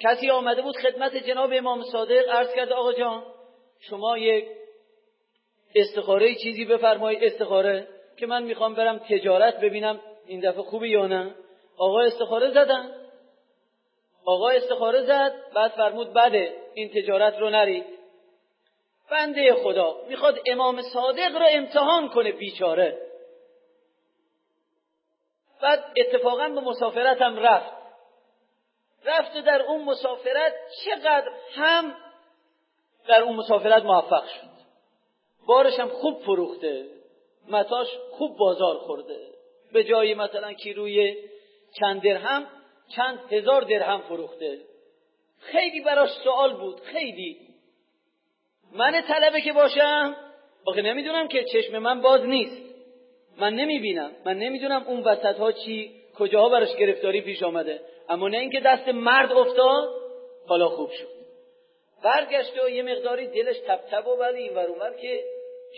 کسی 0.00 0.30
آمده 0.30 0.62
بود 0.62 0.76
خدمت 0.76 1.16
جناب 1.16 1.50
امام 1.52 1.82
صادق 1.82 2.28
عرض 2.28 2.54
کرده 2.54 2.74
آقا 2.74 2.92
جان 2.92 3.24
شما 3.80 4.18
یک 4.18 4.48
استخاره 5.74 6.34
چیزی 6.34 6.64
بفرمایید 6.64 7.24
استخاره 7.24 7.88
که 8.18 8.26
من 8.26 8.42
می‌خوام 8.42 8.74
برم 8.74 8.98
تجارت 8.98 9.60
ببینم 9.60 10.00
این 10.26 10.40
دفعه 10.40 10.62
خوبه 10.62 10.88
یا 10.88 11.06
نه. 11.06 11.34
آقا 11.78 12.00
استخاره 12.00 12.50
زدن. 12.50 12.90
آقا 14.26 14.48
استخاره 14.48 15.02
زد 15.02 15.34
بعد 15.54 15.70
فرمود 15.70 16.12
بده 16.12 16.56
این 16.74 16.90
تجارت 16.94 17.38
رو 17.38 17.50
نرید. 17.50 17.84
بنده 19.10 19.54
خدا 19.54 19.96
می‌خواد 20.08 20.38
امام 20.46 20.82
صادق 20.82 21.36
را 21.36 21.46
امتحان 21.46 22.08
کنه 22.08 22.32
بیچاره. 22.32 22.98
بعد 25.62 25.84
اتفاقا 25.96 26.48
به 26.48 26.60
مسافرتم 26.60 27.36
رفت. 27.36 27.75
رفت 29.06 29.36
و 29.36 29.40
در 29.40 29.62
اون 29.62 29.84
مسافرت 29.84 30.54
چقدر 30.84 31.30
هم 31.54 31.94
در 33.08 33.22
اون 33.22 33.36
مسافرت 33.36 33.82
موفق 33.82 34.24
شد. 34.26 34.56
بارش 35.46 35.80
هم 35.80 35.88
خوب 35.88 36.22
فروخته 36.22 36.86
متاش 37.48 37.86
خوب 38.10 38.36
بازار 38.36 38.78
خورده. 38.78 39.16
به 39.72 39.84
جایی 39.84 40.14
مثلا 40.14 40.52
کیلوی 40.52 41.16
چند 41.80 42.02
درهم 42.02 42.46
چند 42.96 43.18
هزار 43.32 43.62
درهم 43.62 44.00
فروخته. 44.00 44.58
خیلی 45.40 45.80
براش 45.80 46.10
سوال 46.10 46.52
بود 46.52 46.80
خیلی. 46.80 47.36
من 48.72 49.00
طلبه 49.00 49.40
که 49.40 49.52
باشم 49.52 50.16
آخه 50.66 50.82
نمی‌دونم 50.82 51.28
که 51.28 51.44
چشم 51.44 51.78
من 51.78 52.00
باز 52.00 52.20
نیست. 52.20 52.62
من 53.36 53.54
نمی‌بینم 53.54 54.12
من 54.24 54.36
نمی‌دونم 54.38 54.82
اون 54.86 55.00
وسط 55.00 55.38
ها 55.38 55.52
چی 55.52 55.94
کجاها 56.18 56.48
براش 56.48 56.76
گرفتاری 56.76 57.20
پیش 57.20 57.42
آمده. 57.42 57.80
اما 58.08 58.28
نه 58.28 58.38
اینکه 58.38 58.60
دست 58.60 58.88
مرد 58.88 59.32
افتاد 59.32 59.88
حالا 60.48 60.68
خوب 60.68 60.90
شد. 60.90 61.16
برگشت 62.04 62.64
و 62.64 62.68
یه 62.68 62.82
مقداری 62.82 63.26
دلش 63.26 63.58
تب 63.58 63.80
تب 63.90 64.06
و 64.06 64.10
ولی 64.10 64.42
این 64.42 64.54
ور 64.54 64.94
که 65.02 65.24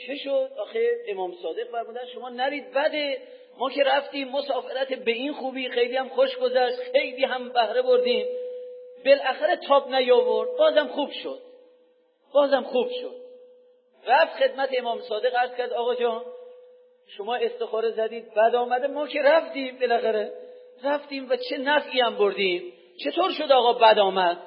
چه 0.07 0.17
شد؟ 0.17 0.51
آخه 0.59 0.91
امام 1.09 1.35
صادق 1.43 1.71
فرمودن 1.71 2.07
شما 2.15 2.29
نرید 2.29 2.73
بده 2.73 3.23
ما 3.59 3.71
که 3.71 3.85
رفتیم 3.85 4.29
مسافرت 4.29 4.93
به 4.93 5.11
این 5.11 5.33
خوبی 5.33 5.69
خیلی 5.69 5.97
هم 5.97 6.09
خوش 6.09 6.37
گذشت 6.37 6.77
خیلی 6.93 7.25
هم 7.25 7.49
بهره 7.53 7.83
بردیم. 7.83 8.27
بالاخره 9.05 9.57
تاب 9.57 9.95
نیاورد 9.95 10.49
بازم 10.59 10.87
خوب 10.87 11.11
شد. 11.11 11.43
بازم 12.35 12.63
خوب 12.63 12.89
شد. 13.01 13.17
رفت 14.07 14.37
خدمت 14.37 14.69
امام 14.79 15.01
صادق 15.01 15.37
عرض 15.37 15.55
کرد 15.55 15.73
آقا 15.73 15.95
جان 15.95 16.25
شما 17.07 17.37
استخاره 17.37 17.91
زدید 17.91 18.35
بعد 18.35 18.55
آمده 18.55 18.87
ما 18.87 19.07
که 19.07 19.23
رفتیم 19.23 19.79
بالاخره. 19.79 20.33
رفتیم 20.85 21.31
و 21.31 21.37
چه 21.37 21.59
نفعی 21.59 22.01
هم 22.01 22.19
بردیم. 22.19 22.73
چطور 23.05 23.33
شد 23.33 23.53
آقا 23.53 23.73
بد 23.73 23.99
آمد؟ 23.99 24.43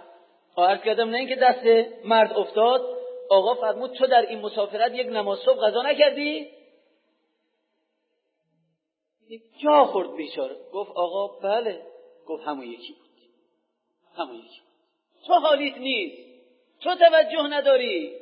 عرض 0.57 0.81
کردم 0.81 1.09
نه 1.09 1.17
اینکه 1.17 1.35
دست 1.35 1.65
مرد 2.05 2.33
افتاد. 2.33 2.81
آقا 3.29 3.53
فرمود 3.53 3.91
تو 3.91 4.07
در 4.07 4.21
این 4.21 4.39
مسافرت 4.39 4.93
یک 4.95 5.07
نماز 5.07 5.39
صبح 5.39 5.59
غذا 5.59 5.81
نکردی؟ 5.81 6.47
جا 9.63 9.85
خورد 9.85 10.15
بیچاره. 10.15 10.55
گفت 10.73 10.91
آقا 10.95 11.27
بله. 11.27 11.81
گفت 12.27 12.43
همون 12.43 12.67
یکی 12.67 12.93
بود. 12.93 13.09
همون 14.17 14.35
یکی 14.35 14.61
بود. 14.61 15.27
تو 15.27 15.33
حالیت 15.33 15.77
نیست. 15.77 16.17
تو 16.81 16.95
توجه 16.95 17.47
نداری. 17.49 18.17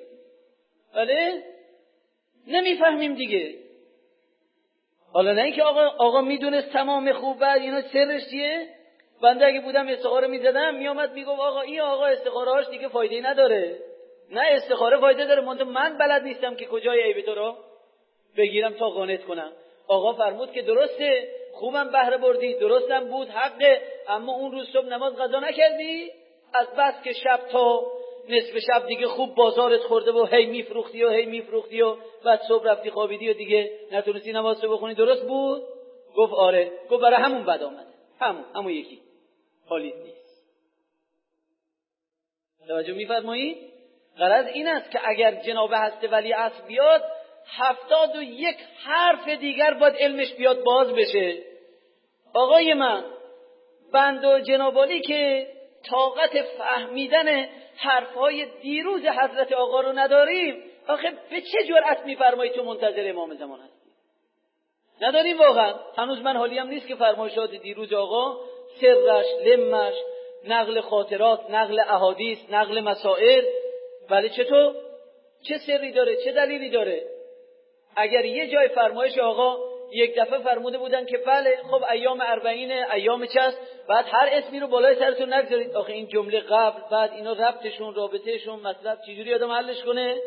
بله؟ 0.95 1.43
نمی‌فهمیم 2.47 3.15
دیگه. 3.15 3.68
حالا 5.13 5.33
نه 5.33 5.41
اینکه 5.41 5.63
آقا 5.63 5.87
آقا 5.87 6.21
می‌دونست 6.21 6.69
تمام 6.73 7.13
خوب 7.13 7.39
بعد 7.39 7.61
اینا 7.61 7.81
سرش 7.81 8.29
چیه؟ 8.29 8.67
بنده 9.21 9.45
اگه 9.45 9.61
بودم 9.61 9.87
استخاره 9.87 10.27
می‌زدم 10.27 10.75
میامد 10.75 11.13
می‌گفت 11.13 11.39
آقا 11.39 11.61
این 11.61 11.81
آقا 11.81 12.05
استخاره 12.05 12.51
هاش 12.51 12.67
دیگه 12.67 12.87
فایده 12.87 13.29
نداره. 13.29 13.79
نه 14.31 14.41
استخاره 14.41 14.97
فایده 14.97 15.25
داره 15.25 15.63
من 15.63 15.97
بلد 15.97 16.23
نیستم 16.23 16.55
که 16.55 16.65
کجای 16.65 17.03
عیب 17.03 17.25
تو 17.25 17.35
رو 17.35 17.55
بگیرم 18.37 18.73
تا 18.73 18.89
قانت 18.89 19.23
کنم. 19.23 19.51
آقا 19.87 20.13
فرمود 20.13 20.51
که 20.51 20.61
درسته 20.61 21.27
خوبم 21.53 21.91
بهره 21.91 22.17
بردی 22.17 22.53
درستم 22.53 23.05
بود 23.05 23.29
حقه 23.29 23.81
اما 24.07 24.33
اون 24.33 24.51
روز 24.51 24.67
صبح 24.73 24.85
نماز 24.85 25.15
قضا 25.15 25.39
نکردی؟ 25.39 26.11
از 26.53 26.67
بس 26.77 27.03
که 27.03 27.13
شب 27.13 27.39
تا 27.51 27.81
نصف 28.29 28.59
شب 28.59 28.87
دیگه 28.87 29.07
خوب 29.07 29.35
بازارت 29.35 29.81
خورده 29.81 30.11
و 30.11 30.25
هی 30.25 30.45
میفروختی 30.45 31.03
و 31.03 31.09
هی 31.09 31.25
میفروختی 31.25 31.81
و 31.81 31.95
بعد 32.25 32.41
صبح 32.47 32.65
رفتی 32.65 32.89
خوابیدی 32.89 33.29
و 33.29 33.33
دیگه 33.33 33.71
نتونستی 33.91 34.31
نماز 34.31 34.63
رو 34.63 34.73
بخونی. 34.73 34.93
درست 34.93 35.27
بود؟ 35.27 35.63
گفت 36.15 36.33
آره. 36.33 36.71
گفت 36.89 37.01
برای 37.01 37.23
همون 37.23 37.45
بد 37.45 37.63
آمده. 37.63 37.89
همون. 38.19 38.45
همون 38.55 38.71
یکی. 38.71 38.99
حالی 39.65 39.93
نیست. 40.03 40.19
توجه 42.67 42.93
میفرمایید؟ 42.93 43.57
غرض 44.17 44.47
این 44.53 44.67
است 44.67 44.91
که 44.91 44.99
اگر 45.09 45.35
جناب 45.35 45.69
هست 45.73 46.03
ولی 46.11 46.33
اصل 46.33 46.67
بیاد 46.67 47.03
هفتاد 47.57 48.15
و 48.15 48.21
یک 48.21 48.57
حرف 48.83 49.29
دیگر 49.29 49.73
باید 49.73 49.95
علمش 49.95 50.33
بیاد 50.33 50.63
باز 50.63 50.93
بشه. 50.93 51.37
آقای 52.33 52.73
من 52.73 53.03
بند 53.93 54.25
و 54.25 54.39
جنابالی 54.39 55.01
که 55.01 55.47
طاقت 55.89 56.41
فهمیدن 56.41 57.49
حرفهای 57.77 58.45
دیروز 58.61 59.05
حضرت 59.05 59.51
آقا 59.51 59.81
رو 59.81 59.91
نداریم. 59.91 60.63
آخه 60.87 61.11
به 61.29 61.41
چه 61.41 61.67
جرأت 61.67 62.05
میفرمایی 62.05 62.51
تو 62.51 62.63
منتظر 62.63 63.09
امام 63.09 63.33
زمان 63.33 63.59
هستی؟ 63.59 63.89
نداریم 65.01 65.39
واقعا. 65.39 65.73
هنوز 65.97 66.21
من 66.21 66.37
حالیم 66.37 66.67
نیست 66.67 66.87
که 66.87 66.95
فرمایشات 66.95 67.51
دیروز 67.51 67.93
آقا. 67.93 68.37
سرش 68.81 69.25
لمش 69.45 69.93
نقل 70.47 70.81
خاطرات 70.81 71.49
نقل 71.49 71.79
احادیث 71.79 72.37
نقل 72.49 72.79
مسائل. 72.79 73.45
ولی 74.09 74.29
چطور؟ 74.29 74.75
چه 75.47 75.57
سری 75.57 75.91
داره؟ 75.91 76.15
چه 76.23 76.31
دلیلی 76.31 76.69
داره؟ 76.69 77.03
اگر 77.95 78.25
یه 78.25 78.51
جای 78.51 78.67
فرمایش 78.67 79.17
آقا 79.17 79.68
یک 79.91 80.15
دفعه 80.17 80.39
فرموده 80.39 80.77
بودن 80.77 81.05
که 81.05 81.17
بله 81.17 81.57
خب 81.71 81.83
ایام 81.91 82.21
اربعین 82.21 82.71
ایام 82.71 83.25
چست 83.25 83.57
بعد 83.89 84.05
هر 84.11 84.29
اسمی 84.31 84.59
رو 84.59 84.67
بالای 84.67 84.95
سرتون 84.95 85.33
نگذارید. 85.33 85.75
آخه 85.75 85.93
این 85.93 86.07
جمله 86.07 86.39
قبل 86.39 86.81
بعد 86.91 87.11
اینا 87.11 87.33
ربطشون 87.33 87.95
رابطهشون 87.95 88.59
مطلب 88.59 88.97
چجوری 89.07 89.33
آدم 89.33 89.51
حلش 89.51 89.83
کنه؟ 89.83 90.17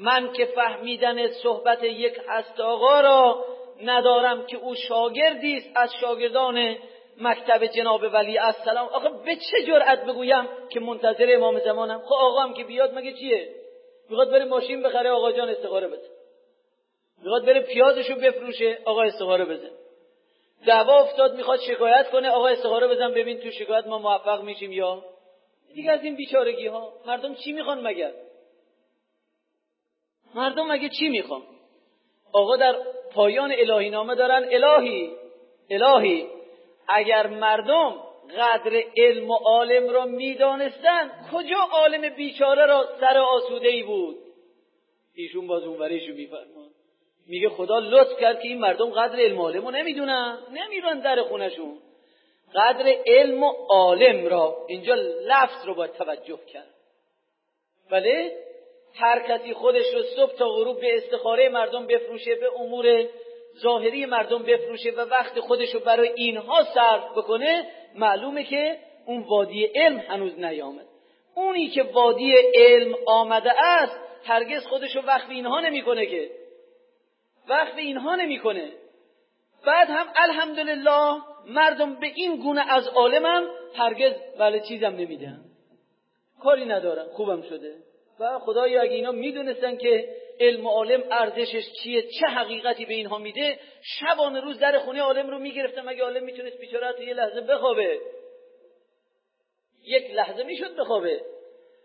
من 0.00 0.32
که 0.32 0.44
فهمیدن 0.44 1.28
صحبت 1.28 1.84
یک 1.84 2.20
هست 2.28 2.60
آقا 2.60 3.00
را 3.00 3.44
ندارم 3.82 4.46
که 4.46 4.56
او 4.56 4.74
شاگردی 4.74 5.56
است. 5.56 5.70
از 5.76 5.94
شاگردان 6.00 6.76
مکتب 7.20 7.66
جناب 7.66 8.02
ولی 8.12 8.38
السلام. 8.38 8.86
آخه 8.86 9.08
به 9.24 9.36
چه 9.36 9.66
جرأت 9.66 10.04
بگویم 10.04 10.48
که 10.70 10.80
منتظر 10.80 11.34
امام 11.34 11.58
زمانم؟ 11.58 11.98
خب 11.98 12.14
آقا 12.14 12.40
هم 12.40 12.54
که 12.54 12.64
بیاد 12.64 12.94
مگه 12.94 13.12
چیه؟ 13.12 13.48
می‌خواد 14.10 14.30
بره 14.30 14.44
ماشین 14.44 14.82
بخره 14.82 15.10
آقا 15.10 15.32
جان 15.32 15.48
استخاره 15.48 15.88
بده. 15.88 16.13
می‌خواد 17.24 17.46
بره 17.46 17.60
پیازشو 17.60 18.14
بفروشه 18.14 18.78
آقا 18.84 19.02
استخاره 19.02 19.44
بزن. 19.44 19.70
دعوا 20.66 21.00
افتاد 21.00 21.36
می‌خواد 21.36 21.60
شکایت 21.60 22.10
کنه 22.10 22.30
آقا 22.30 22.48
استخاره 22.48 22.88
بزن 22.88 23.14
ببین 23.14 23.40
تو 23.40 23.50
شکایت 23.50 23.86
ما 23.86 23.98
موفق 23.98 24.42
میشیم 24.42 24.72
یا 24.72 25.04
دیگه 25.74 25.90
از 25.90 26.04
این 26.04 26.16
بیچارگی 26.16 26.66
ها 26.66 26.92
مردم 27.06 27.34
چی 27.34 27.52
می‌خوان 27.52 27.80
مگر؟ 27.80 28.12
مردم 30.34 30.72
مگه 30.72 30.88
چی 30.88 31.08
می‌خوان؟ 31.08 31.42
آقا 32.32 32.56
در 32.56 32.76
پایان 33.14 33.52
الهی 33.52 33.90
نامه 33.90 34.14
دارن 34.14 34.48
الهی 34.52 35.10
الهی. 35.70 36.26
اگر 36.88 37.26
مردم 37.26 37.96
قدر 38.36 38.82
علم 38.96 39.30
و 39.30 39.34
عالم 39.34 39.90
را 39.90 40.04
می‌دانستن 40.04 41.10
کجا 41.32 41.58
عالم 41.72 42.14
بیچاره 42.14 42.66
را 42.66 42.88
سر 43.00 43.18
آسوده 43.18 43.68
ای 43.68 43.82
بود؟ 43.82 44.16
ایشون 45.14 45.46
باز 45.46 45.62
اونوریشو 45.62 46.12
میفرمان 46.12 46.73
میگه 47.26 47.48
خدا 47.48 47.78
لطف 47.78 48.20
کرد 48.20 48.40
که 48.40 48.48
این 48.48 48.58
مردم 48.58 48.90
قدر 48.90 49.20
علم 49.20 49.38
و 49.38 49.42
عالم 49.42 49.64
رو 49.64 49.70
نمی‌دونن. 49.70 50.38
نمیرن 50.52 51.00
در 51.00 51.22
خونشون 51.22 51.78
قدر 52.54 52.96
علم 53.06 53.42
و 53.42 53.52
عالم 53.68 54.26
را 54.26 54.56
اینجا 54.68 54.94
لفظ 54.94 55.66
رو 55.66 55.74
باید 55.74 55.92
توجه 55.92 56.38
کرد. 56.52 56.74
بله؟ 57.90 58.32
هر 58.94 59.20
کسی 59.28 59.54
خودش 59.54 59.84
رو 59.94 60.02
صبح 60.02 60.32
تا 60.32 60.48
غروب 60.48 60.80
به 60.80 60.96
استخاره 60.96 61.48
مردم 61.48 61.86
بفروشه 61.86 62.34
به 62.34 62.50
امور 62.60 63.08
ظاهری 63.58 64.06
مردم 64.06 64.42
بفروشه 64.42 64.90
و 64.90 65.00
وقت 65.00 65.40
خودش 65.40 65.74
رو 65.74 65.80
برای 65.80 66.08
اینها 66.08 66.64
صرف 66.74 67.10
بکنه 67.16 67.66
معلومه 67.94 68.44
که 68.44 68.78
اون 69.06 69.22
وادی 69.22 69.64
علم 69.64 69.98
هنوز 69.98 70.38
نیامد. 70.38 70.86
اونی 71.34 71.68
که 71.68 71.82
وادی 71.82 72.34
علم 72.54 72.94
آمده 73.06 73.52
است 73.64 74.00
هرگز 74.24 74.66
خودش 74.66 74.96
رو 74.96 75.02
وقت 75.02 75.30
اینها 75.30 75.60
نمی‌کنه 75.60 76.06
که. 76.06 76.30
وقت 77.48 77.78
اینها 77.78 78.14
نمی‌کنه. 78.14 78.72
بعد 79.66 79.90
هم 79.90 80.06
الحمدلله 80.16 81.20
مردم 81.46 81.94
به 82.00 82.06
این 82.14 82.36
گونه 82.36 82.72
از 82.72 82.88
عالمم 82.88 83.48
هرگز 83.76 84.12
بله 84.38 84.60
چیزم 84.60 84.86
نمیدن. 84.86 85.40
کاری 86.42 86.64
ندارم 86.64 87.08
خوبم 87.08 87.42
شده. 87.42 87.74
و 88.20 88.38
خدایا 88.38 88.82
اگه 88.82 88.92
اینا 88.92 89.12
می‌دونستن 89.12 89.76
که 89.76 90.16
علم 90.40 90.66
عالم 90.66 91.02
ارزشش 91.10 91.64
چیه 91.82 92.02
چه 92.02 92.26
حقیقتی 92.26 92.84
به 92.84 92.94
اینها 92.94 93.18
میده 93.18 93.58
شبانه 93.82 94.40
روز 94.40 94.58
در 94.58 94.78
خونه 94.78 95.02
عالم 95.02 95.30
رو 95.30 95.38
می‌گرفتم. 95.38 95.88
اگه 95.88 96.02
عالم 96.02 96.24
می‌تونست 96.24 96.58
بیچاره 96.58 97.06
یه 97.06 97.14
لحظه 97.14 97.40
بخوابه. 97.40 98.00
یک 99.86 100.10
لحظه 100.14 100.42
می‌شد 100.42 100.76
بخوابه. 100.76 101.20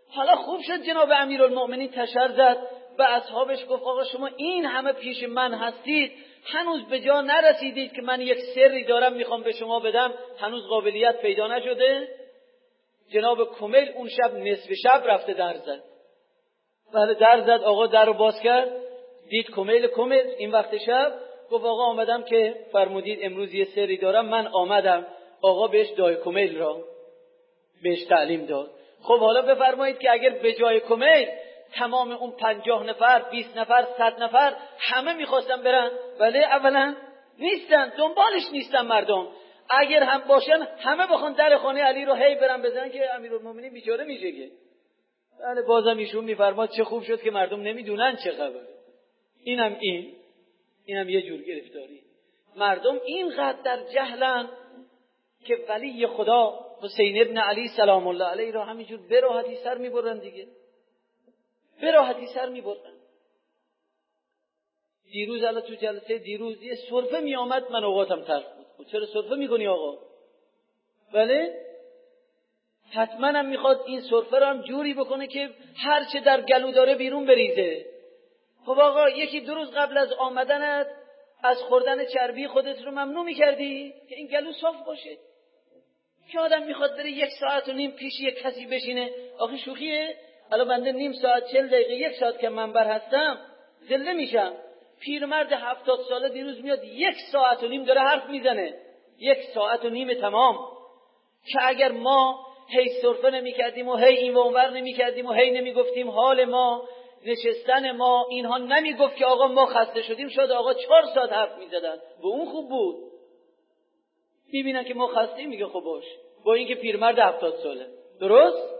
حالا 0.08 0.36
خوب 0.36 0.60
شد 0.62 0.82
جناب 0.82 1.08
امیرالمؤمنین 1.12 1.90
تشر 1.90 2.28
زد. 2.28 2.79
به 3.00 3.10
اصحابش 3.10 3.58
گفت 3.68 3.82
آقا 3.82 4.04
شما 4.04 4.28
این 4.36 4.64
همه 4.64 4.92
پیش 4.92 5.22
من 5.22 5.54
هستید 5.54 6.12
هنوز 6.44 6.88
به 6.88 7.00
جا 7.00 7.20
نرسیدید 7.20 7.92
که 7.92 8.02
من 8.02 8.20
یک 8.20 8.38
سری 8.54 8.84
دارم 8.84 9.12
می‌خوام 9.12 9.42
به 9.42 9.52
شما 9.52 9.80
بدم 9.80 10.14
هنوز 10.38 10.66
قابلیت 10.68 11.20
پیدا 11.20 11.46
نشده؟ 11.46 12.08
جناب 13.12 13.58
کمیل 13.58 13.88
اون 13.88 14.08
شب 14.08 14.34
نصف 14.34 14.72
شب 14.82 15.02
رفته 15.06 15.34
در 15.34 15.56
زد. 15.56 15.82
بله 16.94 17.14
در 17.14 17.40
زد 17.40 17.64
آقا 17.64 17.86
در 17.86 18.04
رو 18.04 18.12
باز 18.12 18.40
کرد 18.40 18.68
دید 19.30 19.50
کمیل 19.50 19.86
کمیل 19.86 20.26
این 20.38 20.50
وقت 20.50 20.78
شب 20.78 21.12
گفت 21.50 21.64
آقا 21.64 21.84
آمدم 21.84 22.22
که 22.22 22.54
فرمودید 22.72 23.18
امروز 23.22 23.54
یه 23.54 23.64
سری 23.64 23.96
دارم 23.96 24.26
من 24.26 24.46
آمدم. 24.46 25.06
آقا 25.42 25.68
بهش 25.68 25.90
دای 25.90 26.16
کمیل 26.16 26.58
را 26.58 26.84
بهش 27.82 28.04
تعلیم 28.04 28.46
داد. 28.46 28.70
خب 29.02 29.18
حالا 29.18 29.42
بفرمایید 29.42 29.98
که 29.98 30.12
اگر 30.12 30.30
به 30.30 30.52
جای 30.52 30.80
کمیل 30.80 31.28
تمام 31.72 32.12
اون 32.12 32.30
پنجاه 32.30 32.84
نفر 32.84 33.30
بیست 33.30 33.56
نفر 33.56 33.86
صد 33.98 34.22
نفر 34.22 34.54
همه 34.78 35.12
می‌خواستن 35.12 35.62
برن 35.62 35.90
ولی 36.20 36.38
اولا 36.38 36.94
نیستن 37.38 37.92
دنبالش 37.98 38.42
نیستن 38.52 38.80
مردم. 38.80 39.28
اگر 39.70 40.02
هم 40.02 40.20
باشن 40.28 40.66
همه 40.78 41.06
بخوان 41.06 41.32
در 41.32 41.56
خانه 41.56 41.82
علی 41.82 42.04
رو 42.04 42.14
هی 42.14 42.34
برن 42.34 42.62
بزنن 42.62 42.90
که 42.90 43.14
امیرالمومنین 43.14 43.72
بیچاره 43.72 44.04
میشه 44.04 44.32
که. 44.32 44.50
بله 45.40 45.62
بازم 45.62 45.96
ایشون 45.96 46.24
میفرماد 46.24 46.70
چه 46.76 46.84
خوب 46.84 47.02
شد 47.02 47.22
که 47.22 47.30
مردم 47.30 47.60
نمی‌دونن 47.60 48.16
چه 48.24 48.30
خبر 48.30 48.60
اینم 49.44 49.76
این. 49.80 50.14
اینم 50.84 51.08
یه 51.08 51.22
جور 51.22 51.42
گرفتاری. 51.42 52.02
مردم 52.56 53.00
اینقدر 53.04 53.62
در 53.62 53.84
جهلن 53.94 54.48
که 55.46 55.58
ولی 55.68 56.06
خدا 56.06 56.58
حسین 56.82 57.22
ابن 57.22 57.38
علی 57.38 57.68
سلام 57.68 58.06
الله 58.06 58.24
علیه 58.24 58.52
را 58.52 58.64
همینجور 58.64 59.00
به 59.08 59.20
سر 59.64 59.78
می‌برن 59.78 60.18
دیگه. 60.18 60.46
به 61.80 61.90
راحتی 61.90 62.26
سر 62.26 62.48
می‌برن 62.48 63.00
دیروز 65.12 65.44
الان 65.44 65.62
تو 65.62 65.74
جلسه 65.74 66.18
دیروز 66.18 66.62
یه 66.62 66.74
صرفه 66.90 67.20
میآمد 67.20 67.70
من 67.70 67.84
اوقاتم 67.84 68.22
ترک 68.22 68.46
بود. 68.56 68.66
خب 68.76 68.84
چرا 68.92 69.06
صرفه 69.06 69.34
می‌کنی 69.34 69.66
آقا؟ 69.66 69.98
بله؟ 71.12 71.66
حتما 72.92 73.26
هم 73.26 73.46
می‌خواد 73.46 73.80
این 73.86 74.00
صرفه 74.00 74.38
رو 74.38 74.46
هم 74.46 74.62
جوری 74.62 74.94
بکنه 74.94 75.26
که 75.26 75.50
هر 75.76 76.04
چه 76.12 76.20
در 76.20 76.40
گلو 76.40 76.72
داره 76.72 76.94
بیرون 76.94 77.26
بریزه. 77.26 77.86
خب 78.64 78.78
آقا 78.78 79.08
یکی 79.08 79.40
دو 79.40 79.54
روز 79.54 79.70
قبل 79.70 79.98
از 79.98 80.12
آمدنت 80.12 80.86
از 81.42 81.58
خوردن 81.62 82.04
چربی 82.04 82.46
خودت 82.46 82.82
رو 82.82 82.90
ممنوع 82.90 83.24
می‌کردی 83.24 83.94
که 84.08 84.16
این 84.16 84.26
گلو 84.26 84.52
صاف 84.52 84.76
باشه. 84.86 85.18
که 86.32 86.40
آدم 86.40 86.62
می‌خواد 86.62 86.96
بره 86.96 87.10
یک 87.10 87.30
ساعت 87.40 87.68
و 87.68 87.72
نیم 87.72 87.90
پیش 87.90 88.20
یک 88.20 88.34
کسی 88.34 88.66
بشینه. 88.66 89.10
آخه 89.38 89.56
شوخیه؟ 89.56 90.16
الان 90.52 90.68
بنده 90.68 90.92
نیم 90.92 91.12
ساعت 91.12 91.46
چل 91.52 91.68
دقیقه 91.68 91.94
یک 91.94 92.12
ساعت 92.20 92.38
که 92.38 92.48
منبر 92.48 92.86
هستم 92.86 93.38
زله 93.88 94.12
میشم. 94.12 94.52
پیرمرد 95.00 95.52
هفتاد 95.52 95.98
ساله 96.08 96.28
دیروز 96.28 96.64
میاد 96.64 96.84
یک 96.84 97.14
ساعت 97.32 97.62
و 97.62 97.68
نیم 97.68 97.84
داره 97.84 98.00
حرف 98.00 98.28
می‌زنه. 98.28 98.74
یک 99.18 99.38
ساعت 99.54 99.84
و 99.84 99.90
نیم 99.90 100.14
تمام. 100.14 100.58
که 101.52 101.58
اگر 101.62 101.92
ما 101.92 102.46
هی 102.68 102.88
صرفه 103.02 103.30
نمی 103.30 103.52
کردیم 103.52 103.88
و 103.88 103.96
هی 103.96 104.16
این 104.16 104.34
و 104.34 104.38
اونور 104.38 104.70
نمی 104.70 104.94
کردیم 104.94 105.26
و 105.26 105.32
هی 105.32 105.50
نمی 105.50 105.72
گفتیم 105.72 106.10
حال 106.10 106.44
ما 106.44 106.88
نشستن 107.26 107.90
ما 107.90 108.26
اینها 108.30 108.58
نمی 108.58 108.94
گفت 108.94 109.16
که 109.16 109.26
آقا 109.26 109.48
ما 109.48 109.66
خسته 109.66 110.02
شدیم 110.02 110.28
شد 110.28 110.50
آقا 110.50 110.74
چهار 110.74 111.02
ساعت 111.14 111.32
حرف 111.32 111.58
می 111.58 111.66
زدن 111.66 111.96
به 112.22 112.26
اون 112.26 112.46
خوب 112.46 112.68
بود. 112.68 112.96
می‌بینن 114.52 114.84
که 114.84 114.94
ما 114.94 115.06
خسته 115.06 115.46
میگه 115.46 115.66
خب 115.66 115.80
باش. 115.80 116.04
با 116.44 116.54
اینکه 116.54 116.74
پیرمرد 116.74 117.18
هفتاد 117.18 117.54
ساله. 117.56 117.86
درست؟ 118.20 118.79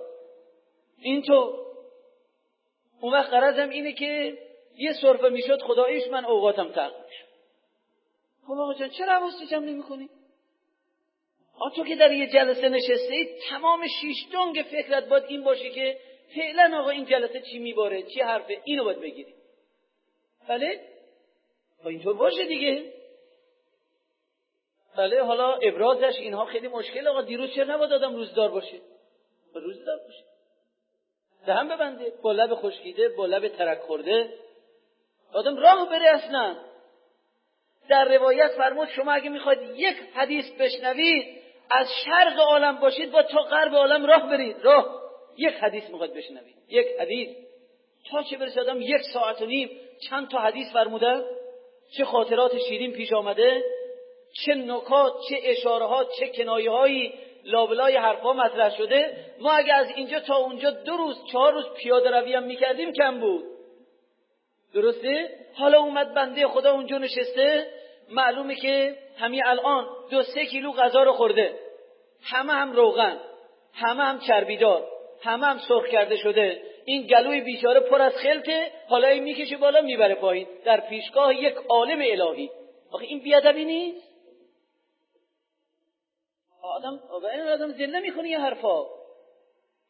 این 1.01 1.23
تو 1.23 1.67
اون 3.01 3.13
وقت 3.13 3.31
قرضم 3.31 3.69
اینه 3.69 3.93
که 3.93 4.39
یه 4.77 4.93
صرفه 5.03 5.29
می‌شد 5.29 5.63
خدایش 5.63 6.09
من 6.09 6.25
اوقاتم 6.25 6.73
تق 6.73 6.93
می‌شد. 7.05 7.31
خب 8.47 8.53
آقا 8.53 8.75
جان 8.75 8.89
چرا 8.89 9.13
حواست 9.13 9.51
جمع 9.51 9.65
نمی 9.65 9.83
کنی؟ 9.83 10.09
تو 11.77 11.85
که 11.85 11.97
در 11.97 12.13
یه 12.13 12.27
جلسه 12.27 12.69
نشسته 12.69 13.15
ای 13.15 13.29
تمام 13.51 13.87
شیش 14.01 14.17
دنگ 14.33 14.63
فکرت 14.63 15.09
باید 15.09 15.25
این 15.29 15.45
باشه 15.45 15.71
که 15.71 15.99
فعلا 16.35 16.81
آقا 16.81 16.91
این 16.91 17.05
جلسه 17.05 17.41
چی 17.41 17.59
میباره 17.59 18.03
چی 18.03 18.21
حرفه؟ 18.21 18.61
اینو 18.65 18.85
باید 18.85 19.01
بگیری. 19.01 19.35
بله؟ 20.49 20.81
با 21.77 21.83
خب 21.83 21.89
اینطور 21.89 22.15
باشه 22.15 22.45
دیگه. 22.45 22.93
مسئله 24.93 25.23
حالا 25.23 25.55
ابرازش 25.55 26.19
اینها 26.19 26.45
خیلی 26.45 26.69
مشکل. 26.69 27.09
آقا 27.09 27.23
دیروز 27.23 27.55
چرا 27.55 27.75
نباید 27.75 27.93
آدم 27.93 28.17
روزدار 28.17 28.51
باشه؟ 28.51 28.81
روزدار 29.55 29.99
باشه. 29.99 30.30
دهن 31.47 31.69
ببنده 31.69 32.13
با 32.23 32.33
لب 32.33 32.55
خشکیده 32.55 33.09
با 33.09 33.27
لب 33.27 33.49
ترک 33.49 33.79
خورده. 33.79 34.35
آدم 35.33 35.57
راه 35.57 35.89
بره 35.89 36.09
اصلا. 36.09 36.57
در 37.89 38.05
روایت 38.05 38.51
فرمود 38.57 38.89
شما 38.89 39.13
اگه 39.13 39.29
می‌خواید 39.29 39.59
یک 39.77 39.97
حدیث 40.15 40.51
بشنوید 40.51 41.41
از 41.71 41.87
شرق 42.05 42.39
عالم 42.39 42.77
باشید 42.81 43.11
با 43.11 43.23
تا 43.23 43.43
غرب 43.43 43.75
عالم 43.75 44.07
راه 44.07 44.31
برید. 44.31 44.57
راه. 44.63 45.01
یک 45.37 45.55
حدیث 45.55 45.91
می‌خواید 45.91 46.15
بشنوید. 46.15 46.57
یک 46.69 46.87
حدیث. 47.01 47.37
تا 48.11 48.23
چه 48.23 48.37
برسه 48.37 48.61
آدم 48.61 48.81
یک 48.83 49.03
ساعت 49.13 49.43
و 49.43 49.47
نیم 49.47 49.71
چند 50.09 50.31
تا 50.31 50.39
حدیث 50.39 50.73
فرموده؟ 50.73 51.25
چه 51.97 52.05
خاطرات 52.05 52.59
شیرین 52.69 52.93
پیش 52.93 53.13
آمده؟ 53.13 53.65
چه 54.45 54.55
نکات 54.55 55.13
چه 55.29 55.37
اشاره 55.43 56.07
چه 56.19 56.29
کنایه 56.29 56.71
هایی 56.71 57.15
لابلای 57.45 57.97
حرفا 57.97 58.33
مطرح 58.33 58.77
شده. 58.77 59.17
ما 59.41 59.53
اگه 59.53 59.75
از 59.75 59.91
اینجا 59.97 60.21
تا 60.21 60.37
اونجا 60.37 60.71
دو 60.71 60.97
روز 60.97 61.17
چهار 61.33 61.53
روز 61.53 61.67
پیاده 61.77 62.11
روی 62.11 62.35
هم 62.35 62.43
می‌کردیم 62.43 62.93
کم 62.93 63.21
بود. 63.21 63.45
درسته؟ 64.75 65.29
حالا 65.55 65.81
اومد 65.81 66.15
بنده 66.15 66.47
خدا 66.47 66.73
اونجا 66.73 66.99
نشسته. 66.99 67.67
معلومه 68.11 68.55
که 68.55 68.97
همین 69.19 69.47
الان 69.47 69.87
دو 70.11 70.23
سه 70.23 70.47
کیلو 70.47 70.73
غذا 70.73 71.03
رو 71.03 71.13
خورده. 71.13 71.55
همه 72.25 72.53
هم 72.53 72.73
روغن 72.73 73.21
همه 73.75 74.03
هم 74.03 74.19
چربیدار 74.19 74.85
همه 75.23 75.47
هم 75.47 75.59
سرخ 75.69 75.87
کرده 75.87 76.17
شده. 76.17 76.63
این 76.85 77.07
گلوی 77.07 77.41
بیچاره 77.41 77.81
پر 77.81 78.03
از 78.03 78.17
خلطه 78.17 78.73
حالا 78.89 79.09
این 79.09 79.23
می‌کشه 79.23 79.57
بالا 79.57 79.81
می‌بره 79.81 80.15
پایین. 80.15 80.47
در 80.65 80.81
پیشگاه 80.81 81.35
یک 81.35 81.55
عالم 81.69 82.01
الهی. 82.01 82.51
آخه 82.93 83.05
این 83.05 83.21
بیادبی 83.21 83.65
نیست. 83.65 84.10
آدم 86.63 87.01
این 87.33 87.41
آدم 87.41 87.73
زنده 87.73 88.01
می‌کنه 88.01 88.29
یه 88.29 88.39
حرفا. 88.39 88.87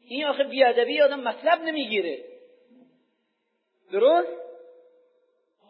این 0.08 0.24
آخه 0.26 0.44
بیادبی 0.44 1.00
آدم 1.00 1.20
مطلب 1.20 1.60
نمی‌گیره. 1.62 2.24
درست؟ 3.92 4.28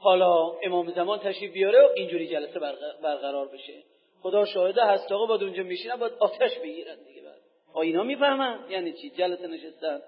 حالا 0.01 0.53
امام 0.63 0.91
زمان 0.91 1.19
تشریف 1.19 1.53
بیاره 1.53 1.83
و 1.83 1.89
اینجوری 1.97 2.29
جلسه 2.29 2.59
برقرار 3.03 3.49
بشه. 3.49 3.83
خدا 4.23 4.45
شاهده 4.45 4.85
هست 4.85 5.13
آقا 5.13 5.27
باید 5.27 5.43
اونجا 5.43 5.63
میشینن 5.63 5.97
باید 5.97 6.13
آتش 6.21 6.59
بگیرن 6.59 6.97
دیگه 7.05 7.23
بعد. 7.23 7.41
اینا 7.83 8.03
می‌فهمن. 8.03 8.71
یعنی 8.71 8.93
چی؟ 8.93 9.11
جلسه 9.11 9.47
نشستن. 9.47 10.03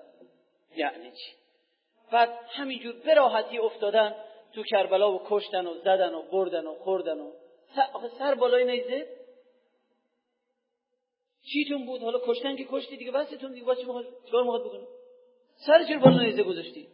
یعنی 0.77 1.11
چی؟ 1.11 1.33
بعد 2.13 2.29
همینجور 2.49 2.95
براحتی 3.07 3.59
افتادن 3.59 4.15
تو 4.55 4.63
کربلا 4.63 5.13
و 5.13 5.21
کشتن 5.29 5.67
و 5.67 5.75
زدن 5.75 6.15
و 6.15 6.23
بردن 6.23 6.67
و 6.67 6.75
خوردن 6.75 7.21
و 7.21 7.31
آخه 7.93 8.09
سر 8.09 8.35
بالای 8.35 8.65
نیزه 8.65 9.07
چیتون 11.45 11.87
بود؟ 11.87 12.03
حالا 12.03 12.21
کشتن 12.27 12.57
که 12.57 12.67
کشتی 12.71 12.97
دیگه 12.97 13.11
بسیتون 13.11 13.53
دیگه 13.53 13.67
با 13.67 13.75
چی 13.75 13.81
چیکار 14.27 14.43
می‌خواد 14.43 14.65
بکنی 14.65 14.87
سر 15.67 15.85
چرا 15.85 15.99
بالای 15.99 16.27
نیزه 16.27 16.43
گذاشتی. 16.43 16.89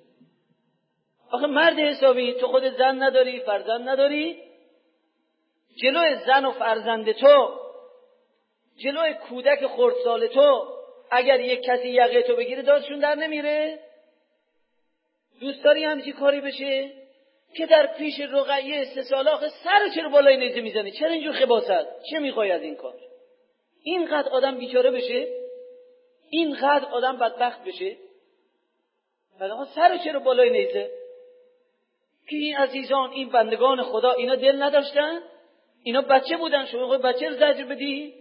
آخه 1.30 1.46
مرد 1.46 1.78
حسابی 1.78 2.34
تو 2.34 2.46
خود 2.46 2.62
زن 2.68 3.03
نداری 3.03 3.40
فرزند 3.40 3.88
نداری. 3.88 4.42
جلوی 5.82 6.16
زن 6.26 6.44
و 6.44 6.53
فرزند 6.53 7.12
تو 7.12 7.59
جلوی 8.78 9.14
کودک 9.14 9.66
خردسال 9.66 10.26
تو 10.26 10.68
اگر 11.11 11.40
یک 11.40 11.62
کسی 11.62 11.88
یقه 11.88 12.22
تو 12.22 12.36
بگیره 12.36 12.62
دادشون 12.62 12.99
در 12.99 13.14
نمیره. 13.14 13.78
دوست 15.40 15.64
داری 15.64 15.84
همچی 15.84 16.12
کاری 16.12 16.40
بشه؟ 16.40 16.92
که 17.57 17.66
در 17.66 17.86
پیش 17.86 18.20
رقیه 18.20 18.84
سه 18.84 19.03
سال 19.03 19.28
آخه 19.28 19.49
سر 19.49 19.88
چرا 19.94 20.09
بالای 20.09 20.36
نیزه 20.36 20.61
می‌زنی؟ 20.61 20.90
چرا 20.90 21.11
اینجور 21.11 21.32
خباست؟ 21.32 21.86
چه 22.11 22.18
می‌خوای 22.18 22.51
از 22.51 22.62
این 22.62 22.76
کار؟ 22.76 22.94
اینقدر 23.82 24.28
آدم 24.28 24.58
بیچاره 24.58 24.90
بشه 24.90 25.28
اینقدر 26.30 26.84
آدم 26.84 27.16
بدبخت 27.18 27.64
بشه. 27.64 27.96
بعد 29.40 29.50
سر 29.74 29.98
چرا 29.98 30.20
بالای 30.20 30.50
نیزه؟ 30.50 30.90
که 32.28 32.36
این 32.36 32.56
عزیزان 32.56 33.10
این 33.10 33.28
بندگان 33.28 33.82
خدا 33.82 34.12
اینا 34.12 34.36
دل 34.36 34.62
نداشتن؟ 34.62 35.20
اینا 35.82 36.00
بچه 36.02 36.36
بودن 36.36 36.66
شما 36.66 36.98
بچه 36.98 37.28
رو 37.28 37.34
زجر 37.34 37.64
بدی؟ 37.64 38.14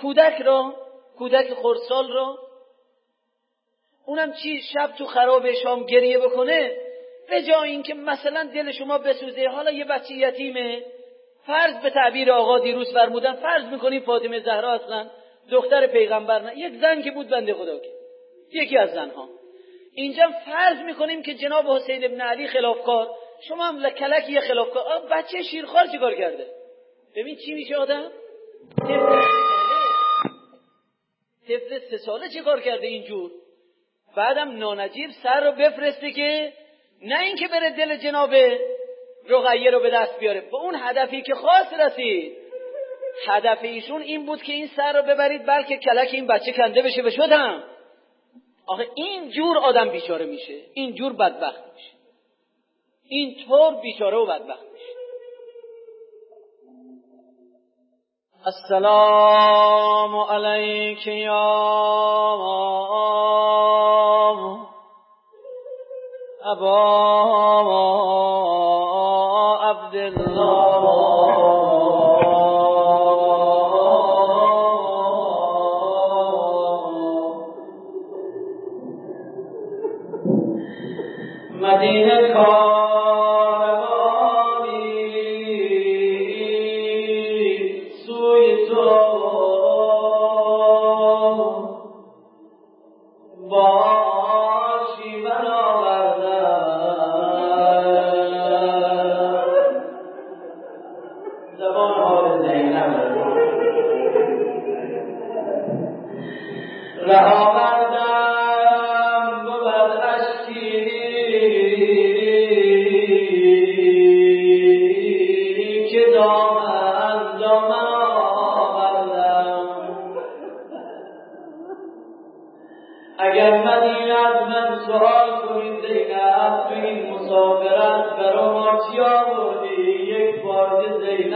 کودک 0.00 0.42
را 0.42 0.76
کودک 1.18 1.52
خورسال 1.52 2.12
را. 2.12 2.38
اونم 4.06 4.32
چی؟ 4.32 4.62
شب 4.62 4.94
تو 4.98 5.06
خراب 5.06 5.52
شام 5.52 5.86
گریه 5.86 6.18
بکنه؟ 6.18 6.76
به 7.30 7.42
جای 7.42 7.70
اینکه 7.70 7.94
مثلا 7.94 8.50
دل 8.54 8.72
شما 8.72 8.98
بسوزه 8.98 9.48
حالا 9.48 9.70
یه 9.70 9.84
بچه 9.84 10.14
یتیمه. 10.14 10.84
فرض 11.46 11.82
به 11.82 11.90
تعبیر 11.90 12.32
آقا 12.32 12.58
دیروز 12.58 12.92
فرمودن 12.92 13.32
فرض 13.32 13.64
می‌کنیم 13.64 14.02
فاطمه 14.02 14.40
زهرا 14.40 14.72
اصلا 14.72 15.10
دختر 15.50 15.86
پیغمبر 15.86 16.42
نه. 16.42 16.58
یک 16.58 16.74
زن 16.80 17.02
که 17.02 17.10
بود 17.10 17.28
بنده 17.28 17.54
خدا 17.54 17.78
که. 17.78 17.88
یکی 18.52 18.78
از 18.78 18.90
زنها. 18.90 19.28
اینجا 19.94 20.30
فرض 20.46 20.78
می‌کنیم 20.78 21.22
که 21.22 21.34
جناب 21.34 21.66
حسین 21.66 22.04
ابن 22.04 22.20
علی 22.20 22.46
خلافکار. 22.46 23.10
شما 23.48 23.64
هم 23.64 23.78
لکلک 23.78 24.30
یه 24.30 24.40
خلافکار. 24.40 24.84
بچه 25.10 25.42
شیرخوار 25.42 25.86
چیکار 25.86 26.14
کرده؟ 26.14 26.46
ببین 27.16 27.36
چی 27.36 27.54
میشه 27.54 27.76
آدم؟ 27.76 28.10
طفل 31.48 31.78
سه 31.90 31.96
ساله 31.96 32.28
چه 32.28 32.40
کار 32.40 32.60
کرده 32.60 32.86
اینجور؟ 32.86 33.30
بعدم 34.16 34.56
نانجیب 34.56 35.10
سر 35.22 35.44
رو 35.44 35.52
بفرسته 35.52 36.10
که 36.10 36.52
نه 37.02 37.20
اینکه 37.20 37.48
بره 37.48 37.70
دل 37.70 37.96
جناب 37.96 38.30
رقیه 39.28 39.70
رو 39.70 39.80
به 39.80 39.90
دست 39.90 40.18
بیاره. 40.18 40.40
به 40.40 40.56
اون 40.56 40.74
هدفی 40.74 41.22
که 41.22 41.34
خواست 41.34 41.74
رسید. 41.74 42.36
هدف 43.26 43.58
ایشون 43.62 44.02
این 44.02 44.26
بود 44.26 44.42
که 44.42 44.52
این 44.52 44.66
سر 44.76 44.92
رو 44.92 45.02
ببرید 45.02 45.46
بلکه 45.46 45.76
کلک 45.76 46.08
این 46.12 46.26
بچه 46.26 46.52
کنده 46.52 46.82
بشه 46.82 47.02
به 47.02 47.10
شدم. 47.10 47.64
آخه 48.66 48.88
این 48.94 49.30
جور 49.30 49.58
آدم 49.58 49.88
بیچاره 49.88 50.26
میشه. 50.26 50.60
این 50.74 50.94
جور 50.94 51.12
بدبخت 51.12 51.62
میشه. 51.74 51.90
این 53.08 53.36
طور 53.48 53.74
بیچاره 53.74 54.16
و 54.16 54.26
بدبخت 54.26 54.62
میشه. 54.72 54.94
السلام 58.46 60.16
علیک 60.16 61.06
یا 61.06 61.64
ابا 66.46 68.13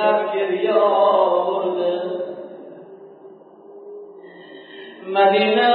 شب 0.09 0.34
گریه 0.34 0.74
آورده. 0.74 2.02
مدینه 5.06 5.68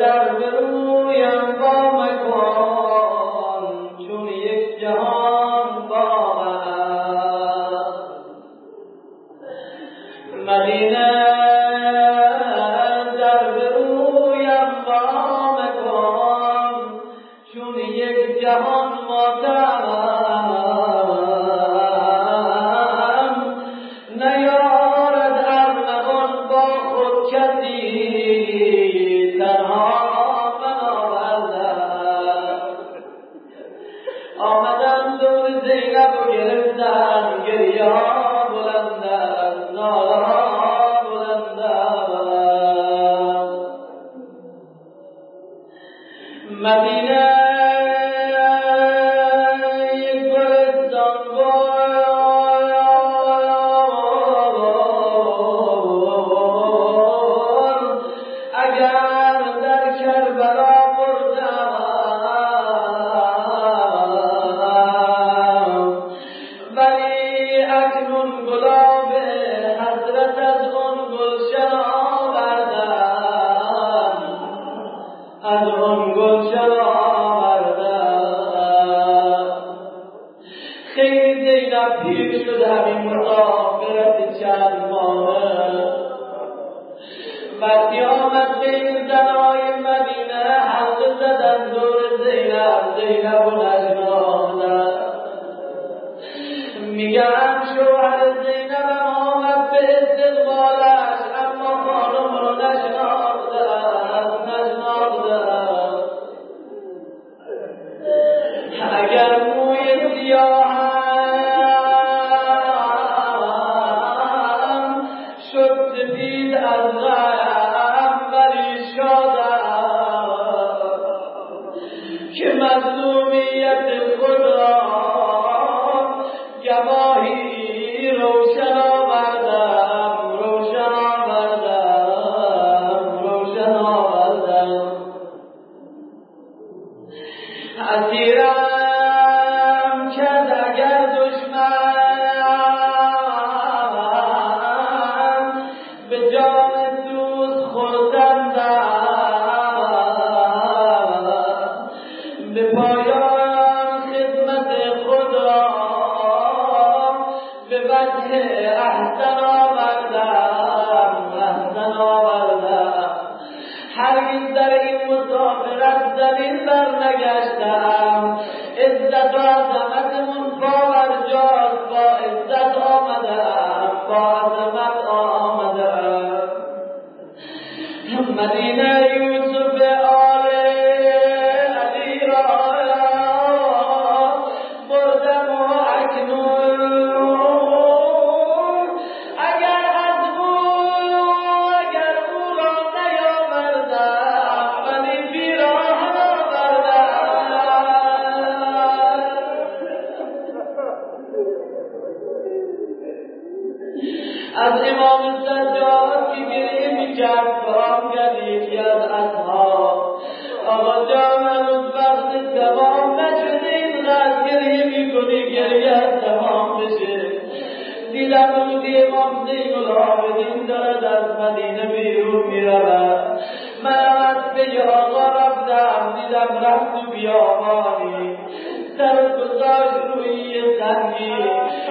در 0.00 0.28
برویم 0.28 1.52
با 1.60 1.76
مکان 2.02 3.64
چون 4.08 4.28
یک 4.28 4.80
جهان 4.80 5.45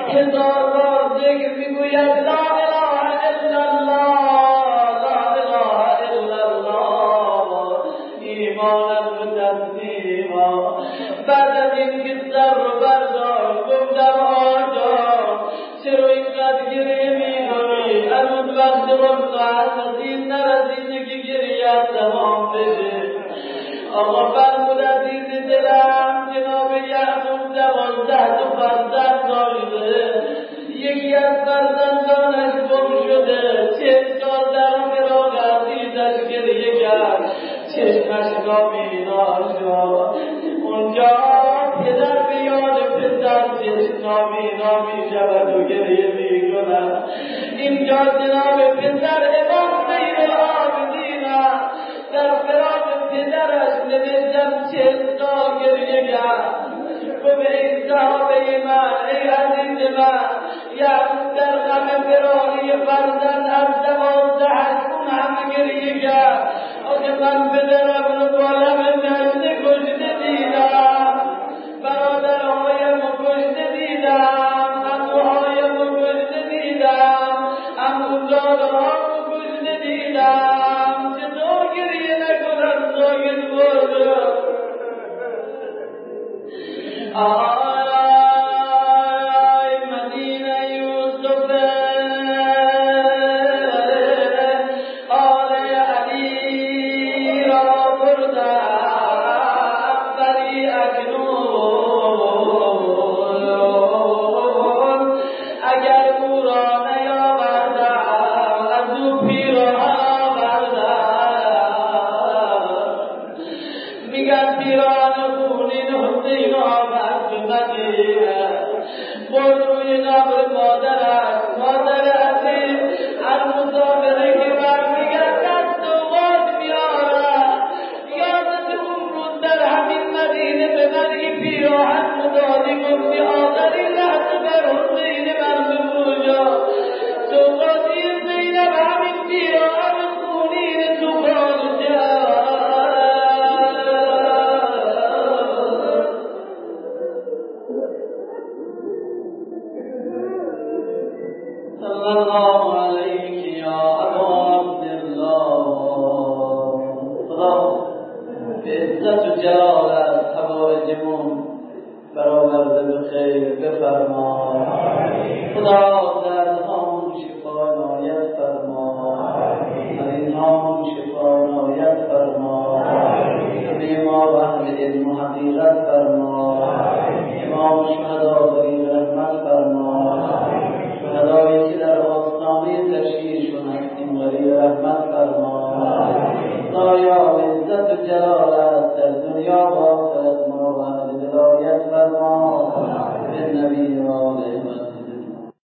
هزار 0.09 0.63
بار 0.73 1.19
ذکر 1.19 1.51
می‌گوید 1.57 2.17
لا 2.25 2.64